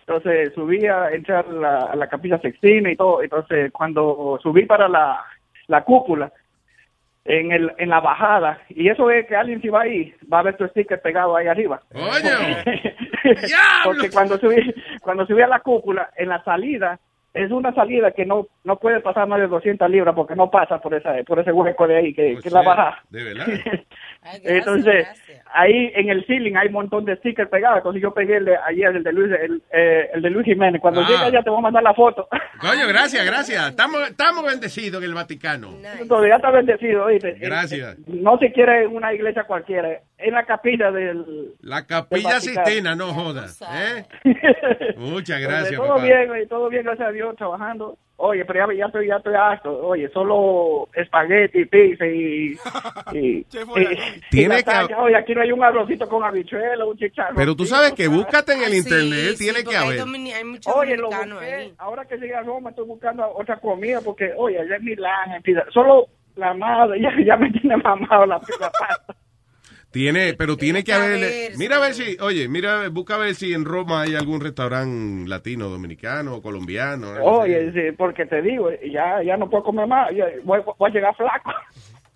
[0.00, 3.22] Entonces subí a entrar a la, a la capilla Sextina y todo.
[3.22, 5.20] Entonces cuando subí para la,
[5.66, 6.30] la cúpula,
[7.24, 10.42] en, el, en la bajada, y eso es que alguien si va ahí, va a
[10.44, 11.82] ver tu sticker pegado ahí arriba.
[13.84, 14.72] Porque cuando subí,
[15.02, 17.00] cuando subí a la cúpula, en la salida,
[17.36, 20.78] es una salida que no no puede pasar más de 200 libras porque no pasa
[20.78, 22.98] por esa por ese hueco de ahí, que, que es la bajada.
[23.10, 23.46] De verdad.
[24.44, 25.06] Entonces,
[25.52, 27.78] ahí en el ceiling hay un montón de stickers pegados.
[27.78, 30.80] Entonces yo pegué el de ayer, el de Luis, el, eh, el de Luis Jiménez.
[30.80, 31.06] Cuando Ah.
[31.08, 32.28] llegue allá te voy a mandar la foto.
[32.60, 33.68] Coño, gracias, gracias.
[33.70, 35.68] Estamos, estamos bendecidos en el Vaticano.
[36.00, 37.32] Entonces ya está bendecido, ¿oíste?
[37.34, 37.98] Gracias.
[37.98, 41.52] Eh, No se quiere en una iglesia cualquiera, en la capilla del...
[41.60, 42.40] La capilla del.
[42.40, 43.60] Sistina, no jodas.
[43.62, 44.04] ¿eh?
[44.96, 46.02] Muchas gracias, Entonces, todo papá.
[46.04, 47.96] bien, todo bien, gracias a Dios, trabajando.
[48.18, 49.70] Oye, pero ya, ya estoy, ya estoy harto.
[49.86, 52.56] Oye, solo espagueti, pizza y...
[53.12, 53.44] y, y,
[54.30, 57.36] Tiene y que- Oye, aquí no hay un arrocito con habichuela, un chicharrón.
[57.36, 60.06] Pero tú sabes que búscate en el Sí, internet, sí, tiene que hay haber.
[60.74, 61.72] Oye, lo busqué.
[61.78, 65.42] Ahora que llegué a Roma estoy buscando otra comida porque, oye, allá en Milán, en
[65.42, 66.06] Pisa, solo
[66.36, 69.14] la madre ya, ya me tiene mamado la, la pasta.
[69.96, 71.56] Tiene, pero tiene que que haber.
[71.56, 75.26] Mira a ver si, oye, mira, busca a ver si en Roma hay algún restaurante
[75.26, 77.12] latino, dominicano o colombiano.
[77.22, 80.10] Oye, sí, porque te digo, ya, ya no puedo comer más,
[80.44, 81.50] voy, voy a llegar flaco.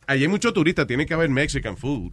[0.07, 2.13] Allí hay muchos turistas, tiene que haber Mexican food.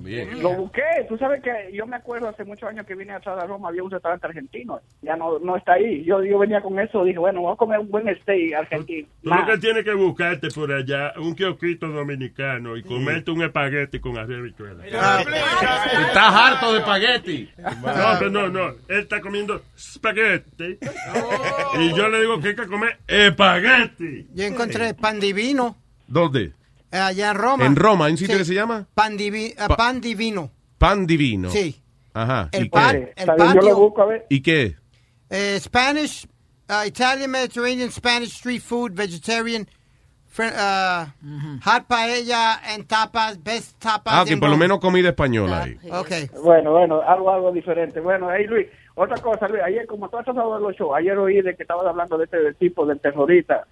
[0.00, 0.42] También.
[0.42, 3.46] Lo busqué, tú sabes que yo me acuerdo hace muchos años que vine atrás de
[3.46, 6.02] Roma, había un restaurante argentino, ya no, no está ahí.
[6.04, 9.06] Yo, yo venía con eso, dije, bueno, voy a comer un buen steak argentino.
[9.22, 14.00] Tú lo que tienes que buscarte por allá un kiosquito dominicano y comerte un espagueti
[14.00, 14.86] con arroz habichuela.
[14.86, 17.50] Estás harto de espagueti.
[17.58, 18.68] No, pero no, no.
[18.88, 20.78] Él está comiendo espagueti.
[21.78, 24.28] Y yo le digo que hay que comer espagueti.
[24.32, 25.76] Yo encontré pan divino
[26.10, 26.52] ¿Dónde?
[26.90, 27.66] Allá en Roma.
[27.66, 28.06] ¿En Roma?
[28.06, 28.38] ¿Hay un sitio Sí.
[28.40, 28.86] que se llama?
[28.94, 30.50] Pan, divi- Pa- pan divino.
[30.78, 31.50] Pan Divino.
[31.50, 31.80] Sí.
[32.14, 32.48] Ajá.
[32.52, 33.12] El ¿Y pan- qué?
[33.16, 33.94] el patio.
[34.30, 34.76] ¿Y qué?
[35.28, 36.26] Eh, Spanish,
[36.68, 39.68] uh, Italian, Mediterranean, Spanish street food, vegetarian,
[40.38, 41.04] uh,
[41.64, 44.14] hot paella and tapas, best tapas.
[44.14, 45.76] Ah, que por lo menos comida española ahí.
[45.92, 46.28] Okay.
[46.42, 48.00] Bueno, bueno, algo, algo diferente.
[48.00, 51.16] Bueno, ahí Luis, otra cosa, Luis, ayer como tú has tratado de los shows, ayer
[51.18, 53.66] oí de que estabas hablando de este tipo del terrorista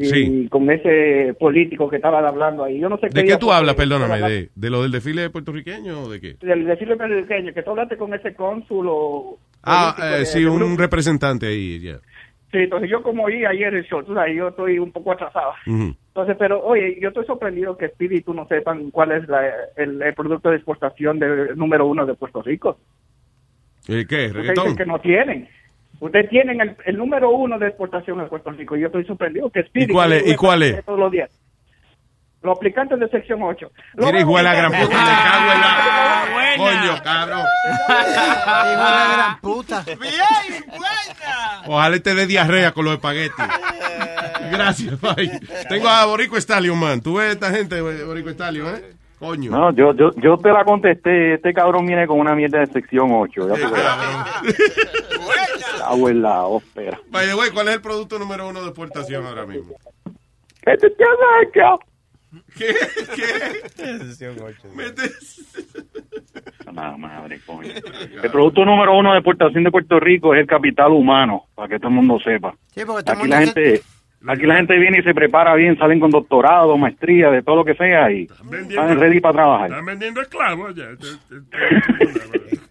[0.00, 0.48] y Sí.
[0.48, 2.78] con ese político que estaban hablando ahí.
[2.78, 4.14] Yo no sé ¿De qué tú hablas, perdóname?
[4.14, 6.34] estaba ¿De, ¿De lo del desfile puertorriqueño o de qué?
[6.40, 9.38] del desfile puertorriqueño, que tú hablaste con ese cónsul o...
[9.64, 11.96] Ah, eh, de- sí, de un representante ahí, ya.
[12.52, 15.52] Sí, entonces yo como oí ayer el show, tú sabes, yo estoy un poco atrasado.
[15.66, 20.14] Entonces, pero oye, yo estoy sorprendido que Espíritu no sepan cuál es la- el, el
[20.14, 22.78] producto de exportación de, número uno de Puerto Rico.
[23.88, 24.28] ¿Eh, ¿Qué?
[24.28, 24.76] ¿Reggaetón?
[24.76, 25.48] que no tienen.
[26.00, 28.76] Ustedes tienen el, el número uno de exportación de Puerto Rico.
[28.76, 29.90] y Yo estoy sorprendido que Spirit...
[29.90, 30.26] ¿Y cuál es?
[30.26, 30.84] ¿Y cuál es?
[30.84, 31.30] Todos los días.
[32.40, 33.70] Los aplicantes de sección 8.
[33.96, 36.56] Mira, hijo de la gran puta, me cago en la...
[36.56, 37.44] Coño, cabrón.
[37.88, 39.84] Hijo de la gran puta.
[41.66, 43.34] Ojalá te dé diarrea con los espaguetis.
[44.52, 45.40] Gracias, bye.
[45.68, 47.00] Tengo a Borico Stallion, man.
[47.00, 48.97] ¿Tú ves esta gente, Borico Stallion, eh?
[49.18, 49.50] Coño.
[49.50, 51.34] No, yo, yo, yo te la contesté.
[51.34, 53.48] Este cabrón viene con una mierda de sección 8.
[53.48, 53.98] Ya tú verás.
[55.78, 57.00] Cago en la ópera.
[57.10, 59.74] By the way, ¿cuál es el producto número uno de exportación ahora mismo?
[60.62, 61.76] ¿Qué te acerca?
[62.56, 62.74] ¿Qué?
[63.16, 64.48] ¿Qué?
[66.72, 67.72] La madre, coño.
[68.22, 71.78] El producto número uno de exportación de Puerto Rico es el capital humano, para que
[71.78, 72.54] todo el mundo sepa.
[72.74, 73.82] Sí, porque todo el Aquí mundo la se- gente,
[74.26, 77.64] aquí la gente viene y se prepara bien, salen con doctorado, maestría, de todo lo
[77.64, 79.70] que sea y están ready para trabajar.
[79.70, 80.86] Están vendiendo esclavos ya.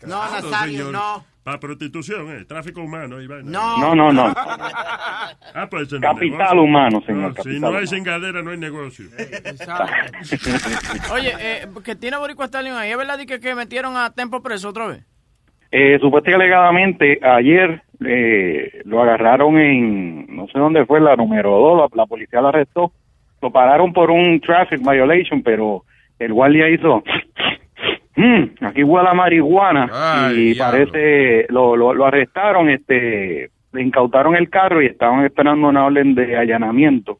[0.05, 1.25] No, Nazario, no.
[1.43, 3.21] Para prostitución, eh, tráfico humano.
[3.21, 3.49] y vaina.
[3.49, 3.77] No.
[3.77, 4.33] No, no, no.
[4.35, 9.05] Ah, pues no Capital humano, señor, No, si no hay cingadera, no hay negocio.
[11.13, 14.67] Oye, eh, que tiene Boricua Stallion ahí, ¿es verdad que, que metieron a Tempo preso
[14.67, 15.05] otra vez?
[15.71, 21.89] Eh, supuestamente alegadamente ayer eh, lo agarraron en, no sé dónde fue, la número 2,
[21.91, 22.91] la, la policía lo arrestó,
[23.41, 25.83] lo pararon por un traffic violation, pero
[26.19, 27.03] el guardia hizo,
[28.15, 30.89] "Mm, aquí huele a marihuana Ay, y diablo.
[30.91, 36.15] parece, lo, lo, lo arrestaron, este, le incautaron el carro y estaban esperando una orden
[36.15, 37.19] de allanamiento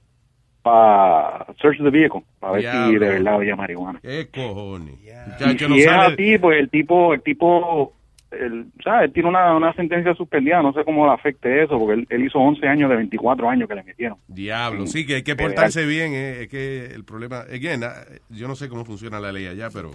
[0.64, 4.00] para search the vehicle, para ver si de verdad había marihuana.
[4.02, 4.96] ¿Qué cojones?
[5.00, 7.94] Y Muchacho, no si es sale- así, pues el tipo, el tipo,
[8.40, 9.12] el, ¿sabes?
[9.14, 12.40] Tiene una, una sentencia suspendida, no sé cómo le afecte eso, porque él, él hizo
[12.40, 14.18] 11 años de 24 años que le metieron.
[14.28, 16.14] Diablo, sí, que hay que portarse bien.
[16.14, 17.94] eh, Es que el problema, again, ah,
[18.30, 19.92] yo no sé cómo funciona la ley allá, pero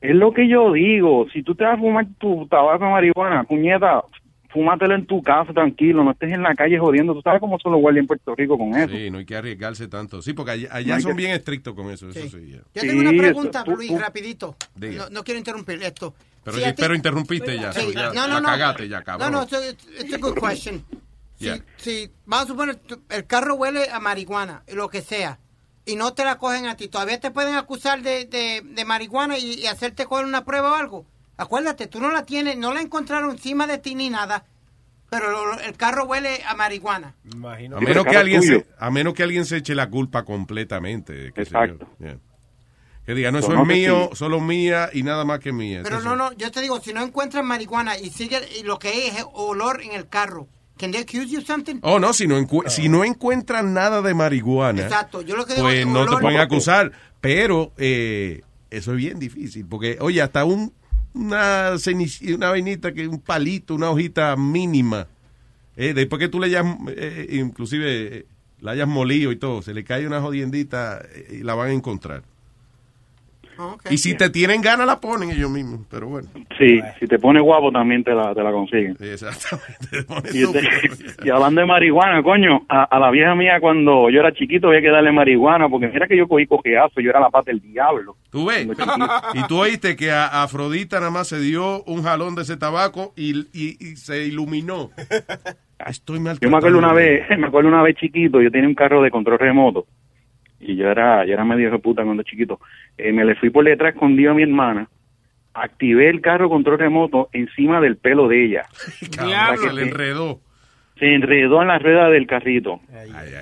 [0.00, 3.44] Es lo que yo digo, si tú te vas a fumar tu tabaco de marihuana,
[3.44, 4.02] puñeta,
[4.52, 7.72] fúmatelo en tu casa tranquilo, no estés en la calle jodiendo, tú sabes cómo son
[7.72, 8.88] los guardias en Puerto Rico con eso.
[8.94, 10.20] sí, no hay que arriesgarse tanto.
[10.22, 12.50] Sí, porque allá, allá No son que- bien estrictos con eso, eso sí.
[12.52, 12.58] ya.
[12.74, 14.56] Yo tengo una Sí, pregunta, tú- Luis, tú- rapidito.
[14.76, 16.14] No, no quiero interrumpir esto.
[16.42, 18.46] Pero, Si ti- pero interrumpiste ya, Sí, ya, no, no, la no.
[18.48, 19.30] cagaste ya, cabrón.
[19.32, 20.84] No, no, it's a, good question.
[21.38, 21.58] Si, Yeah.
[21.76, 25.38] si, vamos a suponer, tu- el carro huele a marihuana, lo que sea,
[25.86, 29.38] y no te la cogen a ti, ¿todavía te pueden acusar de, de, de marihuana
[29.38, 31.06] y, y hacerte coger una prueba o algo?
[31.40, 34.44] Acuérdate, tú no la tienes, no la encontraron encima de ti ni nada,
[35.08, 37.14] pero el carro huele a marihuana.
[37.34, 41.32] A menos, que alguien se, a menos que alguien se eche la culpa completamente.
[41.34, 41.58] qué sé yo.
[41.60, 41.88] Exacto.
[41.98, 42.18] Yeah.
[43.06, 45.80] Que diga, no, eso So, es mío, solo mía y nada más que mía.
[45.82, 48.78] Pero Entonces, no, no, yo te digo, si no encuentran marihuana y sigue y lo
[48.78, 50.46] que es, es olor en el carro,
[50.76, 51.76] ¿can they accuse you something?
[51.82, 55.54] Oh, no, si no, encu- si no encuentran nada de marihuana, Exacto, yo lo que
[55.54, 56.92] digo pues es no te pueden acusar.
[57.22, 60.72] Pero eh, eso es bien difícil, porque, oye, hasta un,
[61.14, 61.72] una,
[62.34, 65.06] una vainita, que un palito, una hojita mínima,
[65.76, 68.26] eh, después que tú le hayas, eh, inclusive, eh,
[68.60, 72.22] la hayas molido y todo, se le cae una jodiendita y la van a encontrar.
[73.90, 76.28] Y si te tienen ganas, la ponen ellos mismos, pero bueno.
[76.58, 78.96] Sí, si te pones guapo también te la, te la consiguen.
[79.00, 80.30] Exactamente.
[80.38, 80.60] Y, este-
[81.24, 84.80] y hablando de marihuana, coño, a, a la vieja mía cuando yo era chiquito había
[84.82, 88.16] que darle marihuana, porque mira que yo cogí cojeazo, yo era la pata del diablo.
[88.30, 88.66] ¿Tú ves?
[89.34, 93.12] Y tú oíste que a Afrodita nada más se dio un jalón de ese tabaco
[93.16, 94.90] y, y- y se iluminó.
[95.86, 96.38] Estoy mal.
[96.40, 99.10] Yo me acuerdo una vez, me acuerdo una vez chiquito, yo tenía un carro de
[99.10, 99.86] control remoto
[100.60, 102.60] y yo era, yo era medio de puta cuando chiquito.
[102.96, 104.88] Eh, me le fui por detrás escondido a mi hermana,
[105.54, 108.66] activé el carro control remoto encima del pelo de ella.
[109.16, 110.40] Cabrón, que se le enredó.
[110.98, 112.80] Se enredó en la rueda del carrito.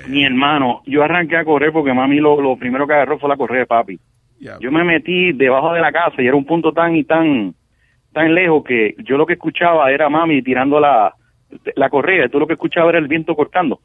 [0.07, 3.37] Mi hermano, yo arranqué a correr porque mami lo, lo primero que agarró fue la
[3.37, 3.99] correa de papi.
[4.61, 7.55] Yo me metí debajo de la casa y era un punto tan y tan
[8.13, 11.15] tan lejos que yo lo que escuchaba era mami tirando la
[11.77, 13.81] la correa, y tú lo que escuchabas era el viento cortando.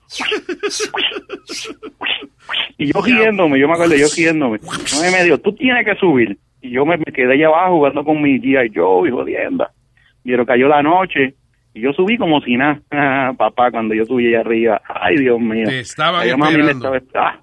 [2.77, 4.59] Y yo riéndome, yo me acuerdo, yo riéndome.
[4.63, 6.37] No me dijo, tú tienes que subir.
[6.61, 8.71] Y yo me, me quedé allá abajo jugando con mi G.I.
[8.73, 9.71] Joe y jodienda.
[10.23, 11.35] Pero cayó la noche
[11.73, 12.79] y yo subí como si nada.
[13.37, 15.65] Papá, cuando yo subí allá arriba, ay Dios mío.
[15.67, 16.95] Te estaban Allá mami me esperando.
[16.95, 17.42] estaba- ah,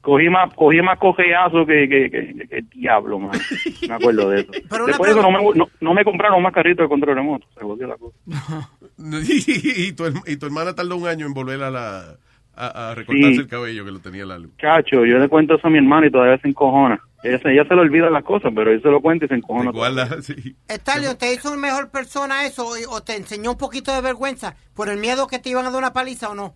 [0.00, 3.38] cogí más, cogí más cojeazo que, que, que, que- que diablo, man.
[3.88, 4.52] Me acuerdo de eso.
[4.70, 7.46] Pero Después de eso no me, no, no me compraron más carritos de control remoto.
[7.58, 8.16] Se volvió la cosa.
[8.98, 12.16] y, tu, y tu hermana tardó un año en volver a, la,
[12.54, 13.40] a, a recortarse Sí.
[13.40, 14.52] el cabello que lo tenía la luz.
[14.58, 17.00] Chacho, yo le cuento eso a mi hermana y todavía se encojona.
[17.22, 19.34] Ella se, ella se le olvida las cosas, pero yo se lo cuento y se
[19.34, 19.70] encojona.
[19.72, 20.56] Guarda, sí.
[20.68, 24.88] Estalio, ¿te hizo mejor persona eso o- o te enseñó un poquito de vergüenza por
[24.88, 26.54] el miedo que te iban a dar una paliza o no?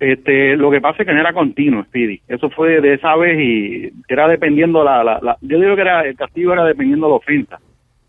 [0.00, 2.20] Este, lo que pasa es que no era continuo, Speedy.
[2.28, 6.02] Eso fue de esa vez y era dependiendo la, la, la- yo digo que era
[6.02, 7.58] el castigo era dependiendo la ofensa.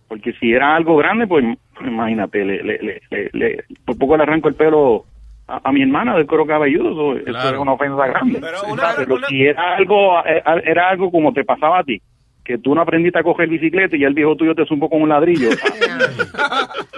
[0.07, 1.45] Porque si era algo grande, pues
[1.81, 5.05] imagínate, le, le, le, le- le- por poco le arranco el pelo
[5.47, 8.39] a, a mi hermana del coro cabelludo, eso, eso era una ofensa grande.
[8.39, 8.57] Pero
[8.97, 11.99] Pero, una- si era algo, eh, era algo como te pasaba a ti,
[12.43, 15.01] que tú no aprendiste a coger bicicleta y ya el viejo tuyo te zumbó con
[15.01, 15.49] un ladrillo.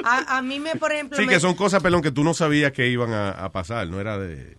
[0.03, 2.34] A, a mí me, por ejemplo, Sí, me- que son cosas, pelón, que tú no
[2.34, 4.57] sabías que iban a, a pasar, no era de...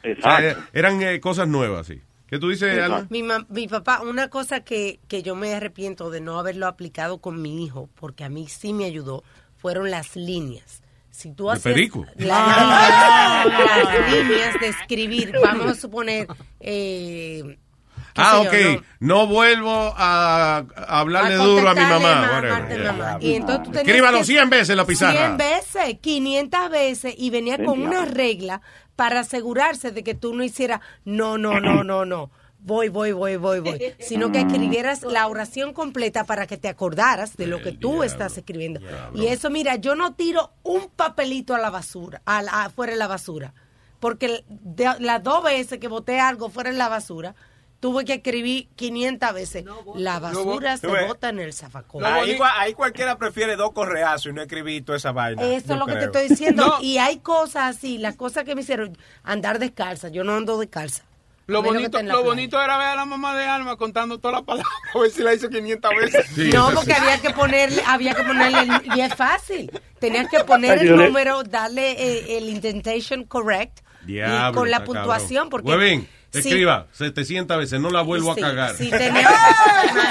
[0.00, 0.62] O sea, Exacto.
[0.72, 2.00] eran eh, cosas nuevas, sí.
[2.26, 3.06] ¿Qué tú dices, Alma?
[3.10, 7.18] Mi, ma- mi papá, una cosa que, que yo me arrepiento de no haberlo aplicado
[7.18, 9.24] con mi hijo, porque a mí sí me ayudó,
[9.56, 10.82] fueron las líneas.
[11.10, 12.06] Si tú ¿De haces perico?
[12.16, 13.46] las, líneas,
[13.84, 16.28] las líneas de escribir, vamos a suponer,
[16.60, 17.58] eh,
[18.16, 18.52] Ah, ok.
[18.52, 18.82] yo, ¿no?
[19.00, 21.98] No, vuelvo a, a hablarle A duro a mi mamá.
[21.98, 22.50] ma- whatever.
[22.52, 22.92] amarte, Yeah.
[22.92, 23.18] mamá.
[23.20, 25.12] Y entonces tú tenías Escríbalo que- 100 veces la pizarra.
[25.12, 28.60] 100 veces, 500 veces, y venía Ven, con una regla
[28.96, 32.30] para asegurarse de que tú no hicieras no, no, no, no, no.
[32.62, 33.94] Voy, voy, voy, voy, voy.
[34.00, 38.36] Sino que escribieras la oración completa para que te acordaras de lo que tú estás
[38.36, 38.80] escribiendo.
[39.14, 42.98] Y eso, mira, yo no tiro un papelito a la basura, a la- fuera de
[42.98, 43.54] la basura.
[43.98, 47.34] Porque de- las dos veces que boté algo fuera de la basura,
[47.80, 49.64] tuve que escribir 500 veces.
[49.96, 52.04] La basura se bota en el zafacón.
[52.04, 55.42] Ahí, ahí cualquiera prefiere dos correazos y no escribir toda esa vaina.
[55.42, 56.50] Eso es lo que te estoy diciendo.
[56.78, 60.08] No, Y hay cosas así, las cosas que me hicieron andar descalza.
[60.08, 61.04] Yo no ando descalza.
[61.46, 64.72] Lo bonito, lo bonito era ver a la mamá de Alma contando todas las palabras,
[64.94, 66.54] a ver si la hizo 500 veces.
[66.54, 69.68] no, porque había que ponerle, había que ponerle, el- y es fácil.
[69.98, 74.20] Tenías que poner el número, darle eh, el indentation correct y
[74.52, 75.50] con la puntuación, cabrón.
[75.50, 75.70] porque
[76.32, 76.48] Huevín, Sí.
[76.48, 78.70] escriba 700 veces, no la vuelvo Sí, a cagar.
[78.74, 79.14] sí, tenía- ¿Tú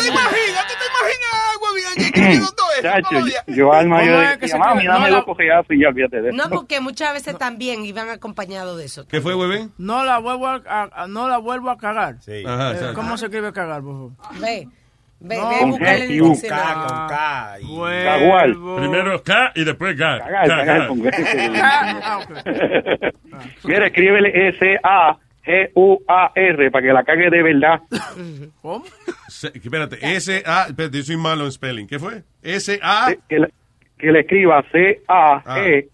[0.02, 0.68] te imaginas?
[0.68, 2.82] ¿Tú te imaginas, huevín, escribiendo todo eso?
[2.82, 5.80] Chacho, yo, yo alma, yo ¿Cómo es que decía, mami, dame No, dos correazos y
[5.82, 6.38] ya olvídate de eso.
[6.38, 9.08] No, porque muchas veces también iban acompañados de eso.
[9.08, 9.72] ¿Qué fue, Huevín?
[9.78, 12.16] No la vuelvo a, a- a- no la vuelvo a cagar.
[12.46, 12.92] Ajá, Eh.
[12.96, 14.12] ¿Cómo se escribe cagar, por favor?
[14.42, 14.68] Ve,
[15.22, 15.50] ve, No.
[15.50, 16.34] ve, Con el y U.
[16.42, 17.58] K, con K
[18.04, 18.58] Cagual.
[18.78, 20.20] Primero K y después K.
[20.20, 20.88] Cagar, K, cagar K.
[20.88, 21.12] con G.
[23.32, 23.44] Ah.
[23.64, 24.50] Mira, escríbele
[25.50, 27.82] S-A-G-U-A-R para que la cague de verdad.
[28.62, 28.86] ¿Cómo?
[29.28, 31.88] Se- espérate, S-A, espérate, yo soy malo en spelling.
[31.88, 32.24] ¿Qué fue?
[32.44, 33.16] S-A.
[33.28, 33.50] Que le,
[33.98, 35.90] que le escriba C-A-G-U-A-R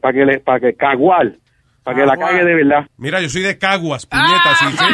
[0.00, 1.38] para que le, para que cagual,
[1.82, 2.86] para que la cague de verdad.
[2.98, 4.84] Mira, yo soy de Caguas, puñeta, sí, sí.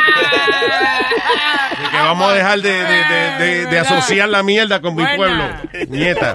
[1.83, 5.05] De que vamos a dejar de, de, de, de- de asociar la mierda con mi
[5.17, 5.45] pueblo.
[5.89, 6.35] Nieta.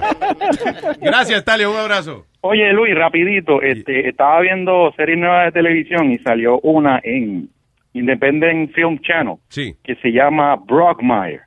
[1.00, 2.26] Gracias, Talia, un abrazo.
[2.42, 7.48] Oye, Luis, rapidito, este, estaba viendo series nuevas de televisión y salió una en
[7.92, 9.74] Independent Film Channel Sí.
[9.84, 11.42] que se llama Brockmire.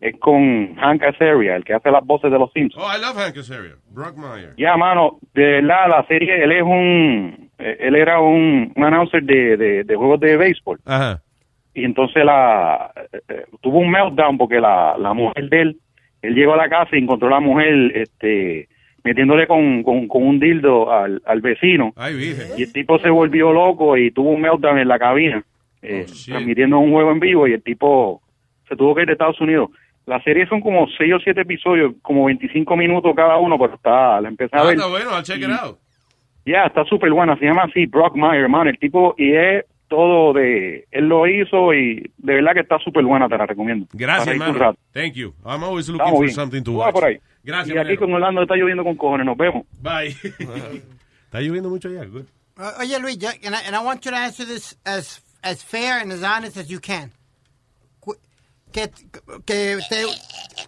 [0.00, 2.84] Es con Hank Azaria, el que hace las voces de los Simpsons.
[2.84, 3.72] Oh, I love Hank Azaria.
[3.90, 4.54] Brockmeyer.
[4.56, 9.56] Ya, mano, de verdad, la serie, él es un, él era un, un announcer de,
[9.56, 10.78] de, de juegos de béisbol.
[10.84, 11.20] Ajá.
[11.74, 15.76] Y entonces la, eh, eh, tuvo un meltdown porque la, la mujer de él,
[16.22, 18.68] él llegó a la casa y encontró a la mujer, este,
[19.04, 21.92] metiéndole con, con, con un dildo al, al vecino.
[21.96, 22.34] Ay.
[22.56, 25.44] Y el tipo se volvió loco y tuvo un meltdown en la cabina,
[25.82, 28.22] eh, transmitiendo un juego en vivo y el tipo
[28.68, 29.70] se tuvo que ir de Estados Unidos.
[30.06, 34.20] La serie son como 6 o 7 episodios, como 25 minutos cada uno, pero está,
[34.20, 34.74] la empecé a Ah, ver.
[34.74, 35.78] está bueno, I'll check it out.
[36.50, 40.32] Ya, está súper buena, se llama así, Brock Meyer, hermano, el tipo, y es todo
[40.32, 43.86] de, él lo hizo y de verdad que está súper buena, te la recomiendo.
[43.92, 44.74] Gracias, hermano.
[44.92, 45.34] Thank you.
[45.44, 46.34] I'm always looking Estamos for bien.
[46.34, 46.92] something to watch.
[46.92, 47.18] por ahí.
[47.42, 48.00] Gracias, Y aquí Manero.
[48.00, 49.64] con Orlando está lloviendo con cojones, nos vemos.
[49.80, 50.08] Bye.
[51.24, 52.04] Está lloviendo mucho allá.
[52.06, 52.24] Good.
[52.58, 55.62] Uh, Oye, Luis, yo- and I, and I want you to answer this as, as
[55.62, 57.12] fair and as honest as you can.
[58.72, 58.88] Que,
[59.46, 60.04] que te...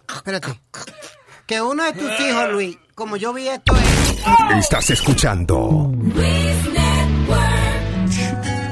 [0.07, 0.53] Espérate.
[1.47, 4.10] Que uno de tus hijos, Luis, como yo vi esto en...
[4.57, 5.91] Estás escuchando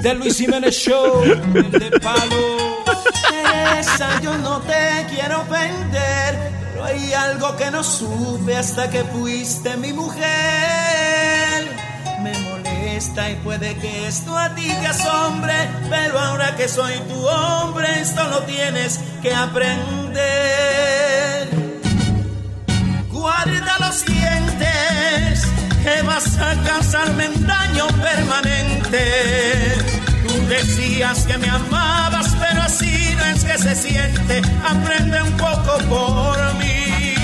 [0.02, 2.84] The Luis Jiménez Show, el de palo.
[3.30, 9.76] Teresa, yo no te quiero ofender, pero hay algo que no supe hasta que fuiste
[9.78, 10.28] mi mujer.
[12.22, 15.54] Me molesta y puede que esto a ti te asombre,
[15.90, 20.99] pero ahora que soy tu hombre, esto lo tienes que aprender.
[26.06, 29.04] Vas a causarme un daño permanente.
[30.28, 34.42] Tú decías que me amabas, pero así no es que se siente.
[34.64, 37.16] Aprende un poco por mí.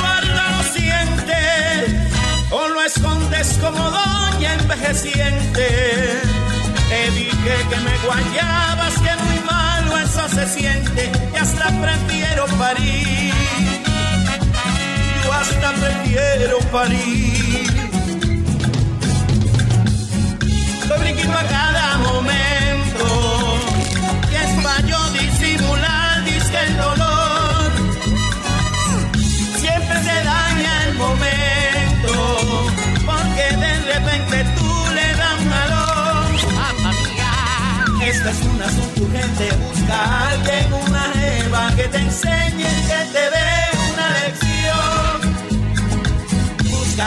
[0.00, 2.10] Guarda los dientes,
[2.50, 5.66] o lo escondes como doña envejeciente.
[6.88, 13.71] Te dije que me guayabas, que muy malo eso se siente, y hasta prefiero parir
[15.42, 17.66] hasta prefiero parir.
[20.82, 23.06] Estoy brinquito a cada momento,
[24.30, 27.70] y es para yo disimular, disque el dolor.
[29.62, 32.12] Siempre se daña el momento,
[33.08, 36.30] porque de repente tú le das jalón.
[38.12, 43.24] Esta es una asunto urgente, busca a alguien, una jeva que te enseñe, que te
[43.34, 43.41] dé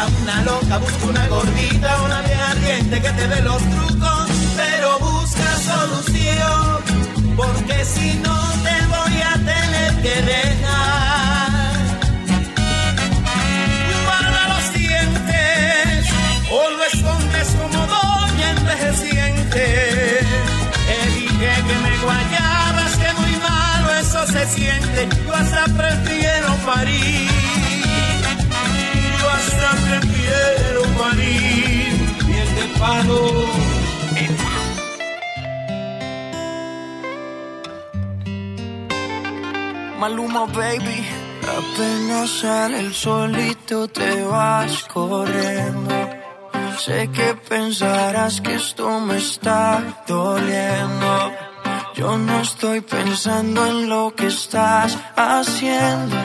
[0.04, 4.28] Una loca, busca una gordita, una vieja ardiente que te dé los trucos,
[4.58, 6.84] pero busca solución,
[7.38, 11.76] porque si no te voy a tener que dejar.
[14.06, 16.10] Guarda los dientes,
[16.52, 20.20] o lo escondes como doña envejeciente.
[20.88, 25.08] Te dije que me guayabas, que muy malo eso se siente.
[25.26, 27.65] Yo hasta prefiero parir.
[30.26, 31.94] Prefiero parir.
[32.28, 33.22] Miel de palo.
[40.00, 41.00] Maluma, baby.
[41.48, 45.96] Apenas sale el solito te vas corriendo.
[46.78, 51.32] Sé que pensarás que esto me está doliendo.
[51.96, 56.18] Yo no estoy pensando en lo que estás haciendo.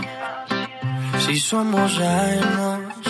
[1.25, 3.10] Si somos ajenos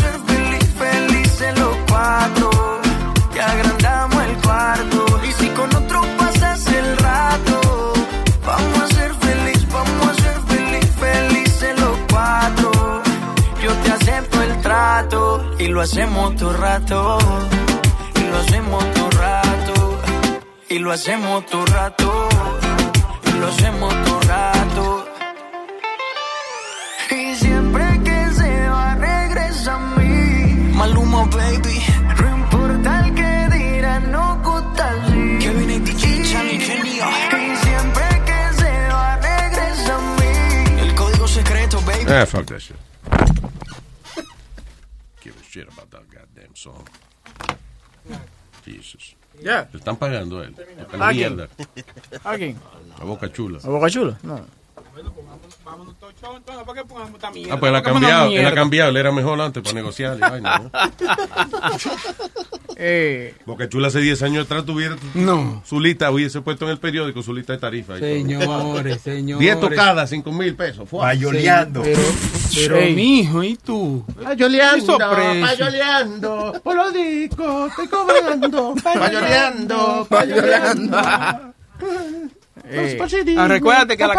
[15.71, 17.17] lo hacemos todo rato.
[18.15, 20.01] Y lo hacemos todo rato.
[20.69, 22.29] Y lo hacemos todo rato.
[23.25, 25.05] Y lo hacemos todo rato.
[27.09, 30.73] Y siempre que se va, regresa a mí.
[30.73, 31.81] Maluma, baby.
[32.19, 35.37] No importa el que dirán, no gusta así.
[35.39, 37.09] Kevin y DJ, Charlie, Kenia.
[37.31, 40.81] Y siempre que se va, regresa a mí.
[40.81, 42.11] El código secreto, baby.
[42.11, 42.77] Ah, fuck that shit.
[45.21, 45.91] Give a shit about
[46.61, 46.85] song.
[48.63, 49.15] Jesus.
[49.41, 49.67] Yeah.
[49.71, 50.55] Le están pagando a él.
[50.93, 51.49] ¿A la mierda.
[52.23, 52.59] ¿A quién?
[52.99, 53.59] La boca chula.
[53.63, 54.19] ¿A Boca Chula?
[54.21, 54.45] No.
[57.49, 60.17] Ah, pues él ha cambiado, él ha cambiado, él era mejor antes para negociar.
[60.17, 60.71] y vaina, ¿no?
[62.83, 65.61] Eh, Boca Chula hace 10 años atrás tuviera No.
[65.67, 67.95] su lista, hubiese puesto en el periódico su lista de tarifa.
[67.97, 68.09] y todo.
[68.09, 69.39] Señores, señores.
[69.39, 70.89] 10 tocadas, 5 mil pesos.
[70.89, 71.83] Payoleando.
[71.83, 71.99] Pero,
[72.55, 72.95] pero Ey.
[72.95, 74.03] mijo, ¿y tú?
[74.23, 80.97] Payoleando, payoleando, por los discos, estoy cobrando, payoleando, payoleando.
[82.65, 82.97] eh,
[83.37, 84.13] Ah, recuérdate que a la,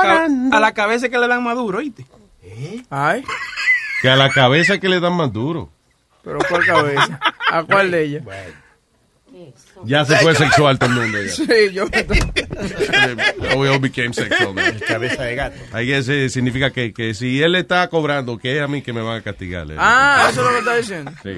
[0.52, 2.04] a la cabeza que le dan maduro, ¿oíste?
[2.90, 3.24] Ay,
[4.02, 5.70] Que a la cabeza que le dan más duro.
[6.24, 7.20] pero ¿cuál cabeza?
[7.50, 8.24] ¿A cuál de ellas?
[9.84, 11.18] Ya se fue sexual todo el mundo.
[11.22, 11.32] Ya.
[11.32, 11.86] Sí, yo.
[13.58, 14.54] We all became sexual.
[14.54, 14.78] man.
[14.86, 15.56] Cabeza de gato.
[15.72, 19.00] Ahí ese significa que, que si él está cobrando, que es a mí que me
[19.02, 19.70] van a castigar.
[19.70, 19.74] eh.
[19.78, 21.12] Ah, eso es lo que está diciendo.
[21.22, 21.30] Sí,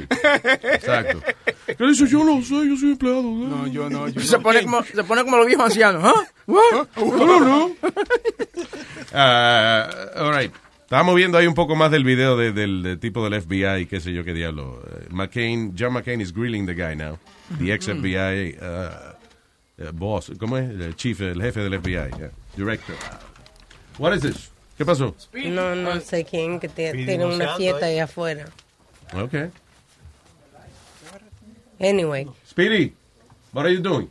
[0.74, 1.22] exacto.
[1.66, 2.06] ¿Qué dice?
[2.06, 3.22] Yo no sé, yo soy empleado.
[3.22, 4.08] No, yo no.
[4.08, 4.42] Yo Se no.
[4.42, 6.02] pone, como, se pone como los viejos ancianos.
[6.04, 6.24] ¿Ah?
[6.46, 7.76] No, no, no.
[9.12, 10.52] Ah, all right.
[10.82, 14.00] Estábamos viendo ahí un poco más del video de- del, del tipo del FBI, qué
[14.00, 14.82] sé yo qué diablo.
[14.86, 17.18] Eh, McCain, John McCain is grilling the guy now.
[17.50, 19.14] The ex FBI uh,
[19.82, 20.70] uh, boss, ¿cómo es?
[20.70, 22.30] El chief, el jefe del FBI, yeah.
[22.56, 22.96] director.
[23.98, 24.50] What is this?
[24.78, 25.14] ¿Qué pasó?
[25.32, 27.98] No, no sé quién que te- tiene una fiesta ahí.
[27.98, 28.46] afuera.
[29.12, 29.50] Okay.
[31.78, 32.26] Anyway.
[32.46, 32.94] Speedy,
[33.52, 34.08] what are you doing?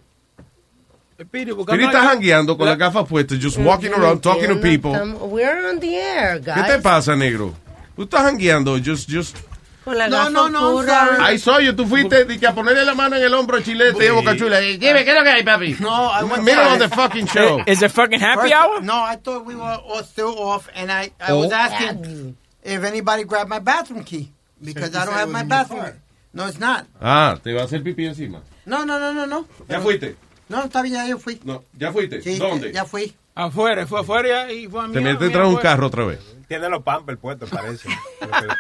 [1.19, 4.91] Speedy está jangueando con las gafas puestas, just walking around, talking to people.
[5.27, 6.55] We're on the air, guys.
[6.55, 7.53] ¿Qué te pasa, negro?
[7.95, 9.37] Tú estás jangueando, just, just...
[9.83, 10.81] Con la No, no, no.
[11.21, 13.63] Ay, soy yo, tú fuiste di que a ponerle la mano en el hombro a
[13.63, 14.59] Chilete y a Boca Chula.
[14.59, 15.75] Dime, ¿qué es lo que hay, papi?
[15.79, 17.61] No, I went on the fucking show.
[17.67, 18.81] Is it fucking happy First- hour?
[18.81, 21.55] No, I thought we were all still off, and I, I was Oh.
[21.55, 24.31] asking if anybody grabbed my bathroom key
[24.63, 25.85] because I don't have my bathroom.
[26.33, 26.85] No, it's not.
[27.01, 28.41] Ah, te va a hacer pipí encima.
[28.65, 29.45] No, no, no, no, no.
[29.69, 30.15] ¿Ya fuiste?
[30.49, 31.39] No, está bien, ya yo fui.
[31.43, 32.21] No, ¿ya fuiste?
[32.21, 32.71] Sí, ¿Dónde?
[32.71, 33.13] Ya fui.
[33.35, 34.93] Afuera, fue afuera y fue a mí.
[34.93, 36.19] Te metes tras un carro otra vez.
[36.47, 37.89] Tiene los pampers puestos, parece.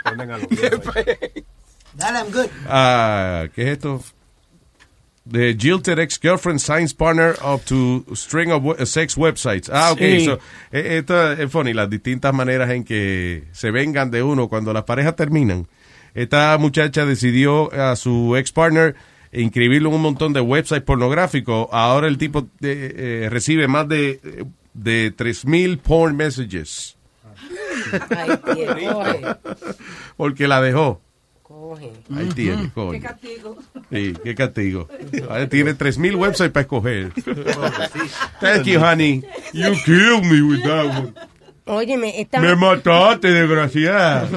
[0.03, 0.47] Ponen a los.
[1.95, 2.47] Dale, I'm good.
[2.67, 4.03] Ah, ¿qué es esto?
[5.25, 9.69] The jilted ex-girlfriend signs partner up to string of sex websites.
[9.71, 9.99] Ah, ok.
[9.99, 10.25] Sí.
[10.25, 10.39] So,
[10.71, 14.83] eh, esto es funny, las distintas maneras en que se vengan de uno cuando las
[14.83, 15.67] parejas terminan.
[16.13, 18.95] Esta muchacha decidió a su ex-partner
[19.31, 21.67] inscribirlo en un montón de websites pornográficos.
[21.71, 26.97] Ahora el tipo eh, eh, recibe más de, de 3.000 porn messages.
[28.09, 29.21] Ay, tío, coge,
[30.17, 31.01] Porque la dejó.
[31.41, 31.91] coge.
[32.15, 32.91] Ahí tiene, coño.
[32.91, 33.57] Qué castigo.
[33.91, 34.87] Sí, qué castigo.
[35.29, 37.11] Ahora tiene 3.000 websites para escoger.
[38.39, 39.23] Thank you, honey.
[39.53, 41.13] You killed me with that one.
[41.65, 42.39] Óyeme, esta...
[42.41, 44.27] Me mataste, desgraciada.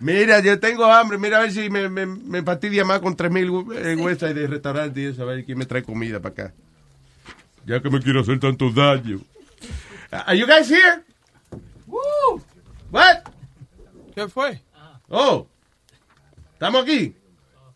[0.00, 1.18] Mira, yo tengo hambre.
[1.18, 5.00] Mira a ver si me, me, me fastidia más con 3.000 eh, websites de restaurante
[5.00, 5.22] y eso.
[5.22, 6.54] A ver quién me trae comida para acá.
[7.66, 9.20] Ya que me quiero hacer tanto daño.
[10.10, 11.02] Are you guys here?
[11.92, 12.40] Woo.
[12.90, 13.18] What?
[14.14, 14.60] ¿Qué fue?
[15.08, 15.46] Oh.
[16.54, 17.14] ¿Estamos aquí?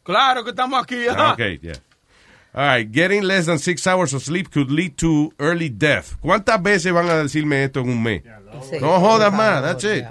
[0.03, 1.07] Claro que estamos aquí.
[1.11, 1.33] Ah.
[1.33, 1.75] Okay, yeah.
[2.55, 6.15] All right, getting less than six hours of sleep could lead to early death.
[6.21, 8.23] ¿Cuántas veces van a decirme esto en un mes?
[8.71, 8.77] Sí.
[8.81, 10.07] No jodas más, that's it.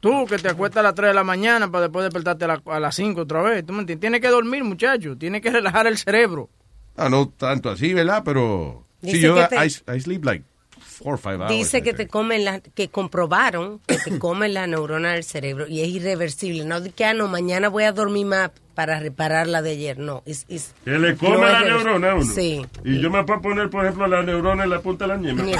[0.00, 2.62] Tú que te acuestas a las 3 de la mañana para después despertarte a, la-
[2.66, 3.64] a las 5 otra vez.
[3.64, 4.00] ¿Tú me entiendes?
[4.02, 5.16] Tienes que dormir, muchacho.
[5.16, 6.50] Tienes que relajar el cerebro.
[6.96, 8.22] Ah, no tanto así, ¿verdad?
[8.24, 10.44] Pero sí, Dice yo que te- I, I sleep like
[11.02, 11.50] four or five hours.
[11.50, 15.82] Dice que te comen la, que comprobaron que te comen la neurona del cerebro y
[15.82, 16.64] es irreversible.
[16.64, 19.98] No de que ah, no, mañana voy a dormir más para reparar la de ayer.
[19.98, 22.24] No, es, es- Que le come no la neurona a uno.
[22.34, 22.64] Sí.
[22.84, 25.44] Y yo me puedo poner, por ejemplo, la neurona en la punta de la ñema.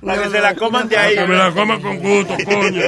[0.00, 1.14] Para que se la coman de ahí.
[1.16, 2.82] Que me la coman con gusto, coño.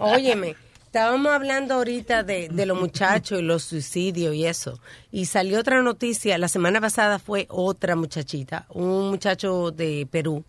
[0.00, 0.56] Óyeme,
[0.90, 4.80] estábamos hablando ahorita de, de los muchachos y los suicidios y eso.
[5.12, 10.44] Y salió otra noticia, la semana pasada fue otra muchachita, un muchacho de Perú,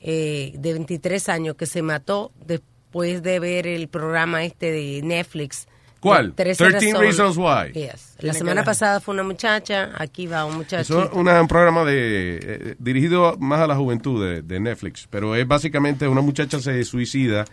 [0.00, 5.68] eh, de 23 años, que se mató después de ver el programa este de Netflix.
[6.00, 6.30] ¿Cuál?
[6.30, 7.16] de 13 13 razones.
[7.16, 7.72] Reasons Why.
[7.72, 8.16] Yes.
[8.18, 11.04] La semana pasada fue una muchacha, aquí va un muchacho.
[11.04, 15.46] es un programa de eh, dirigido más a la juventud de, de Netflix, pero es
[15.46, 17.44] básicamente una muchacha se suicida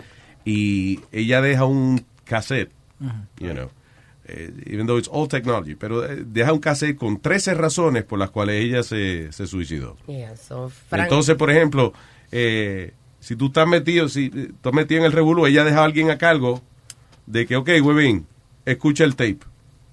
[0.44, 2.04] y ella deja un
[2.36, 2.70] cassette,
[3.40, 3.70] you know,
[4.28, 8.18] eh, even though it's old technology, pero eh, deja un cassette con 13 razones por
[8.20, 9.98] las cuales ella se, se suicidó.
[10.08, 11.94] Yeah, so, Frank- Entonces, por ejemplo,
[12.32, 16.10] eh, si tú estás metido, si estás metido en el revolú, ella deja a alguien
[16.10, 16.62] a cargo
[17.26, 18.26] de que, ok, huevín,
[18.66, 19.40] escucha el tape.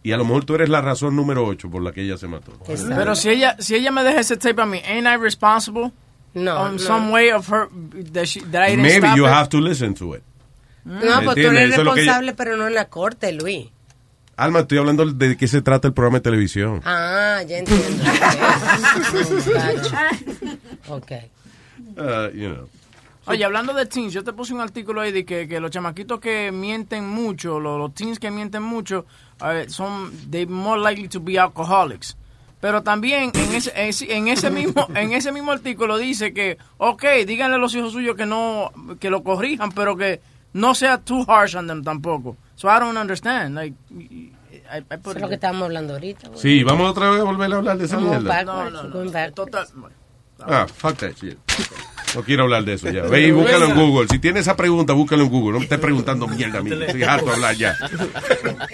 [0.03, 2.27] Y a lo mejor tú eres la razón número 8 por la que ella se
[2.27, 2.53] mató.
[2.67, 5.93] Pero si ella, si ella me deja ese tape a mí, ain't I responsible?
[6.33, 6.79] No, On no.
[6.79, 7.69] some way of her,
[8.13, 9.31] that, she, that I didn't Maybe stop you it?
[9.33, 10.23] have to listen to it.
[10.85, 13.69] No, pues tú eres responsable, pero no en la corte, Luis.
[14.37, 16.81] Alma, estoy hablando de qué se trata el programa de televisión.
[16.85, 18.05] Ah, ya entiendo.
[20.89, 21.13] Ok.
[21.97, 22.69] Uh, you know.
[23.27, 26.19] Oye, hablando de teens, yo te puse un artículo ahí de que, que los chamaquitos
[26.21, 29.07] que mienten mucho, los, los teens que mienten mucho,
[29.69, 32.17] son they more likely to be alcoholics.
[32.61, 37.05] Pero también en ese, ese- en ese mismo en ese mismo artículo dice que, ok,
[37.27, 40.21] díganle a los hijos suyos que no que lo corrijan, pero que
[40.53, 42.37] no sea too harsh on them tampoco.
[42.55, 43.55] So I don't understand.
[43.55, 46.29] Like, I, I put Eso es lo que estamos hablando ahorita.
[46.29, 46.41] güey.
[46.41, 48.45] Sí, vamos otra vez a volver a hablar de esa mierda.
[48.45, 49.11] No, no, no.
[49.11, 49.35] back.
[49.35, 49.67] Total,
[50.43, 51.37] Ah, fuck that shit.
[52.15, 53.03] No quiero hablar de eso ya.
[53.03, 54.09] Ve y búscalo en Google.
[54.09, 55.53] Si tienes esa pregunta, búscalo en Google.
[55.53, 56.71] No me estés preguntando mierda a mí.
[56.73, 57.77] Estoy harto de hablar ya.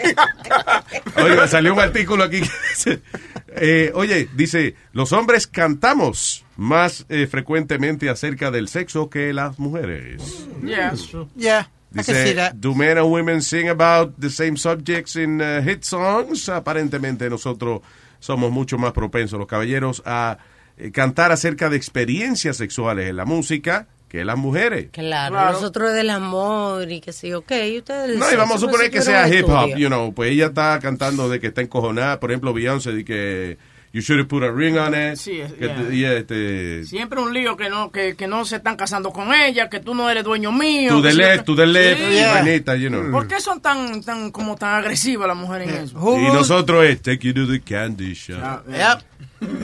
[1.17, 3.03] Oiga, salió un artículo aquí que dice,
[3.49, 10.46] eh, oye, dice, los hombres cantamos más eh, frecuentemente acerca del sexo que las mujeres.
[10.63, 10.95] Yeah.
[11.37, 12.55] Yeah, I can see Dice, that.
[12.61, 16.49] do men and women sing about the same subjects in uh, hit songs?
[16.49, 17.81] Aparentemente nosotros
[18.21, 20.39] somos mucho más propensos, los caballeros, a
[20.79, 24.89] eh, cantar acerca de experiencias sexuales en la música que las mujeres.
[24.93, 25.53] Claro, Claro.
[25.53, 28.17] nosotros del amor y que sí, ok, ustedes...
[28.19, 29.77] No, y vamos a suponer que sea hip hop, estudio.
[29.79, 33.59] you know, pues ella está cantando de que está encojonada, por ejemplo, Beyoncé, de que
[33.97, 35.17] you should have put a ring on it.
[35.17, 35.91] Sí, que yeah.
[35.91, 39.71] y, este, Siempre un lío que no que, que no se están casando con ella,
[39.71, 41.01] que tú no eres dueño mío.
[41.01, 42.01] the siempre- left, to the left,
[42.35, 43.11] vainita, you know.
[43.11, 46.19] ¿Por qué son tan tan como tan agresivas las mujeres en eso?
[46.19, 48.39] Y nosotros es, take you to the candy shop.
[48.43, 49.03] Ah, Yep.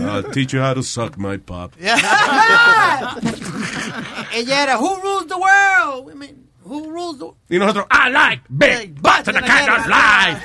[0.01, 1.75] I'll teach you how to suck my pop.
[1.81, 1.97] Yeah.
[4.35, 6.11] Ella era, who rules the world?
[6.11, 10.41] I mean, who rules the Y nosotros, I like big butts and I cannot lie.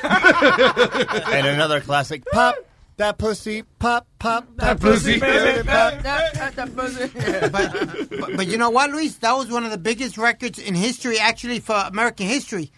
[1.38, 2.56] and another classic, pop
[2.98, 5.20] that pussy, pop, pop That pussy.
[5.20, 5.30] pop
[7.52, 9.16] but, but, but you know what, Luis?
[9.18, 12.72] That was one of the biggest records in history, actually, for American history.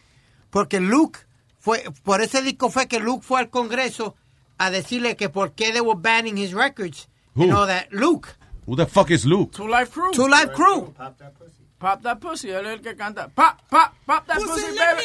[0.52, 1.26] Porque Luke
[1.60, 4.16] fue por ese disco fue que Luke fue al Congreso
[4.60, 7.08] a decirle que por qué they were banning his records.
[7.36, 7.46] Who?
[7.46, 8.36] You know that Luke,
[8.66, 9.54] Who the fuck is Luke?
[9.54, 10.12] Two Life Crew.
[10.12, 10.94] Two Life Crew.
[10.98, 12.50] Pop that pussy, Pop that pussy.
[12.50, 13.30] él es el que canta.
[13.34, 15.04] Pop, pop, pop that pussy, baby.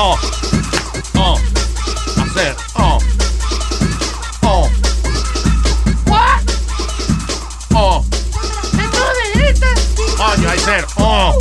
[0.00, 0.12] Uh,
[1.16, 3.00] uh, I said, uh,
[4.44, 4.68] uh.
[6.06, 6.38] What?
[7.74, 8.02] Uh.
[8.92, 9.02] ¿Tú
[9.34, 9.66] dijiste?
[10.16, 11.32] Coño, I said, uh.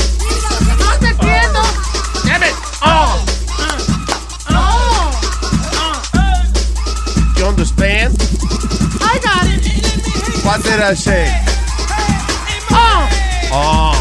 [0.79, 1.61] No te entiendo.
[2.25, 3.13] Damn it, uh.
[4.49, 5.11] Oh,
[5.77, 6.01] uh.
[6.15, 7.37] Uh.
[7.37, 8.17] You understand?
[8.99, 9.67] I got it.
[10.43, 11.29] What did I say?
[12.71, 13.07] Uh.
[13.51, 13.96] Uh.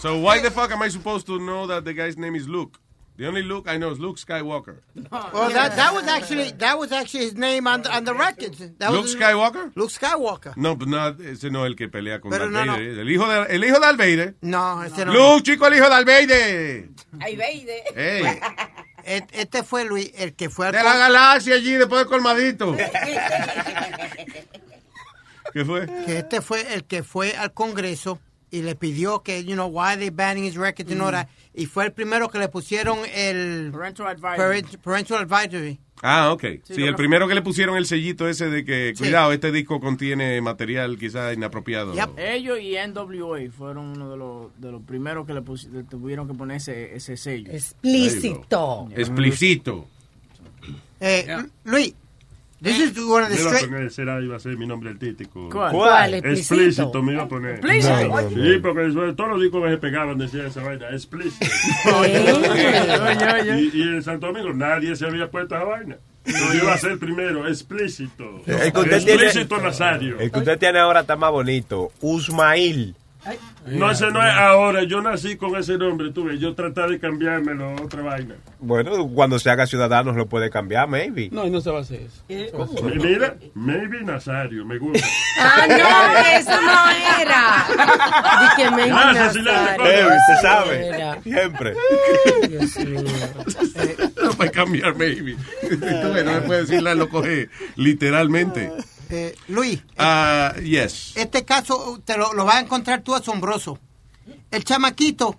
[0.00, 2.78] So why the fuck am I supposed to know that the guy's name is Luke?
[3.16, 4.76] The only Luke I know is Luke Skywalker.
[5.10, 8.58] Well, that that was actually that was actually his name on the, on the records.
[8.78, 9.72] That Luke was Skywalker?
[9.74, 10.56] Luke Skywalker.
[10.56, 12.72] No, pues no, ese no es el que pelea con Pero Darth no, no.
[12.74, 12.98] Vader.
[13.00, 14.34] El hijo de el hijo de Darth Vader.
[14.42, 15.12] No, ese no.
[15.12, 16.88] Luke, chico, el hijo de Darth Vader.
[17.20, 17.82] Ay, veide.
[17.96, 18.22] Ey.
[19.04, 22.76] E- Este fue Luis, el que fue al De la galaxia allí después del colmadito.
[25.52, 25.86] ¿Qué fue?
[26.04, 28.20] que este fue el que fue al Congreso
[28.50, 31.28] y le pidió que, you know, why they banning his records and all that.
[31.54, 34.36] Y fue el primero que le pusieron el Parental advisory.
[34.62, 35.78] parent- parental advisory.
[36.00, 36.44] Ah, ok.
[36.62, 39.02] Sí, el primero que le pusieron el sellito ese de que, Sí.
[39.02, 41.92] cuidado, este disco contiene material quizás inapropiado.
[42.16, 45.40] Ellos y NWA fueron uno de los, de los primeros que le,
[45.72, 47.50] le tuvieron que poner ese, ese sello.
[47.52, 48.88] Explícito.
[48.94, 49.88] Explícito.
[51.00, 51.94] Eh, Luis,
[52.60, 54.90] this is one of the Me iba a poner, será, iba a ser mi nombre
[54.90, 55.48] artístico.
[55.50, 55.72] ¿Cuál?
[55.72, 56.14] ¿Cuál?
[56.14, 56.54] Explícito.
[56.54, 57.02] Explícito.
[57.02, 57.50] me iba a poner.
[57.52, 57.94] Explícito.
[57.94, 58.28] No, no, no.
[58.30, 61.46] Sí, porque todos los discos que se pegaban decía esa vaina, explícito.
[62.06, 65.96] y, y en Santo Domingo nadie se había puesto esa vaina.
[66.24, 68.42] Yo iba a ser primero, explícito.
[68.46, 70.20] El que usted tiene- explícito Nazario.
[70.20, 71.90] El que usted tiene ahora está más bonito.
[72.00, 72.94] Usmail.
[73.66, 74.84] No, ese no es ahora.
[74.84, 76.38] Yo nací con ese nombre, tuve.
[76.38, 78.36] Yo traté de cambiármelo a otra vaina.
[78.60, 81.28] Bueno, cuando se haga ciudadano lo puede cambiar, maybe.
[81.30, 82.22] No, y no se va a hacer eso.
[82.84, 85.06] Mi- Mira, maybe Nazario, me gusta.
[85.40, 86.90] Ah, no, eso no
[87.22, 87.64] era.
[88.40, 90.16] Di que me Gracias, silencio, Eh, coño.
[90.16, 90.86] usted sabe.
[90.88, 91.22] Era.
[91.22, 91.74] Siempre.
[94.22, 95.36] No puede cambiar, maybe.
[95.60, 98.70] Tú ves, no me puede decir la lo coge literalmente.
[99.10, 101.12] Eh, Luis, Ah, yes.
[101.16, 103.78] este caso te lo, lo vas a encontrar tú asombroso.
[104.50, 105.38] El chamaquito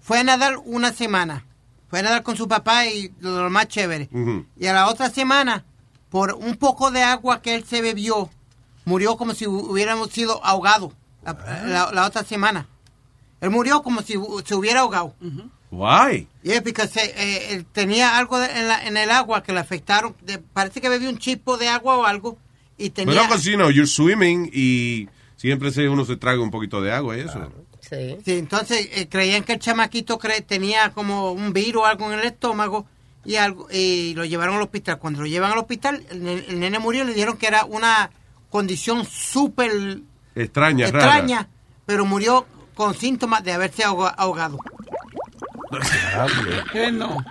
[0.00, 1.44] fue a nadar una semana.
[1.88, 4.08] Fue a nadar con su papá y lo, lo más chévere.
[4.56, 5.64] Y a la otra semana,
[6.08, 8.30] por un poco de agua que él se bebió,
[8.84, 10.92] murió como si hu- hubiéramos sido ahogado
[11.24, 11.32] la,
[11.66, 12.68] la- la otra semana.
[13.40, 14.14] Él murió como si
[14.44, 15.14] se hubiera ahogado.
[15.72, 16.28] Why?
[16.42, 19.52] Y es porque se, eh, él tenía algo de- en, la- en el agua que
[19.52, 20.14] le afectaron.
[20.22, 22.38] de- parece que bebió un chispo de agua o algo.
[22.80, 23.14] Y tenía...
[23.14, 26.92] Bueno, pues you know, you're swimming y siempre se, uno se traga un poquito de
[26.92, 27.52] agua y eso.
[27.80, 28.16] Sí.
[28.24, 32.18] Sí, entonces eh, creían que el chamaquito cre- tenía como un virus o algo en
[32.20, 32.86] el estómago
[33.24, 34.98] y algo y lo llevaron al hospital.
[34.98, 37.64] Cuando lo llevan al hospital, el, ne- el nene murió y le dijeron que era
[37.64, 38.10] una
[38.48, 39.98] condición súper
[40.34, 41.48] Extraña, extraña,
[41.86, 44.58] pero murió con síntomas de haberse ahoga- ahogado.
[46.72, 47.16] ¿Qué no?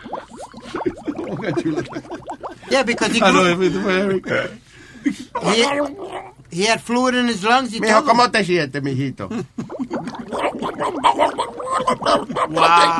[2.69, 4.59] Yeah, because he, Ah, grew-
[5.41, 5.97] fue Eric.
[6.51, 8.05] he, he had fluid in his lungs y Mijo, todo.
[8.09, 9.29] ¿cómo te sientes, mijito?
[9.29, 9.45] Wow.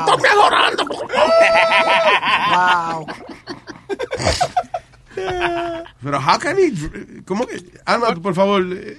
[0.08, 0.84] Estoy mejorando.
[2.52, 3.06] Wow.
[6.02, 7.60] Pero how can he dr- ¿Cómo que?
[7.86, 8.98] Alma, tú, por favor, eh,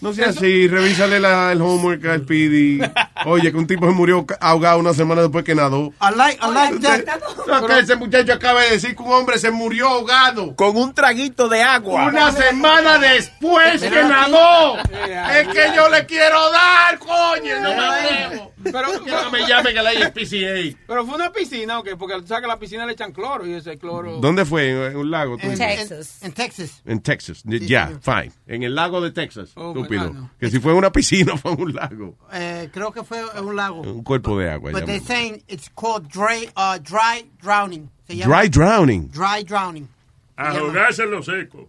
[0.00, 2.80] no sea así, revísale la, el homework a Speedy.
[3.26, 5.92] Oye, que un tipo se murió ahogado una semana después que nadó.
[6.00, 7.00] I like, I like that.
[7.46, 10.54] No, que ese muchacho acaba de decir que un hombre se murió ahogado.
[10.56, 12.06] Con un traguito de agua.
[12.06, 14.76] Una semana después que nadó.
[14.78, 18.52] Es que yo le quiero dar, coño, no me atrevo.
[18.62, 20.76] Pero, Quiero que me llamen a la ISPCA.
[20.86, 21.96] pero fue una piscina, ¿o qué?
[21.96, 24.18] Porque tú sabes que a la piscina le echan cloro y ese cloro...
[24.20, 24.88] ¿Dónde fue?
[24.88, 25.36] ¿En un lago?
[25.38, 26.18] tú En, dices?
[26.20, 26.82] en- en Texas.
[26.84, 27.42] En Texas.
[27.44, 28.32] Ya, fine.
[28.46, 29.50] En el lago de Texas.
[29.54, 30.12] Oh, Estúpido.
[30.12, 30.30] bueno.
[30.38, 32.16] Que si fue en una piscina, fue en un lago.
[32.32, 33.80] Eh, creo que fue un lago.
[33.82, 34.70] Un cuerpo de agua.
[34.72, 37.90] But they're saying it's called dry, uh, dry drowning.
[38.06, 39.10] Se llama Dry drowning.
[39.10, 39.88] Dry drowning.
[40.36, 41.68] Ahogarse en lo seco.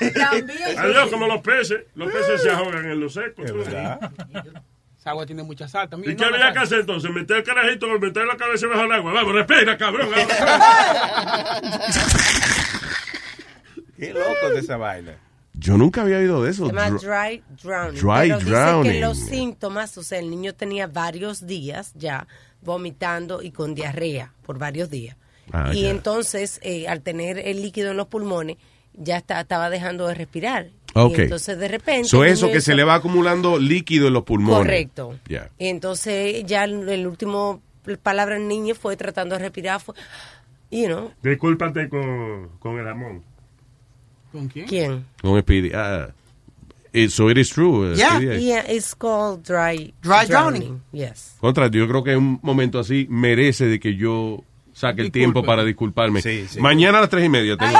[0.00, 1.80] Adiós, como los peces.
[1.94, 3.44] Los peces se ahogan en lo seco.
[3.44, 3.68] tú ves.
[4.98, 6.12] Esa agua tiene mucha sal también.
[6.14, 7.10] ¿Y qué había que hacer entonces?
[7.12, 9.12] Meter el carajito, meter la cabeza bajo el agua.
[9.12, 10.08] Vamos, respira, cabrón.
[13.96, 15.16] Qué loco de esa vaina.
[15.58, 16.66] Yo nunca había oído de eso.
[16.66, 18.00] Se llama Dr- dry drowning.
[18.00, 18.92] Dry Pero dice drowning.
[18.92, 22.26] que los síntomas, o sea, el niño tenía varios días ya
[22.62, 25.16] vomitando y con diarrea por varios días.
[25.52, 25.90] Ah, y ya.
[25.90, 28.56] entonces, eh, al tener el líquido en los pulmones,
[28.94, 30.68] ya está- estaba dejando de respirar.
[30.94, 31.18] Ok.
[31.18, 32.08] Y entonces, de repente...
[32.08, 34.58] So eso que se hizo- le va acumulando líquido en los pulmones.
[34.58, 35.18] Correcto.
[35.28, 35.50] Ya.
[35.58, 37.62] Y entonces, ya el, el último
[38.02, 39.94] palabra del niño fue tratando de respirar, fue,
[40.70, 43.22] you know, Discúlpate con, con el jamón.
[44.36, 44.66] ¿Con quién?
[44.66, 45.04] ¿quién?
[45.22, 45.70] Con Speedy.
[45.74, 46.08] Ah,
[46.92, 47.94] it- so it is true.
[47.96, 48.44] Speedy.
[48.46, 50.82] Yeah, it's called dry, Dry drowning.
[50.92, 51.36] Yes.
[51.40, 54.42] Contra, yo creo que un momento así merece de que yo
[54.76, 56.20] saque el tiempo para disculparme.
[56.60, 57.72] Mañana a las tres y media tengo,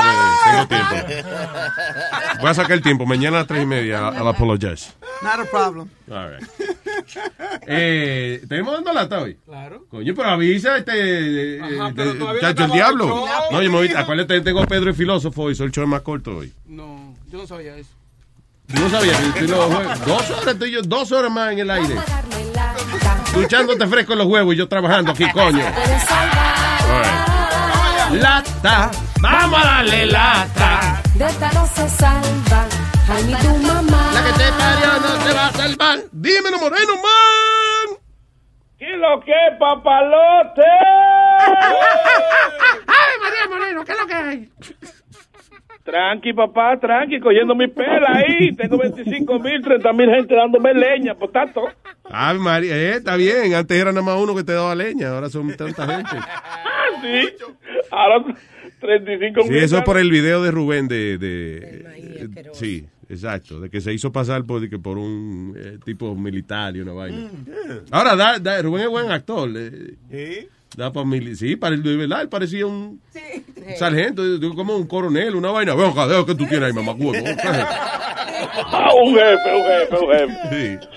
[0.45, 0.95] tengo tiempo.
[2.41, 3.05] Voy a sacar el tiempo.
[3.05, 4.09] Mañana a las tres y media.
[4.17, 4.93] I'll apologize.
[5.21, 5.89] Not a problem.
[6.11, 6.43] All right.
[7.67, 9.37] Eh, ¿Tenemos dando lata hoy?
[9.45, 9.85] Claro.
[9.89, 11.57] Coño, pero avisa este.
[11.57, 13.25] eh, Ajá, eh, pero de- todavía chacho, no el diablo.
[13.51, 13.87] No, yo me voy.
[13.95, 15.55] Acuérdate, tengo a Pedro el filósofo hoy.
[15.55, 16.51] Soy el show más corto hoy.
[16.65, 17.89] No, yo no sabía eso.
[18.73, 19.17] Tú no sabías.
[19.21, 21.95] tú- tú los dos horas estoy yo, dos horas más en el aire.
[23.27, 25.63] Escuchándote fresco en los huevos y yo trabajando aquí, coño.
[28.11, 28.91] Lata.
[29.21, 31.01] Vamos a darle lata.
[31.15, 32.65] De esta no se salva.
[33.09, 34.11] Ay, ni tu mamá.
[34.13, 35.99] La que te parió no te va a salvar.
[36.11, 37.97] Dímelo, Moreno, man.
[38.77, 40.61] ¿Qué lo que, papalote?
[42.87, 43.83] ¡Ay, María Moreno!
[43.83, 44.49] ¿Qué es lo que hay?
[45.83, 48.55] Tranqui, papá, tranqui, cogiendo mi pela ahí.
[48.55, 51.61] Tengo 25 mil, 30 mil gente dándome leña, por tanto.
[52.11, 53.55] Ay, María, eh, está bien.
[53.55, 55.09] Antes era nada más uno que te daba leña.
[55.09, 56.17] Ahora son tanta gente.
[56.17, 57.29] Ah, sí.
[57.91, 58.35] Ahora
[58.79, 61.17] 35 Sí, eso es por el video de Rubén de...
[61.17, 63.59] de eh, sí, exacto.
[63.59, 66.93] De que se hizo pasar por, de que por un eh, tipo militar y una
[66.93, 67.29] vaina.
[67.91, 69.49] Ahora, da, da- Rubén es buen actor.
[69.55, 73.01] eh, Da pa mili- sí, para el de verdad, él parecía un
[73.77, 75.73] sargento, digo, como un coronel, una vaina.
[75.73, 76.91] Veo acá, veo que tú tienes ahí, mamá
[78.71, 80.79] Ah, un jefe, un jefe, un jefe.
[80.81, 80.87] Sí.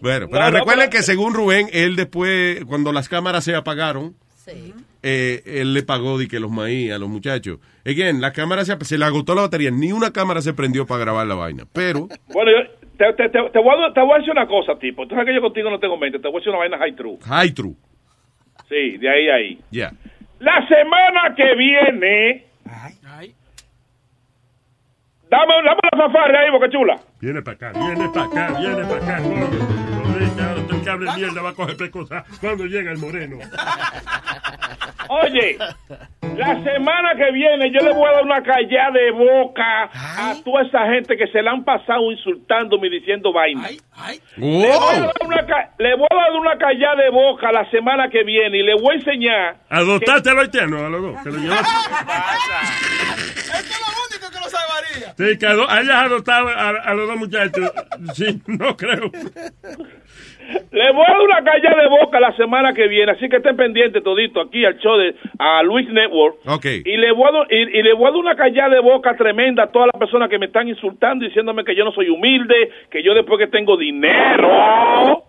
[0.00, 3.54] Bueno, pero No, no, recuerden pero- que según Rubén, él después, cuando las cámaras se
[3.54, 4.14] apagaron,
[5.06, 7.58] eh, él le pagó de que los maíz a los muchachos.
[7.84, 11.00] Again, las cámaras se, se le agotó la batería, ni una cámara se prendió para
[11.00, 11.64] grabar la vaina.
[11.72, 14.78] Pero, Bueno, yo te, te, te, te voy a, te voy a decir una cosa,
[14.78, 15.06] tipo.
[15.06, 16.18] Tú sabes que yo contigo no tengo mente.
[16.18, 17.18] Te voy a decir una vaina high true.
[17.22, 17.74] high true,
[18.68, 19.58] Sí, de ahí a ahí.
[19.70, 19.92] ya.
[20.40, 22.46] La semana que viene.
[25.30, 26.96] Dame, dame la safari ahí, boca chula.
[27.20, 29.22] Viene para acá, viene para acá, viene para acá,
[30.84, 33.38] cable de mierda va a coger pecosa cuando llega el moreno.
[35.08, 35.58] Oye,
[36.36, 40.62] la semana que viene yo le voy a dar una callada de boca a toda
[40.62, 43.68] esa gente que se la han pasado insultándome y diciendo vaina.
[43.68, 47.70] Le, voy a dar una, ca- le voy a dar una callada de boca la
[47.70, 49.56] semana que viene y le voy a enseñar.
[49.68, 51.68] Adoptaste a los haitianos, a los dos, que lo llevaste.
[55.16, 57.72] Sí, que ado- hayas adoptado a, a los dos muchachos.
[58.14, 59.10] Sí, no creo.
[60.72, 63.56] Le voy a dar una callada de boca la semana que viene, así que estén
[63.56, 66.36] pendientes todito aquí al show de a Luis Network.
[66.46, 66.64] Ok.
[66.84, 69.16] Y le, voy a, dar- y, y le voy a dar una callada de boca
[69.16, 72.70] tremenda a todas las personas que me están insultando, diciéndome que yo no soy humilde,
[72.90, 75.24] que yo después que tengo dinero,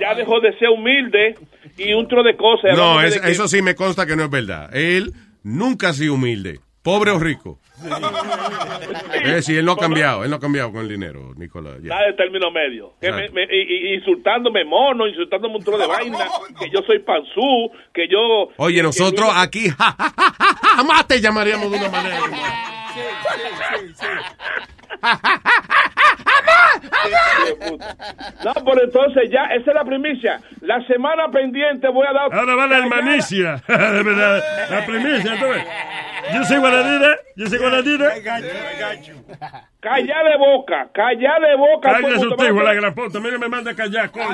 [0.00, 1.34] ya dejo de ser humilde
[1.76, 2.76] y un tro de cosas.
[2.76, 4.74] No, es- de que- eso sí me consta que no es verdad.
[4.74, 5.12] Él
[5.44, 7.58] nunca ha sido humilde, pobre o rico.
[9.24, 11.74] Es decir, él no ha cambiado, él no ha cambiado con el dinero, Nicolás.
[11.82, 11.88] ya.
[11.90, 12.94] Nada de término medio.
[13.00, 16.18] Que me, me- y- y- insultándome mono, insultándome un tro de vaina,
[16.58, 18.48] que yo soy panzú, que yo...
[18.56, 22.18] Oye, que nosotros aquí ja, ja, ja, ja, ja, jamás te llamaríamos de una manera.
[28.44, 30.40] No, por entonces ya, esa es la primicia.
[30.60, 32.32] La semana pendiente voy a dar...
[32.32, 33.62] Ahora va la hermanicia.
[33.68, 35.64] De verdad, la primicia, ¿tú ves?
[36.34, 38.08] Yo soy guanadina, yo soy guanadina.
[39.80, 41.92] Calla de boca, calla de boca.
[41.92, 43.20] Cállese mundo usted, la gran puta.
[43.20, 44.26] No me manda a callar, coño.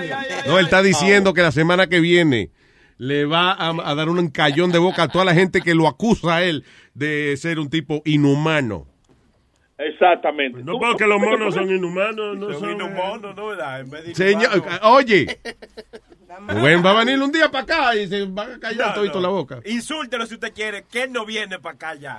[0.47, 2.51] No, él está diciendo que la semana que viene
[2.97, 5.87] le va a, a dar un encallón de boca a toda la gente que lo
[5.87, 6.65] acusa a él
[6.95, 8.87] de ser un tipo inhumano.
[9.78, 10.62] Exactamente.
[10.62, 12.72] No porque los monos son inhumanos, no son...
[12.72, 13.48] inhumanos, ¿no?
[13.48, 13.80] ¿verdad?
[13.80, 14.80] En vez de Señor, inhumanos.
[14.82, 15.38] oye,
[16.48, 19.14] Rubén va a venir un día para acá y se va a callar No, todito
[19.16, 19.22] no.
[19.22, 19.60] la boca.
[19.64, 22.18] Insúltelo si usted quiere, que él no viene para acá ya.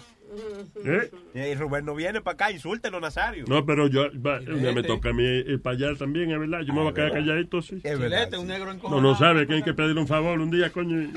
[0.85, 1.11] ¿Eh?
[1.51, 3.45] Y Rubén no viene para acá, insúltelo, Nazario.
[3.47, 6.61] No, pero yo, va, me toca a mí ir para allá también, es verdad.
[6.61, 7.79] Yo me voy a quedar calladito, sí.
[7.83, 8.33] Es verdad.
[8.37, 11.11] un negro No, no sabe que hay que pedirle un favor un día, coño.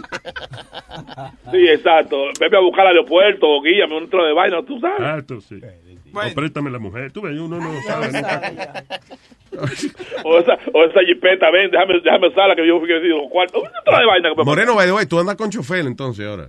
[1.51, 2.16] Sí, exacto.
[2.39, 5.01] Vete a buscar al aeropuerto, guíame un tro de vaina, tú sabes.
[5.01, 5.40] Ah, tú
[6.13, 6.31] sí.
[6.33, 7.13] O préstame la mujer.
[7.13, 8.85] Tú ves, uno no sabe nunca.
[10.25, 13.61] O esa, o esa jipeta, ven, déjame, déjame usarla que yo fui que digo, cuarto.
[13.61, 14.31] Un tro de vaina.
[14.31, 16.49] que me- Moreno, by the way, tú andas con chofer entonces ahora.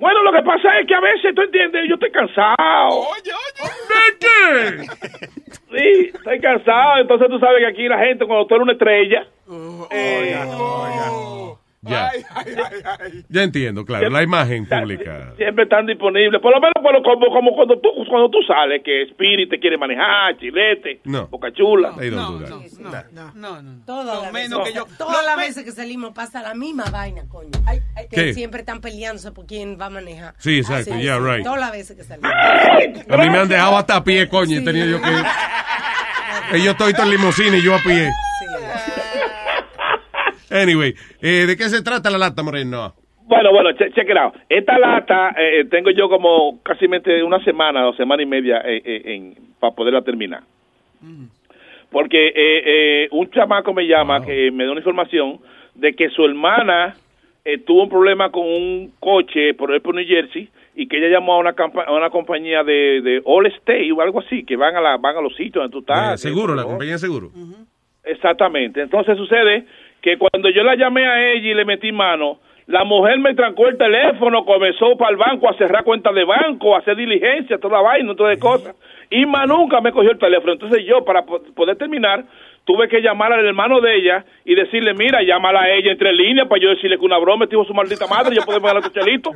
[0.00, 3.08] Bueno, lo que pasa es que a veces, tú entiendes, yo estoy cansado.
[3.88, 4.86] ¿De qué?
[5.76, 6.98] Sí, estoy cansado.
[7.00, 9.26] Entonces tú sabes que aquí la gente, cuando tú eres una estrella...
[9.90, 10.38] eh,
[11.82, 12.10] Ya.
[13.28, 14.10] Ya entiendo, claro.
[14.10, 15.32] La imagen pública.
[15.36, 16.40] siempre están disponibles.
[16.42, 19.60] Por lo menos por lo- como, como cuando, tú, cuando tú sales, que Spirit te
[19.60, 21.28] quiere manejar, Chilete, No.
[21.28, 21.90] Boca Chula.
[21.90, 22.40] Do
[22.90, 23.06] that.
[23.34, 23.80] No, no.
[23.86, 27.50] Todas las veces, que yo- salimos pasa la misma vaina, coño.
[28.10, 28.34] que ¿Qué?
[28.34, 30.34] siempre están peleándose por quién va a manejar.
[30.38, 31.44] Sí, exacto, Así, yeah, sí, right.
[31.44, 32.30] Todas las veces que salimos.
[32.32, 35.08] A mí me han dejado hasta a pie, coño, y he tenido yo que...
[36.56, 38.10] Ellos estoy en limusina y yo a pie.
[40.50, 42.94] Anyway, eh, ¿de qué se trata la lata, Moreno?
[43.26, 44.34] Bueno, bueno, che- check it out.
[44.48, 49.02] Esta lata eh, tengo yo como casi una semana o semana y media eh, eh,
[49.04, 50.42] en, para poderla terminar.
[51.90, 52.32] Porque eh,
[53.04, 55.38] eh, un chamaco me llama que me da una información
[55.74, 56.96] de que su hermana
[57.44, 61.34] eh, tuvo un problema con un coche por por New Jersey y que ella llamó
[61.34, 61.54] a una,
[61.86, 65.16] a una compañía de, de All State o algo así, que van a, la, van
[65.16, 66.14] a los sitios donde tú estás.
[66.24, 67.30] Eh, seguro, la compañía de seguro.
[68.04, 68.80] Exactamente.
[68.82, 69.64] Entonces sucede
[70.02, 73.66] que cuando yo la llamé a ella y le metí mano, la mujer me trancó
[73.66, 77.78] el teléfono, comenzó para el banco a cerrar cuentas de banco, a hacer diligencia, toda
[77.78, 78.76] la vaina, toda de cosas.
[79.10, 80.52] Y más nunca me cogió el teléfono.
[80.52, 82.24] Entonces yo, para po- poder terminar,
[82.66, 86.46] tuve que llamar al hermano de ella y decirle, mira, llámala a ella entre líneas
[86.46, 88.90] para yo decirle que una broma estuvo su maldita madre, yo puedo pagar a tu
[88.90, 89.30] chelito.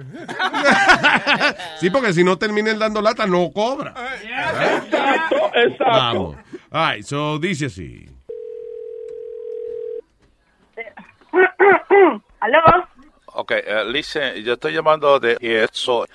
[1.78, 3.94] Sí, porque si no termina el dando lata, no cobra.
[4.22, 5.84] Exacto, exacto.
[5.90, 6.36] Vamos.
[6.70, 8.04] All right, so dice así.
[12.40, 12.58] ¿Aló?
[13.34, 16.06] Ok, eh, listen, yo estoy llamando de eso,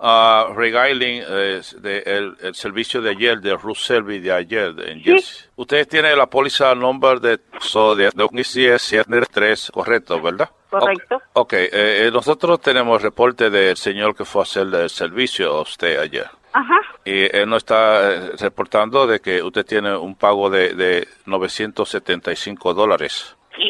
[0.00, 5.46] uh, regarding eh, de el, el servicio de ayer, de Rousselby de ayer, de- Jersey.
[5.56, 10.50] Ustedes tienen la póliza number de, so, de 2010 correcto, ¿verdad?
[10.70, 11.22] Correcto.
[11.34, 15.60] Ok, eh, eh, nosotros tenemos reporte del señor que fue a hacer el servicio a
[15.62, 16.26] usted ayer.
[16.52, 16.74] Ajá.
[17.04, 22.74] Y él nos está eh, reportando de que usted tiene un pago de, de 975
[22.74, 23.36] dólares.
[23.56, 23.62] ¿Qué?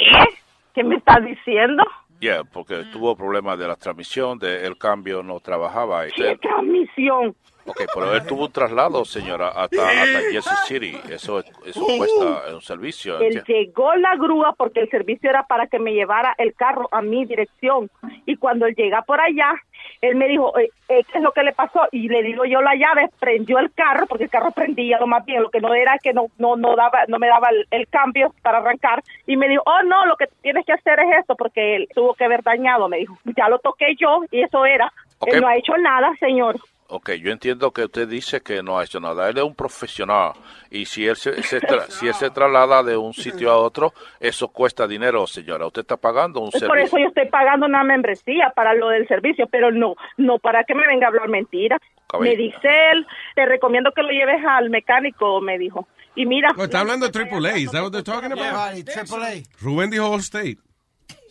[0.74, 1.84] ¿Qué me estás diciendo?
[2.20, 6.06] Yeah, porque tuvo problemas de la transmisión, de el cambio no trabajaba.
[6.06, 7.34] ¿Qué transmisión?
[7.66, 10.96] Ok, pero él tuvo un traslado, señora, hasta, hasta Jersey City.
[11.10, 13.18] Eso, eso cuesta un servicio.
[13.18, 13.64] Él ¿entiende?
[13.66, 17.24] llegó la grúa porque el servicio era para que me llevara el carro a mi
[17.24, 17.90] dirección.
[18.26, 19.54] Y cuando él llega por allá,
[20.08, 21.80] él me dijo, eh, eh, ¿qué es lo que le pasó?
[21.90, 25.24] Y le digo yo la llave, prendió el carro, porque el carro prendía lo más
[25.24, 27.88] bien, lo que no era que no no no daba no me daba el, el
[27.88, 29.02] cambio para arrancar.
[29.26, 32.14] Y me dijo, oh no, lo que tienes que hacer es esto, porque él tuvo
[32.14, 32.88] que haber dañado.
[32.88, 34.92] Me dijo, ya lo toqué yo y eso era.
[35.18, 35.28] Ok.
[35.32, 36.56] Él no ha hecho nada, señor.
[36.96, 39.28] Ok, yo entiendo que usted dice que no ha hecho nada.
[39.28, 40.32] Él es un profesional.
[40.70, 43.92] Y si él se, se tra- si él se traslada de un sitio a otro,
[44.20, 45.66] eso cuesta dinero, señora.
[45.66, 46.84] Usted está pagando un Es por servicio.
[46.84, 50.76] eso yo estoy pagando una membresía para lo del servicio, pero no, no para que
[50.76, 51.78] me venga a hablar mentira.
[52.06, 52.36] Caballero.
[52.36, 55.88] Me dice él, te recomiendo que lo lleves al mecánico, me dijo.
[56.14, 57.56] Y mira, No, está hablando de Triple A.
[57.58, 58.72] ¿Is that what they're talking about?
[59.60, 60.58] Rubén dijo Allstate.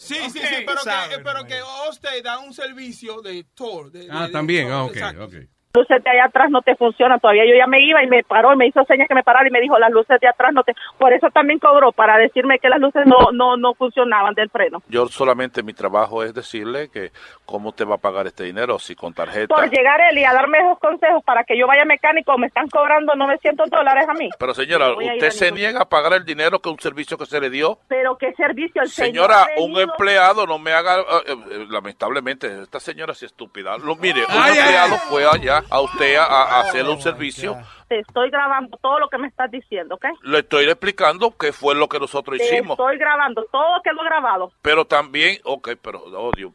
[0.03, 3.91] Sí, sí, sí, pero que, pero que Allstate da un servicio de tour.
[3.91, 4.67] de- Ah, de- también.
[4.67, 5.23] de- Ah, ok, exacto.
[5.25, 5.33] ok.
[5.75, 7.45] Luces de allá atrás no te funcionan todavía.
[7.45, 9.51] Yo ya me iba y me paró y me hizo señas que me parara y
[9.51, 10.75] me dijo, las luces de atrás no te...
[10.99, 14.83] Por eso también cobró, para decirme que las luces no, no, no funcionaban del freno.
[14.87, 17.11] Yo solamente mi trabajo es decirle que
[17.45, 19.53] cómo usted va a pagar este dinero, si con tarjeta.
[19.53, 22.67] Por llegar él y a darme esos consejos para que yo vaya mecánico, me están
[22.69, 24.29] cobrando 900 dólares a mí.
[24.37, 27.39] Pero señora, ¿usted se ningún- niega a pagar el dinero que un servicio que se
[27.41, 27.79] le dio?
[27.87, 32.79] Pero qué servicio el Señora, señor un empleado no me haga, eh, eh, lamentablemente, esta
[32.79, 33.77] señora es estúpida.
[33.77, 34.99] Lo, mire, un Ay, ay, empleado ay.
[35.09, 37.57] fue allá a usted a, a hacerle un servicio.
[37.89, 40.05] Te estoy grabando todo lo que me estás diciendo, ¿ok?
[40.23, 42.71] Le estoy explicando qué fue lo que nosotros Te hicimos.
[42.79, 44.51] estoy grabando, todo quedó grabado.
[44.61, 46.51] Pero también, ok, pero, oh Dios.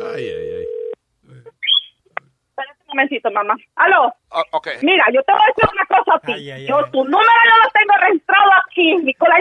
[0.00, 0.66] Ay, ay, ay.
[2.52, 3.56] Espérate un momentito, mamá.
[3.76, 4.14] ¿Aló?
[4.30, 4.68] Ah, ok.
[4.82, 6.32] Mira, yo te voy a decir una cosa a ti.
[6.32, 6.90] Ay, ay, yo ay.
[6.92, 9.40] tu número yo lo tengo registrado aquí, Nicolás,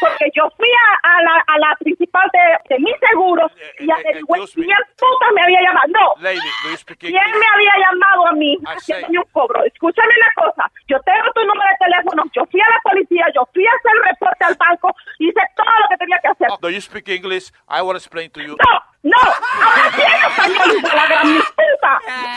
[0.00, 4.40] porque yo fui a, a la, a la principal de, de mi seguro y averigüé
[4.54, 5.88] quién puta me había llamado.
[5.88, 9.64] No, Lady, do you speak ¿quién me había llamado a mí haciéndome un cobro?
[9.64, 13.48] Escúchame una cosa, yo tengo tu número de teléfono, yo fui a la policía, yo
[13.52, 16.48] fui a hacer el reporte al banco, hice todo lo que tenía que hacer.
[16.60, 17.52] Do you speak English?
[17.78, 18.58] I want to explain to you.
[18.58, 18.74] No,
[19.14, 21.92] no, habla bien español, la gran puta.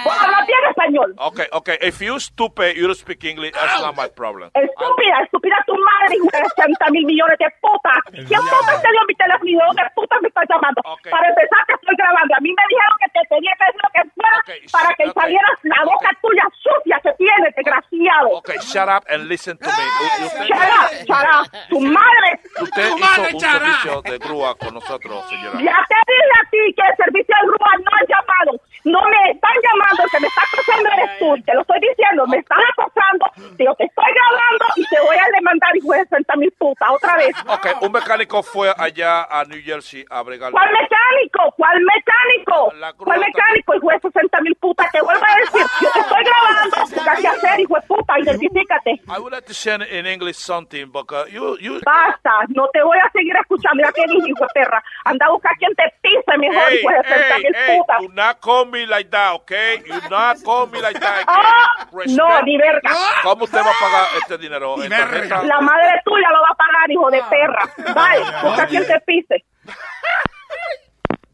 [0.05, 1.09] Vos hablas bien español.
[1.17, 1.77] Okay, okay.
[1.81, 3.53] If you stupid, you don't speak English.
[3.53, 4.51] That's not my problem.
[4.53, 7.89] Estúpida, estúpida tu madre, hijo de 60 mil millones de puta.
[8.13, 10.79] ¿Quién puta te dio mi teléfono de dónde puta me estás llamando?
[11.09, 12.35] Para empezar, te estoy grabando.
[12.37, 12.90] A mí me dijeron
[13.21, 14.37] que te tenía que decir lo que fuera
[14.71, 18.27] para que salieras la boca tuya sucia que tienes, desgraciado.
[18.41, 19.71] Okay, shut up and listen to me.
[19.73, 21.47] U- Usted, Shut up, shut up.
[21.69, 22.29] Tu madre.
[22.61, 25.59] usted tu hizo madre, un servicio de grúa con nosotros, señora.
[25.61, 28.61] Ya te dije a ti que el servicio de grúa no ha llamado.
[28.83, 31.35] No me están llamando, el que me está acosando eres tú.
[31.45, 33.25] Te lo estoy diciendo, me están acosando.
[33.57, 37.15] Digo, te estoy grabando y te voy a demandar, hijo de 60 mil putas, otra
[37.17, 37.35] vez.
[37.51, 40.51] Ok, un mecánico fue allá a New Jersey a bregar.
[40.51, 41.53] ¿Cuál mecánico?
[41.57, 42.73] ¿Cuál mecánico?
[42.97, 44.91] ¿Cuál mecánico, hijo de 60 mil putas?
[44.91, 47.21] Te vuelvo a decir, yo te estoy grabando.
[47.21, 48.19] ¿Qué hacer, hijo de puta?
[48.19, 48.91] Identifícate.
[49.07, 51.79] I would like to send in English something, but uh, you, you...
[51.85, 53.83] Basta, no te voy a seguir escuchando.
[53.83, 54.83] Ya te dije, hijo de perra.
[55.05, 58.01] Anda a buscar quien te pise, mejor, Hey, hijo de 60 hey, mil hey, putas.
[58.01, 59.83] do not call me like that, okay?
[59.85, 61.25] You not call me like that.
[61.27, 62.17] Ah, Respect.
[62.17, 62.89] no, ni verga.
[63.23, 64.75] ¿Cómo usted va a pagar este dinero?
[64.77, 67.69] La madre tuya lo va a pagar, hijo de perra.
[67.93, 69.45] Bye, busca quien te pise.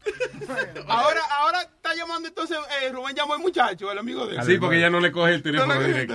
[0.88, 4.42] Ahora, ahora está llamando entonces, eh, Rubén llamó al muchacho, el amigo de él.
[4.42, 6.14] Sí, porque ya no le coge el teléfono directo.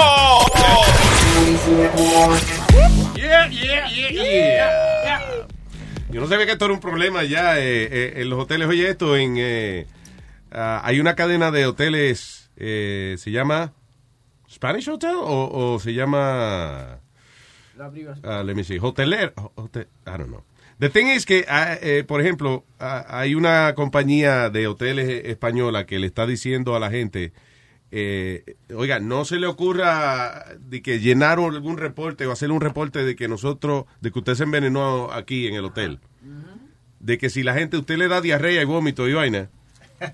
[3.16, 5.46] Yeah, yeah, yeah, yeah.
[6.10, 8.68] Yo no sabía que esto era un problema ya eh, eh, en los hoteles.
[8.68, 9.36] Oye, esto en...
[9.38, 9.86] eh,
[10.52, 13.72] ah, hay una cadena de hoteles, eh, se llama
[14.50, 17.00] Spanish Hotel o, o se llama...
[18.24, 20.44] ah, let me see, hoteler, hotel, I don't know.
[20.78, 26.06] The thing is que, eh, por ejemplo, hay una compañía de hoteles española que le
[26.06, 27.32] está diciendo a la gente,
[27.94, 33.04] eh, oiga, no se le ocurra de que llenar algún reporte o hacer un reporte
[33.04, 36.00] de que nosotros, de que usted se envenenó aquí en el hotel.
[36.98, 39.50] De que si la gente, usted le da diarrea y vómito y vaina,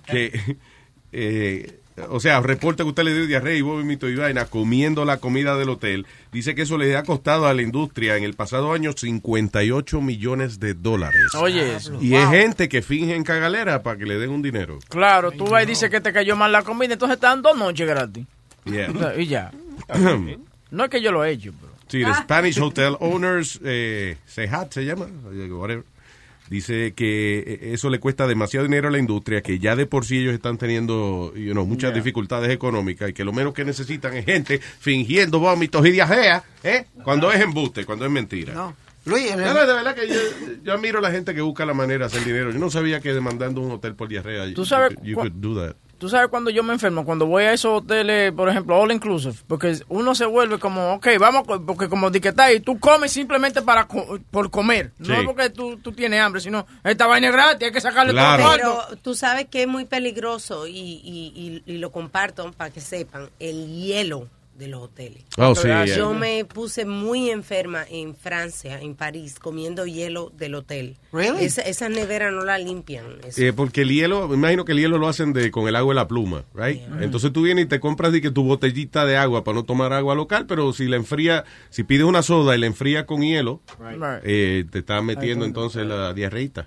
[0.07, 0.57] que,
[1.13, 1.79] eh,
[2.11, 5.57] o sea, reporta que usted le dio diarrea y vómito y vaina comiendo la comida
[5.57, 8.93] del hotel, dice que eso le ha costado a la industria en el pasado año
[8.97, 11.35] 58 millones de dólares.
[11.41, 11.99] Oye, eso.
[12.01, 14.79] Y es gente que finge en cagalera para que le den un dinero.
[14.89, 17.57] Claro, tú vas y dices que te cayó mal la comida, entonces te dan dos
[17.57, 18.27] noches gratis.
[18.65, 19.15] Yeah.
[19.17, 19.51] Y ya.
[20.71, 21.73] No es que yo lo he hecho, pero.
[21.89, 25.07] Sí, el Spanish Hotel Owners, eh, Sehat se llama,
[25.51, 25.85] whatever,
[26.51, 30.05] dice que eh, eso le cuesta demasiado dinero a la industria, que ya de por
[30.05, 31.97] sí ellos están teniendo you know, muchas Yeah.
[31.99, 36.87] dificultades económicas y que lo menos que necesitan es gente fingiendo vómitos y diarrea, ¿eh?
[37.05, 38.53] Cuando es embuste, cuando es mentira.
[38.55, 38.75] No.
[39.05, 40.15] Luis, el- No, no, de verdad que yo,
[40.63, 42.51] yo admiro a la gente que busca la manera de hacer dinero.
[42.53, 45.55] Yo no sabía que demandando un hotel por diarrea, Tú sabes you, cu- could do
[45.59, 45.77] that.
[45.99, 49.35] Tú sabes cuando yo me enfermo, cuando voy a esos hoteles, por ejemplo, all inclusive,
[49.49, 53.11] porque uno se vuelve como, ok, vamos, porque como di que está ahí, tú comes
[53.13, 55.11] simplemente para co- por comer, Sí.
[55.11, 58.43] no porque tú, tú tienes hambre, sino esta vaina es gratis, hay que sacarle Claro.
[58.45, 62.51] todo el Pero tú sabes que es muy peligroso y, y, y, y lo comparto
[62.53, 65.25] para que sepan, el hielo de los hoteles.
[65.37, 65.85] Oh, sí, yeah.
[65.87, 70.97] Yo me puse muy enferma en Francia, en París, comiendo hielo del hotel.
[71.13, 71.45] Really?
[71.45, 73.07] Esa, esa nevera no la limpian.
[73.37, 75.95] Eh, porque el hielo, me imagino que el hielo lo hacen de con el agua
[75.95, 76.83] de la pluma, right?
[77.01, 79.93] Entonces tú vienes y te compras di que tu botellita de agua para no tomar
[79.93, 83.61] agua local, pero si la enfría, si pides una soda y la enfría con hielo,
[83.79, 84.23] Right.
[84.25, 86.67] eh, te está metiendo entonces la diarreíta.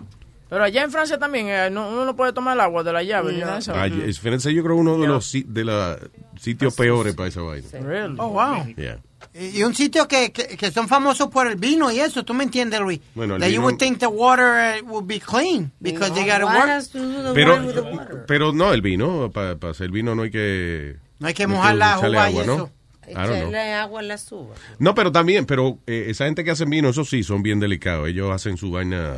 [0.52, 3.02] Pero allá en Francia también, eh, no, uno no puede tomar el agua de la
[3.04, 3.32] llave.
[3.32, 3.74] ni nada de eso.
[3.74, 5.98] Ah, es- Francia yo creo uno de los de los
[6.42, 7.66] sitios peores para esa vaina.
[7.72, 8.16] Really?
[8.20, 8.66] Oh, wow.
[8.76, 9.00] Yeah.
[9.34, 12.44] Y un sitio que, que, que son famosos por el vino y eso, ¿tú me
[12.44, 13.00] entiendes, Luis?
[13.16, 16.26] Bueno, el That you vino- would think the water uh, would be clean because they
[16.30, 16.84] gotta work.
[16.92, 20.98] the Pero, pero no, el vino, para hacer vino no hay que...
[21.20, 22.42] No hay que mojar la uva y ¿no?
[22.42, 22.72] eso.
[23.12, 24.60] Echarle agua a las uvas.
[24.80, 28.08] No, pero también, pero eh, esa gente que hacen vino, eso sí, son bien delicados.
[28.08, 29.18] Ellos hacen su vaina,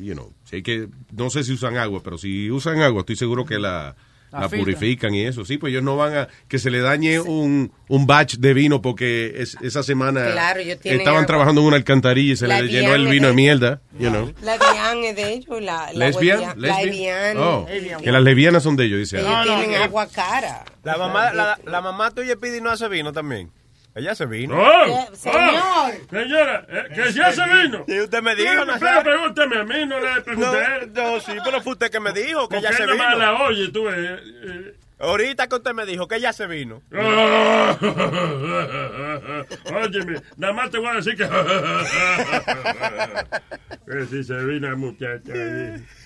[0.00, 3.16] you know, si hay que, no sé si usan agua, pero si usan agua, estoy
[3.16, 3.96] seguro que la,
[4.34, 5.44] la, La purifican y eso.
[5.44, 8.82] Sí, pues ellos no van a que se le dañe un, un batch de vino
[8.82, 11.26] porque es- esa semana Claro, estaban agua.
[11.26, 14.32] trabajando en una alcantarilla y se le llenó el vino de es- mierda, you know.
[14.42, 16.40] La Evian es de ellos, la, la ¿Lesbian?
[16.60, 16.88] ¿Lesbian?
[16.88, 17.36] Evian.
[17.38, 17.66] Oh,
[18.02, 19.20] que las lesbianas son de ellos, dice.
[19.20, 20.64] Ellos tienen agua cara.
[20.82, 23.50] La mamá, la, la mamá tuya pide y no hace vino también.
[23.94, 24.60] Ella hace vino.
[24.60, 24.86] ¡Oh!
[24.86, 25.40] Eh, señor.
[25.62, 25.88] ¡Oh!
[26.10, 27.84] Señora, eh, que ya se vino.
[27.86, 29.02] Y usted me dijo, Nazario.
[29.04, 30.88] pero pregúntame a mí, no le pregunté.
[30.92, 33.16] No, no, sí, pero fue usted que me dijo que ella se vino.
[33.16, 34.74] la oye, tú eh, eh.
[34.98, 36.82] Ahorita que usted me dijo que ella se vino.
[36.92, 37.76] Ah.
[39.84, 41.28] Óyeme, nada más te voy a decir que...
[43.86, 45.32] que si se vino la muchacha.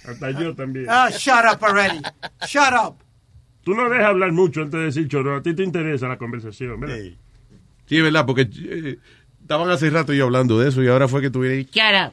[0.06, 0.84] Hasta yo también.
[0.90, 2.02] Ah, shut up already.
[2.46, 2.98] Shut up.
[3.62, 5.36] Tú no dejas hablar mucho antes de decir choro.
[5.36, 6.96] A ti te interesa la conversación, ¿verdad?
[6.96, 7.18] Sí,
[7.96, 8.98] es verdad, porque eh,
[9.40, 12.12] estaban hace rato yo hablando de eso y ahora fue que tuviera Shut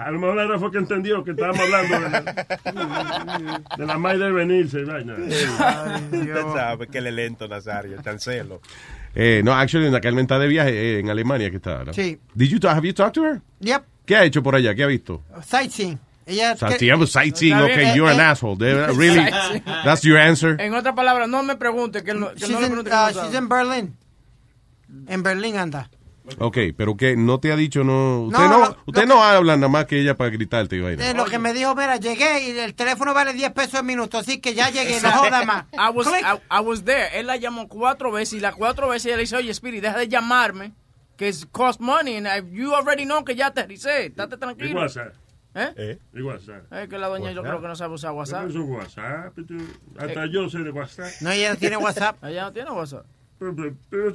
[0.00, 4.18] A lo mejor ahora fue que entendió que estábamos hablando de la, de la madre
[4.18, 4.84] de venirse.
[4.84, 5.14] vaina.
[5.18, 8.60] Usted sabe que él es lento, Nazario, chancelo.
[9.14, 11.84] Eh, no, actually, la Carmen está de viaje eh, en Alemania que está.
[11.84, 11.92] ¿no?
[11.92, 12.18] Sí.
[12.34, 13.40] Did you talk, have you talked to her?
[13.60, 13.82] Yep.
[14.06, 14.74] ¿Qué ha hecho por allá?
[14.74, 15.22] ¿Qué ha visto?
[15.44, 15.98] Sightseeing.
[16.26, 17.96] Ella Sightseeing, sightseeing, okay, bien.
[17.96, 18.26] you're an Eh, eh.
[18.26, 18.56] asshole.
[18.58, 19.30] Really?
[19.84, 20.60] That's your answer?
[20.60, 23.24] En otras palabras, no me pregunte que, no, que She's no le in, pregunte uh,
[23.24, 23.96] she's in Berlin.
[25.06, 25.90] En Berlín anda.
[26.38, 28.24] Ok, pero que no te ha dicho, no.
[28.24, 31.10] Usted No, no, usted no habla nada más que ella para gritarte y vaina.
[31.10, 34.18] Eh, lo que me dijo, mira, llegué y el teléfono vale 10 pesos el minuto,
[34.18, 35.64] así que ya llegué, no joda más.
[35.72, 36.06] I was.
[36.08, 37.18] I, I was there.
[37.18, 39.96] Él la llamó cuatro veces y las cuatro veces ella le dice, oye, Spirit, deja
[39.96, 40.74] de llamarme,
[41.16, 44.80] que es cost money, and I- you already know que ya aterricé, estate Y tranquilo.
[44.80, 45.14] WhatsApp.
[45.54, 45.98] ¿Eh?
[46.12, 46.70] Y WhatsApp.
[46.74, 48.50] Es que la doña yo creo que no sabe usar WhatsApp.
[48.50, 49.32] Eso es WhatsApp.
[49.98, 50.30] Hasta Eh.
[50.30, 51.08] yo sé de WhatsApp.
[51.22, 52.22] No, ella no tiene WhatsApp.
[52.22, 53.06] Ella no tiene WhatsApp.
[53.38, 54.12] Pero, no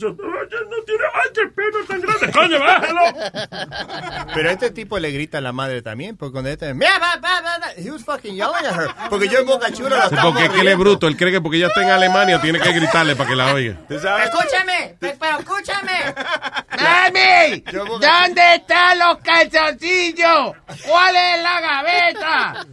[0.85, 1.03] tiene.
[1.13, 2.31] ¡Ay, qué pelo tan grande!
[2.31, 3.01] ¡Coño, bájalo!
[4.33, 7.41] Pero este tipo le grita a la madre también, porque cuando ella Mira, va, va,
[7.41, 8.89] va, va", he was fucking yelling at her.
[9.09, 11.07] Porque yo en Boca Chula la estaba porque es que él es bruto.
[11.07, 13.77] Él cree que porque ella está en Alemania tiene que gritarle para que la oiga.
[13.89, 16.13] Escúchame, pe- pero escúchame.
[16.81, 17.63] ¡Mami!
[17.71, 20.51] ¿Dónde están los calzoncillos?
[20.85, 22.65] ¿Cuál es la gaveta?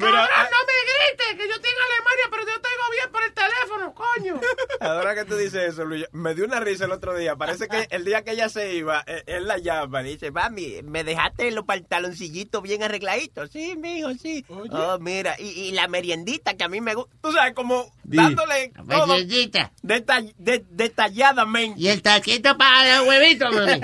[0.00, 3.12] Pero, Cabrón, ah- no me grites, que yo estoy en Alemania, pero yo tengo bien
[3.12, 4.40] por el teléfono, coño.
[4.80, 7.36] Ahora que tú dices eso, Luis, me dio una risa el otro día.
[7.36, 10.80] Parece que el día que ella se iba, eh, él la llama y dice, mami,
[10.82, 13.50] ¿me dejaste los pantaloncillitos bien arregladitos?
[13.50, 14.44] Sí, mijo, sí.
[14.48, 17.14] Oh, mira, y, y la meriendita que a mí me gusta.
[17.22, 19.70] Tú sabes, como dándole La todo meriendita.
[19.82, 21.78] detall- de- detalladamente.
[21.80, 23.80] Y el taquito para los huevitos, mami.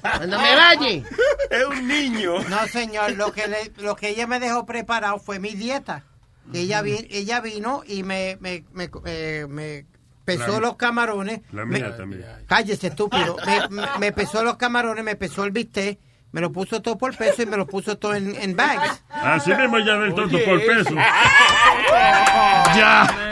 [0.00, 1.02] Cuando me vaya.
[1.50, 2.38] Es un niño.
[2.48, 6.04] No, señor, lo que, le- lo que ella me dejó preparado fue mi dieta.
[6.52, 9.86] Ella, vi- ella vino y me, me, me, eh, me
[10.26, 11.40] pesó La- los camarones.
[11.52, 12.24] La Me- mía también.
[12.46, 13.36] Cállese, estúpido.
[13.46, 15.98] Me, me- me pesó los camarones, me pesó el bistec,
[16.32, 19.02] me lo puso todo por peso y me lo puso todo en, en bags.
[19.08, 20.94] Así mismo ya del tonto Oye, por peso.
[22.76, 23.30] Ya.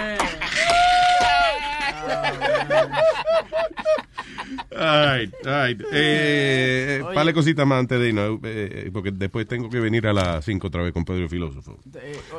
[4.76, 5.76] Ay, ay.
[5.92, 7.14] Eh, Oye.
[7.14, 10.66] Vale cositas más antes de irnos, eh, porque después tengo que venir a las 5
[10.66, 11.78] otra vez con Pedro el Filósofo.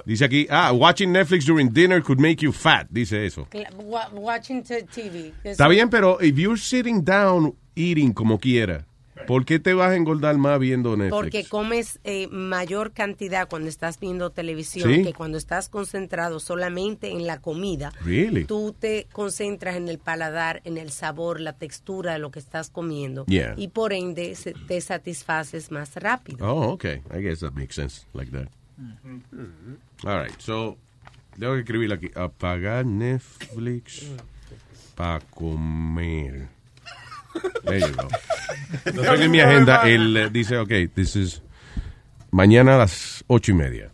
[0.05, 3.47] Dice aquí, ah, watching Netflix during dinner could make you fat, dice eso.
[4.13, 5.33] Watching TV.
[5.43, 8.85] Está bien, pero if you're sitting down eating como quiera,
[9.25, 11.11] ¿por qué te vas a engordar más viendo Netflix?
[11.11, 15.03] Porque comes eh, mayor cantidad cuando estás viendo televisión Sí.
[15.03, 17.91] que cuando estás concentrado solamente en la comida.
[18.03, 18.45] Really?
[18.45, 22.69] Tú te concentras en el paladar, en el sabor, la textura de lo que estás
[22.69, 23.25] comiendo.
[23.25, 23.53] Yeah.
[23.57, 26.45] Y por ende se- te satisfaces más rápido.
[26.47, 27.01] Oh, okay.
[27.15, 28.47] I guess that makes sense like that.
[30.05, 30.77] All right, so
[31.39, 32.09] tengo que escribir aquí.
[32.15, 34.07] Apagar Netflix
[34.95, 36.47] para comer.
[37.65, 38.07] There you go.
[38.85, 41.41] Entonces en mi agenda él eh, dice, ok, this is
[42.31, 43.89] mañana a las ocho y media.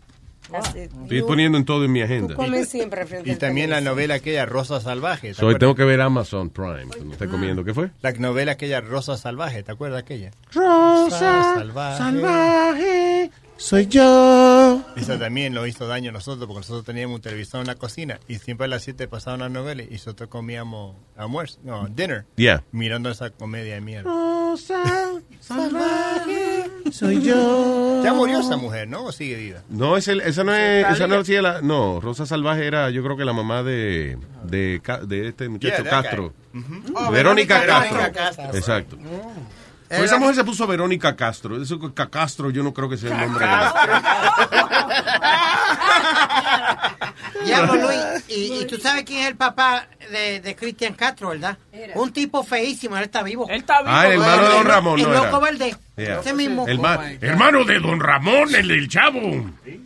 [0.74, 2.34] Estoy poniendo en todo en mi agenda.
[2.34, 3.94] comes siempre frente Y al también la televisor.
[3.94, 5.28] novela aquella Rosa Salvaje.
[5.28, 5.60] ¿te acuerdas?
[5.60, 6.86] tengo que ver Amazon Prime.
[7.04, 7.64] No estoy comiendo.
[7.64, 7.90] ¿Qué fue?
[8.02, 10.32] La novela aquella Rosa Salvaje, ¿te acuerdas aquella?
[10.52, 11.54] Rosa
[11.98, 13.30] Salvaje.
[13.60, 14.82] Soy yo.
[14.96, 18.18] Esa también lo hizo daño a nosotros porque nosotros teníamos un televisor en la cocina
[18.26, 22.24] y siempre a las 7 pasaban las novelas y nosotros comíamos almuerzo, no, dinner.
[22.36, 22.64] Yeah.
[22.72, 24.10] Mirando esa comedia de mierda.
[24.10, 24.82] Rosa
[25.40, 28.00] salvaje, soy yo.
[28.02, 29.04] Ya murió esa mujer, ¿no?
[29.04, 29.60] ¿O sigue viva?
[29.68, 33.02] No, es el, esa no es, esa no, sí, la, no, Rosa Salvaje era, yo
[33.04, 36.32] creo que la mamá de, de, de este muchacho Yeah, Castro.
[36.52, 36.62] guy.
[36.96, 38.44] Oh, Verónica, Verónica Castro.
[38.44, 38.58] Castro.
[38.58, 38.96] Exacto.
[38.96, 39.59] Mm.
[39.98, 41.60] Pues esa mujer se puso Verónica Castro.
[41.60, 43.52] Eso Castro yo no creo que sea el nombre de
[47.44, 47.98] Diablo, Luis.
[48.28, 51.58] Y, y tú sabes quién es el papá de, de Cristian Castro, ¿verdad?
[51.96, 53.46] Un tipo feísimo, él está vivo.
[53.48, 55.38] Él está Ah, el hermano de Don Ramón, El ¿no loco era?
[55.40, 55.76] verde.
[55.96, 56.20] Yeah.
[56.20, 56.68] Ese mismo.
[56.68, 59.20] El ma- Hermano de Don Ramón, el del chavo.
[59.64, 59.82] Sí,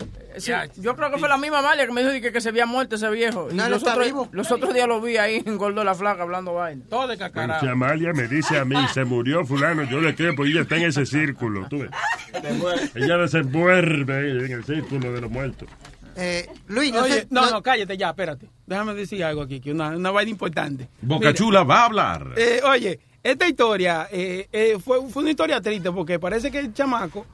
[0.79, 2.97] yo creo que fue la misma Amalia que me dijo que, que se había muerto
[2.97, 3.49] ese viejo.
[3.53, 4.29] No, los, está otros, vivo.
[4.33, 6.85] los otros días lo vi ahí en Gordo la Flaca hablando vaina.
[6.89, 10.35] Todo de Bueno, si Amalia me dice a mí, se murió fulano, yo le creo,
[10.35, 11.91] porque ella está en ese círculo, tú ves.
[12.95, 15.69] Ella desenvuelve en el círculo de los muertos.
[16.17, 18.49] Eh, Luis, no Oye, sé- no, no- no, cállate ya, espérate.
[18.67, 20.89] Déjame decir algo aquí, que una, una vaina importante.
[21.03, 22.27] Boca Mira, Chula va a hablar.
[22.37, 26.73] eh, oye, esta historia eh, eh, fue, fue una historia triste porque parece que el
[26.73, 27.27] chamaco,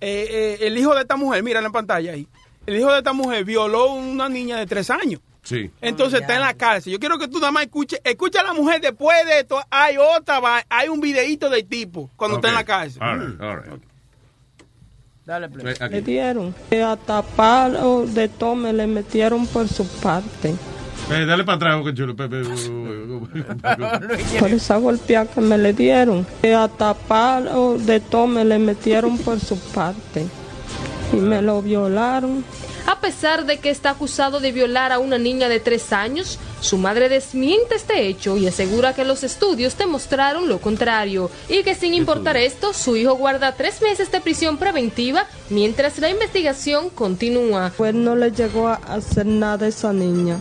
[0.00, 2.28] eh, eh, el hijo de esta mujer, mira en la pantalla ahí,
[2.68, 5.20] el hijo de esta mujer violó a una niña de tres años.
[5.42, 5.70] Sí.
[5.80, 6.92] Entonces está en la cárcel.
[6.92, 9.58] Yo quiero que tú nada más escuches, escucha a la mujer después de esto.
[9.70, 13.02] Hay otra, va- hay un videíto del tipo cuando está en la cárcel.
[13.02, 13.82] All right, all right.
[15.24, 15.74] Dale, play.
[15.90, 16.54] Le dieron.
[16.70, 20.54] Eh, A tapar de tome le metieron por su parte.
[21.10, 21.82] Eh, dale para atrás.
[22.16, 22.42] Pe- pe-
[24.40, 26.26] Por esa golpeada que me le dieron.
[26.42, 27.44] Eh, A tapar
[27.78, 30.26] de tome le metieron por su parte.
[31.12, 32.44] Y me lo violaron.
[32.86, 36.78] A pesar de que está acusado de violar a una niña de tres años, su
[36.78, 41.92] madre desmiente este hecho y asegura que los estudios demostraron lo contrario y que sin
[41.94, 47.72] importar esto, su hijo guarda tres meses de prisión preventiva mientras la investigación continúa.
[47.76, 50.38] Pues no le llegó a hacer nada a esa niña.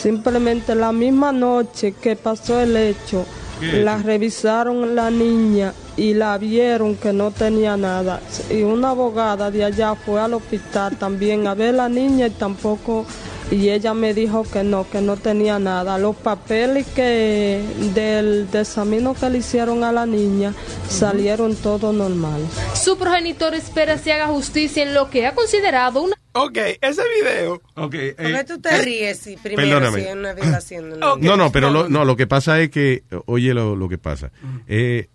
[0.00, 3.26] Simplemente la misma noche que pasó el hecho,
[3.60, 8.22] ¿Qué la revisaron la niña y la vieron que no tenía nada.
[8.48, 13.04] Y una abogada de allá fue al hospital también a ver la niña y tampoco,
[13.50, 15.98] y ella me dijo que no, que no tenía nada.
[15.98, 17.62] Los papeles que
[17.92, 20.54] del examino que le hicieron a la niña
[20.88, 22.40] salieron todo normal.
[22.72, 26.16] Su progenitor espera se haga justicia en lo que ha considerado una...
[26.32, 27.60] Ok, ese video.
[27.74, 30.00] Ok, eh, ¿Por qué tú te ríes si primero perdóname.
[30.00, 30.98] si es una violación?
[31.20, 34.30] No, no, pero lo, no, lo que pasa es que, oye lo, lo que pasa.
[34.66, 35.08] Eh,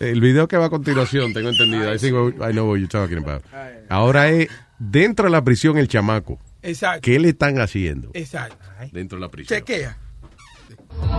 [0.00, 3.18] el video que va a continuación, tengo entendido, I, think I know what you're talking
[3.18, 3.44] about.
[3.88, 4.48] Ahora es
[4.78, 6.38] dentro de la prisión el chamaco.
[6.62, 7.00] Exacto.
[7.02, 8.56] ¿Qué le están haciendo Exacto.
[8.92, 9.60] dentro de la prisión?
[9.60, 9.96] Chequea.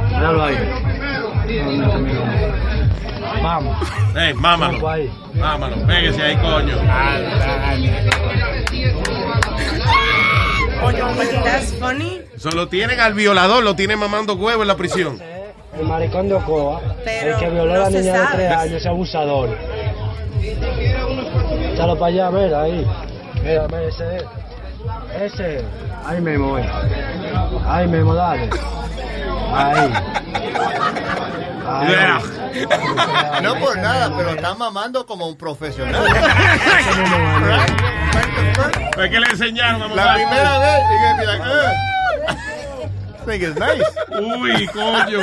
[0.07, 0.57] Míralo ahí.
[3.41, 3.89] Vamos.
[4.15, 4.79] Eh, mámalo.
[5.35, 6.77] Mámalo, pégese ahí, coño.
[11.43, 12.21] That's funny.
[12.37, 15.19] So, lo tienen al violador, lo tienen mamando huevo en la prisión.
[15.79, 18.35] El maricón de Ocoa, Pero el que violó a la niña de sabe.
[18.35, 19.49] tres años, ese abusador.
[21.73, 22.87] Échalo para allá, mira ahí.
[23.43, 24.23] Mira, mira, ese es.
[25.33, 25.65] Ese.
[26.05, 26.65] Ahí mismo, ahí.
[27.67, 28.49] Ahí mismo, dale.
[29.53, 29.93] Ahí.
[31.67, 32.17] Ahí.
[33.43, 36.03] No por nada, pero está mamando como un profesional.
[38.97, 41.27] Es que le enseñaron a La primera vez, y que
[43.27, 43.83] be like, "Ugh, think it's nice.
[44.09, 45.19] Uy, coño.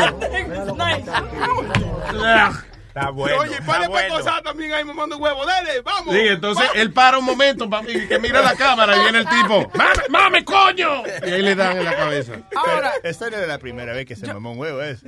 [2.95, 3.39] Está bueno.
[3.39, 4.15] Oye, está para bueno.
[4.17, 5.45] cosas también ahí mamando huevo.
[5.45, 6.15] Dale, vamos.
[6.15, 9.29] Sí, entonces él para un momento pa- y que mira la cámara y viene el
[9.29, 9.71] tipo.
[9.75, 11.03] ¡Mame, mame, coño!
[11.27, 12.35] Y ahí le dan en la cabeza.
[12.55, 15.01] Ahora, Esta no era la primera vez que se mamó un huevo, es.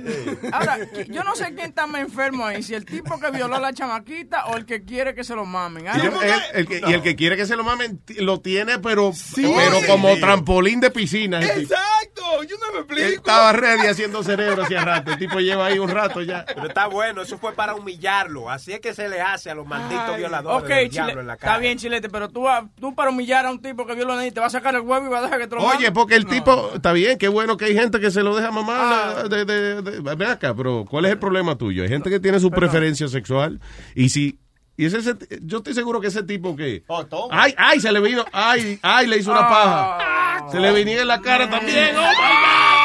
[0.51, 3.59] ahora, yo no sé quién está más enfermo ahí, si el tipo que violó a
[3.59, 5.85] la chamaquita o el que quiere que se lo mamen.
[5.85, 8.41] Y, yo- Ay, él- el que, y el que quiere que se lo mamen lo
[8.41, 9.49] tiene, pero, Sí.
[9.55, 10.19] pero como Sí.
[10.21, 11.39] trampolín de piscina.
[11.41, 13.27] Exacto, yo no me Él explico.
[13.27, 15.11] estaba ready haciendo cerebro hacía rato.
[15.11, 16.45] El tipo lleva ahí un rato ya.
[16.45, 18.49] Pero está bueno, eso fue para humillarlo.
[18.49, 21.21] Así es que se le hace a los malditos Ay, violadores Ok, del Chile, diablo
[21.21, 21.53] en la cara.
[21.53, 24.15] está bien, Chilete, pero tú, vas- tú para humillar a un tipo que viola a
[24.17, 25.91] nadie te va a sacar el huevo y va a dejar que te lo Oye,
[25.91, 26.29] porque el No.
[26.29, 28.77] tipo, está bien, qué bueno que hay gente que se lo deja mamar.
[28.79, 29.23] Ah.
[29.29, 31.83] de, de- de- ven acá, pero ¿cuál es el problema tuyo?
[31.83, 33.59] Hay gente que tiene su preferencia sexual
[33.95, 34.39] y si...
[34.79, 36.83] Y ese, ese- yo estoy seguro que ese tipo que...
[36.87, 37.03] Oh.
[37.31, 39.97] Ay, ay, se le vino, ay, ay, le hizo una Ah.
[40.39, 40.51] paja.
[40.51, 41.95] Se le venía en la cara también.
[41.97, 42.76] Oh my Ah,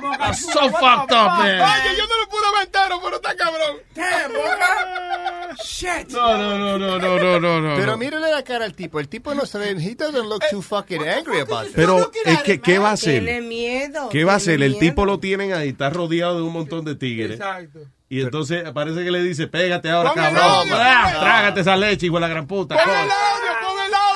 [0.00, 1.60] Boca so fucked up, man.
[1.60, 3.76] Oye, yo no lo pude aventar, pero está cabrón.
[3.94, 5.56] Damn, Boca.
[5.64, 6.08] Shit.
[6.10, 7.76] No, no, no, no, no, no, no, no.
[7.76, 9.00] Pero mírale la cara al tipo.
[9.00, 11.72] El tipo no se ve, he doesn't look too fucking angry about it.
[11.74, 13.42] Pero es que, ¿qué va a Tiene hacer?
[13.42, 14.08] miedo.
[14.10, 14.58] ¿Qué va a hacer?
[14.58, 17.32] tiene El tipo lo tienen ahí, está rodeado de un montón de tigres.
[17.32, 17.80] Exacto.
[18.08, 20.50] Y entonces parece que le dice, pégate ahora, Pon el cabrón.
[20.52, 22.76] audio, Ah, pon el trágate esa leche, hijo de la gran puta.
[22.76, 24.10] Pon el audio, pon el audio.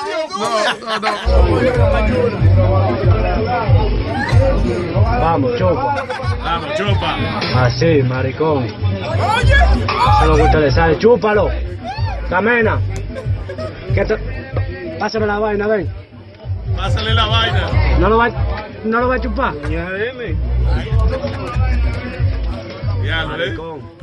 [5.19, 6.05] Vamos, chupa.
[6.43, 7.17] Vamos, chupa.
[7.65, 8.63] Así, maricón.
[8.63, 9.53] Oye.
[9.53, 10.97] Eso es lo que usted le sale.
[10.97, 11.49] Chúpalo.
[12.29, 12.79] Camena.
[13.93, 14.17] ¿Qué te...
[14.99, 15.89] Pásame la vaina, ven.
[16.75, 17.69] Pásale la vaina.
[17.99, 18.29] No lo va,
[18.83, 19.53] no lo va a chupar.
[19.69, 19.85] Ya,
[23.25, 23.55] ¿no ves?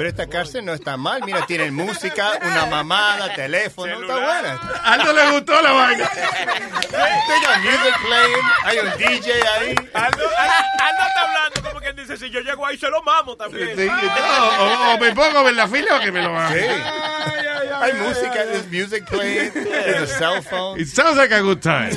[0.02, 1.22] Pero esta cárcel no está mal.
[1.24, 4.00] Mira, tienen música, una mamada, teléfono.
[4.00, 4.60] Está buena.
[4.82, 6.10] A Aldo le gustó la vaina.
[6.10, 8.46] Tenga music playing.
[8.64, 9.74] Hay un DJ ahí.
[9.94, 13.76] Aldo, Aldo está hablando como él dice, si yo llego ahí se lo mamo también.
[13.76, 17.82] Sí, o, o- o me pongo en la fila o que me lo haga.
[17.82, 20.80] Hay música, there's music playing, there's a cell phone.
[20.80, 21.96] It sounds like a good time.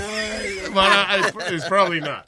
[0.76, 2.28] But it's probably not.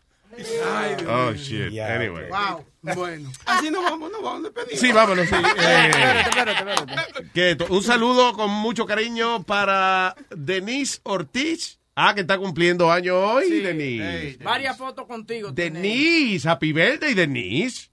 [1.08, 1.78] Oh, shit.
[1.80, 2.30] Anyway.
[2.30, 2.66] Wow.
[2.96, 3.32] Bueno.
[3.46, 4.78] Así nos vamos, nos vamos a despedir.
[4.78, 5.28] Sí, vámonos.
[5.28, 5.36] Sí.
[5.60, 7.74] Eh, Espérate, espérate, espérate.
[7.74, 11.80] un saludo con mucho cariño para Denise Ortiz.
[11.96, 14.38] Ah, que está cumpliendo años hoy, Denise.
[14.44, 15.52] Varias fotos contigo.
[15.52, 17.90] Denise, happy birthday, Denise.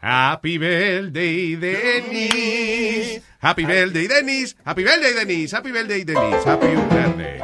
[0.00, 3.22] Happy birthday, Denise.
[3.40, 4.56] Happy birthday, Denise.
[4.64, 5.56] Happy birthday, Denise.
[5.56, 6.44] Happy birthday, Denise.
[6.48, 7.40] Happy birthday.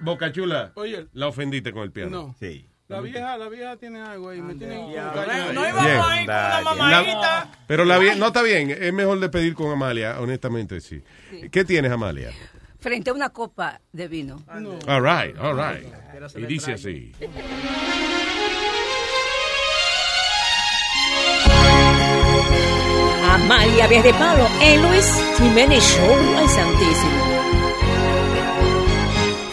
[0.00, 1.08] Boca Chula, Oye.
[1.12, 2.10] la ofendiste con el piano.
[2.10, 2.36] No.
[2.38, 2.66] Sí.
[2.94, 4.40] La vieja, la vieja tiene algo ahí.
[4.40, 5.70] Me tiene No, no Bien.
[5.70, 7.20] íbamos ahí con una mamadita.
[7.20, 11.02] La- pero la vie- no está bien, es mejor despedir con Amalia, honestamente sí.
[11.50, 12.30] ¿Qué tienes, Amalia?
[12.80, 14.42] Frente a una copa de vino.
[14.86, 15.86] All right, all right.
[16.36, 17.12] Y dice así.
[23.34, 25.06] Amalia Vez de Palo en Luis
[25.38, 27.24] Jiménez Show al Santísimo.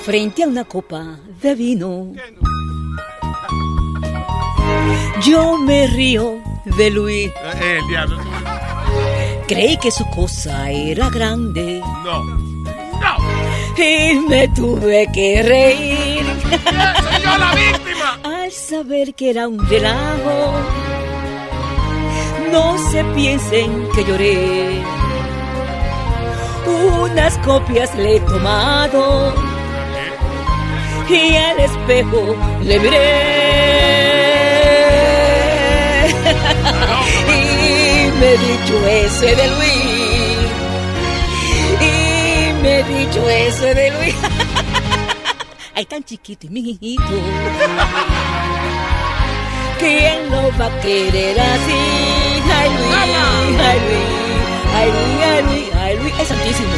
[0.03, 2.13] Frente a una copa de vino.
[5.23, 7.31] Yo me río de Luis.
[7.61, 8.17] Eh, el diablo.
[9.47, 11.81] Creí que su cosa era grande.
[12.03, 12.41] No.
[13.77, 16.23] Y me tuve que reír.
[16.51, 18.19] ¡Soy yo la víctima!
[18.23, 20.53] Al saber que era un relajo.
[22.51, 24.81] No se piensen que lloré.
[27.01, 29.33] Unas copias le he tomado.
[31.09, 33.80] Y al espejo le miré.
[38.21, 40.37] Me he dicho ese de Luis.
[41.81, 44.15] Y me he dicho ese de Luis.
[45.75, 47.15] Ay, tan chiquito y mi hijito.
[49.79, 51.81] ¿Quién lo va a querer así?
[52.57, 54.09] Ay, Luis, ay, Luis,
[54.77, 56.69] ay, Luis, ay, Luis, ay, Luis, es santísimo.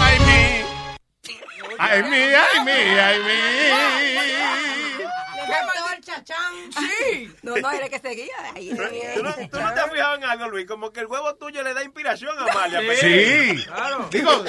[0.00, 0.40] Ay, mi.
[1.78, 4.49] Ay, mi, ay, mi, ay, mi.
[6.24, 6.70] Chachán.
[7.10, 7.30] Sí.
[7.42, 8.34] No, no, era que seguía.
[8.54, 10.66] Ahí, ¿Tú no, tú no te has fijado en algo, Luis?
[10.66, 12.80] Como que el huevo tuyo le da inspiración a Amalia.
[12.84, 13.00] pues.
[13.00, 13.66] Sí.
[14.10, 14.44] Digo,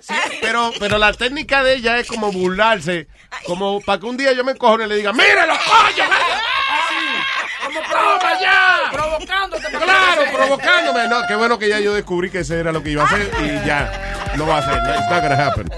[0.00, 3.08] sí, pero, pero la técnica de ella es como burlarse,
[3.46, 6.04] como para que un día yo me cojo y le diga, ¡míralo, coño!
[7.64, 8.90] Como ¡Toma ya!
[8.92, 9.62] provocándote.
[9.70, 11.08] Claro, provocándome.
[11.08, 13.30] No, qué bueno que ya yo descubrí que ese era lo que iba a hacer
[13.42, 14.78] y ya no va a hacer.
[14.78, 15.68] It's not gonna happen.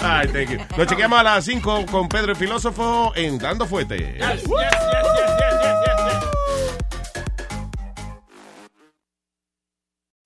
[0.00, 0.58] Ay, thank you.
[0.76, 4.18] Nos chequeamos a las 5 con Pedro el Filósofo en Dando Fuete.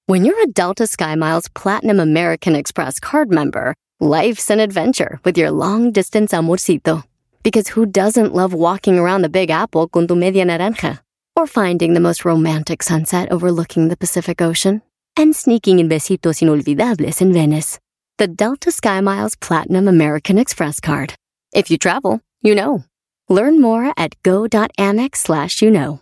[0.07, 5.51] When you're a Delta SkyMiles Platinum American Express card member, life's an adventure with your
[5.51, 7.05] long distance amorcito.
[7.43, 11.01] Because who doesn't love walking around the Big Apple con tu media naranja?
[11.37, 14.83] Or finding the most romantic sunset overlooking the Pacific Ocean?
[15.17, 17.79] And sneaking in besitos inolvidables in Venice.
[18.19, 21.15] The Delta SkyMiles Platinum American Express card.
[21.53, 22.85] If you travel, you know.
[23.29, 26.01] Learn more at go.amex slash you know.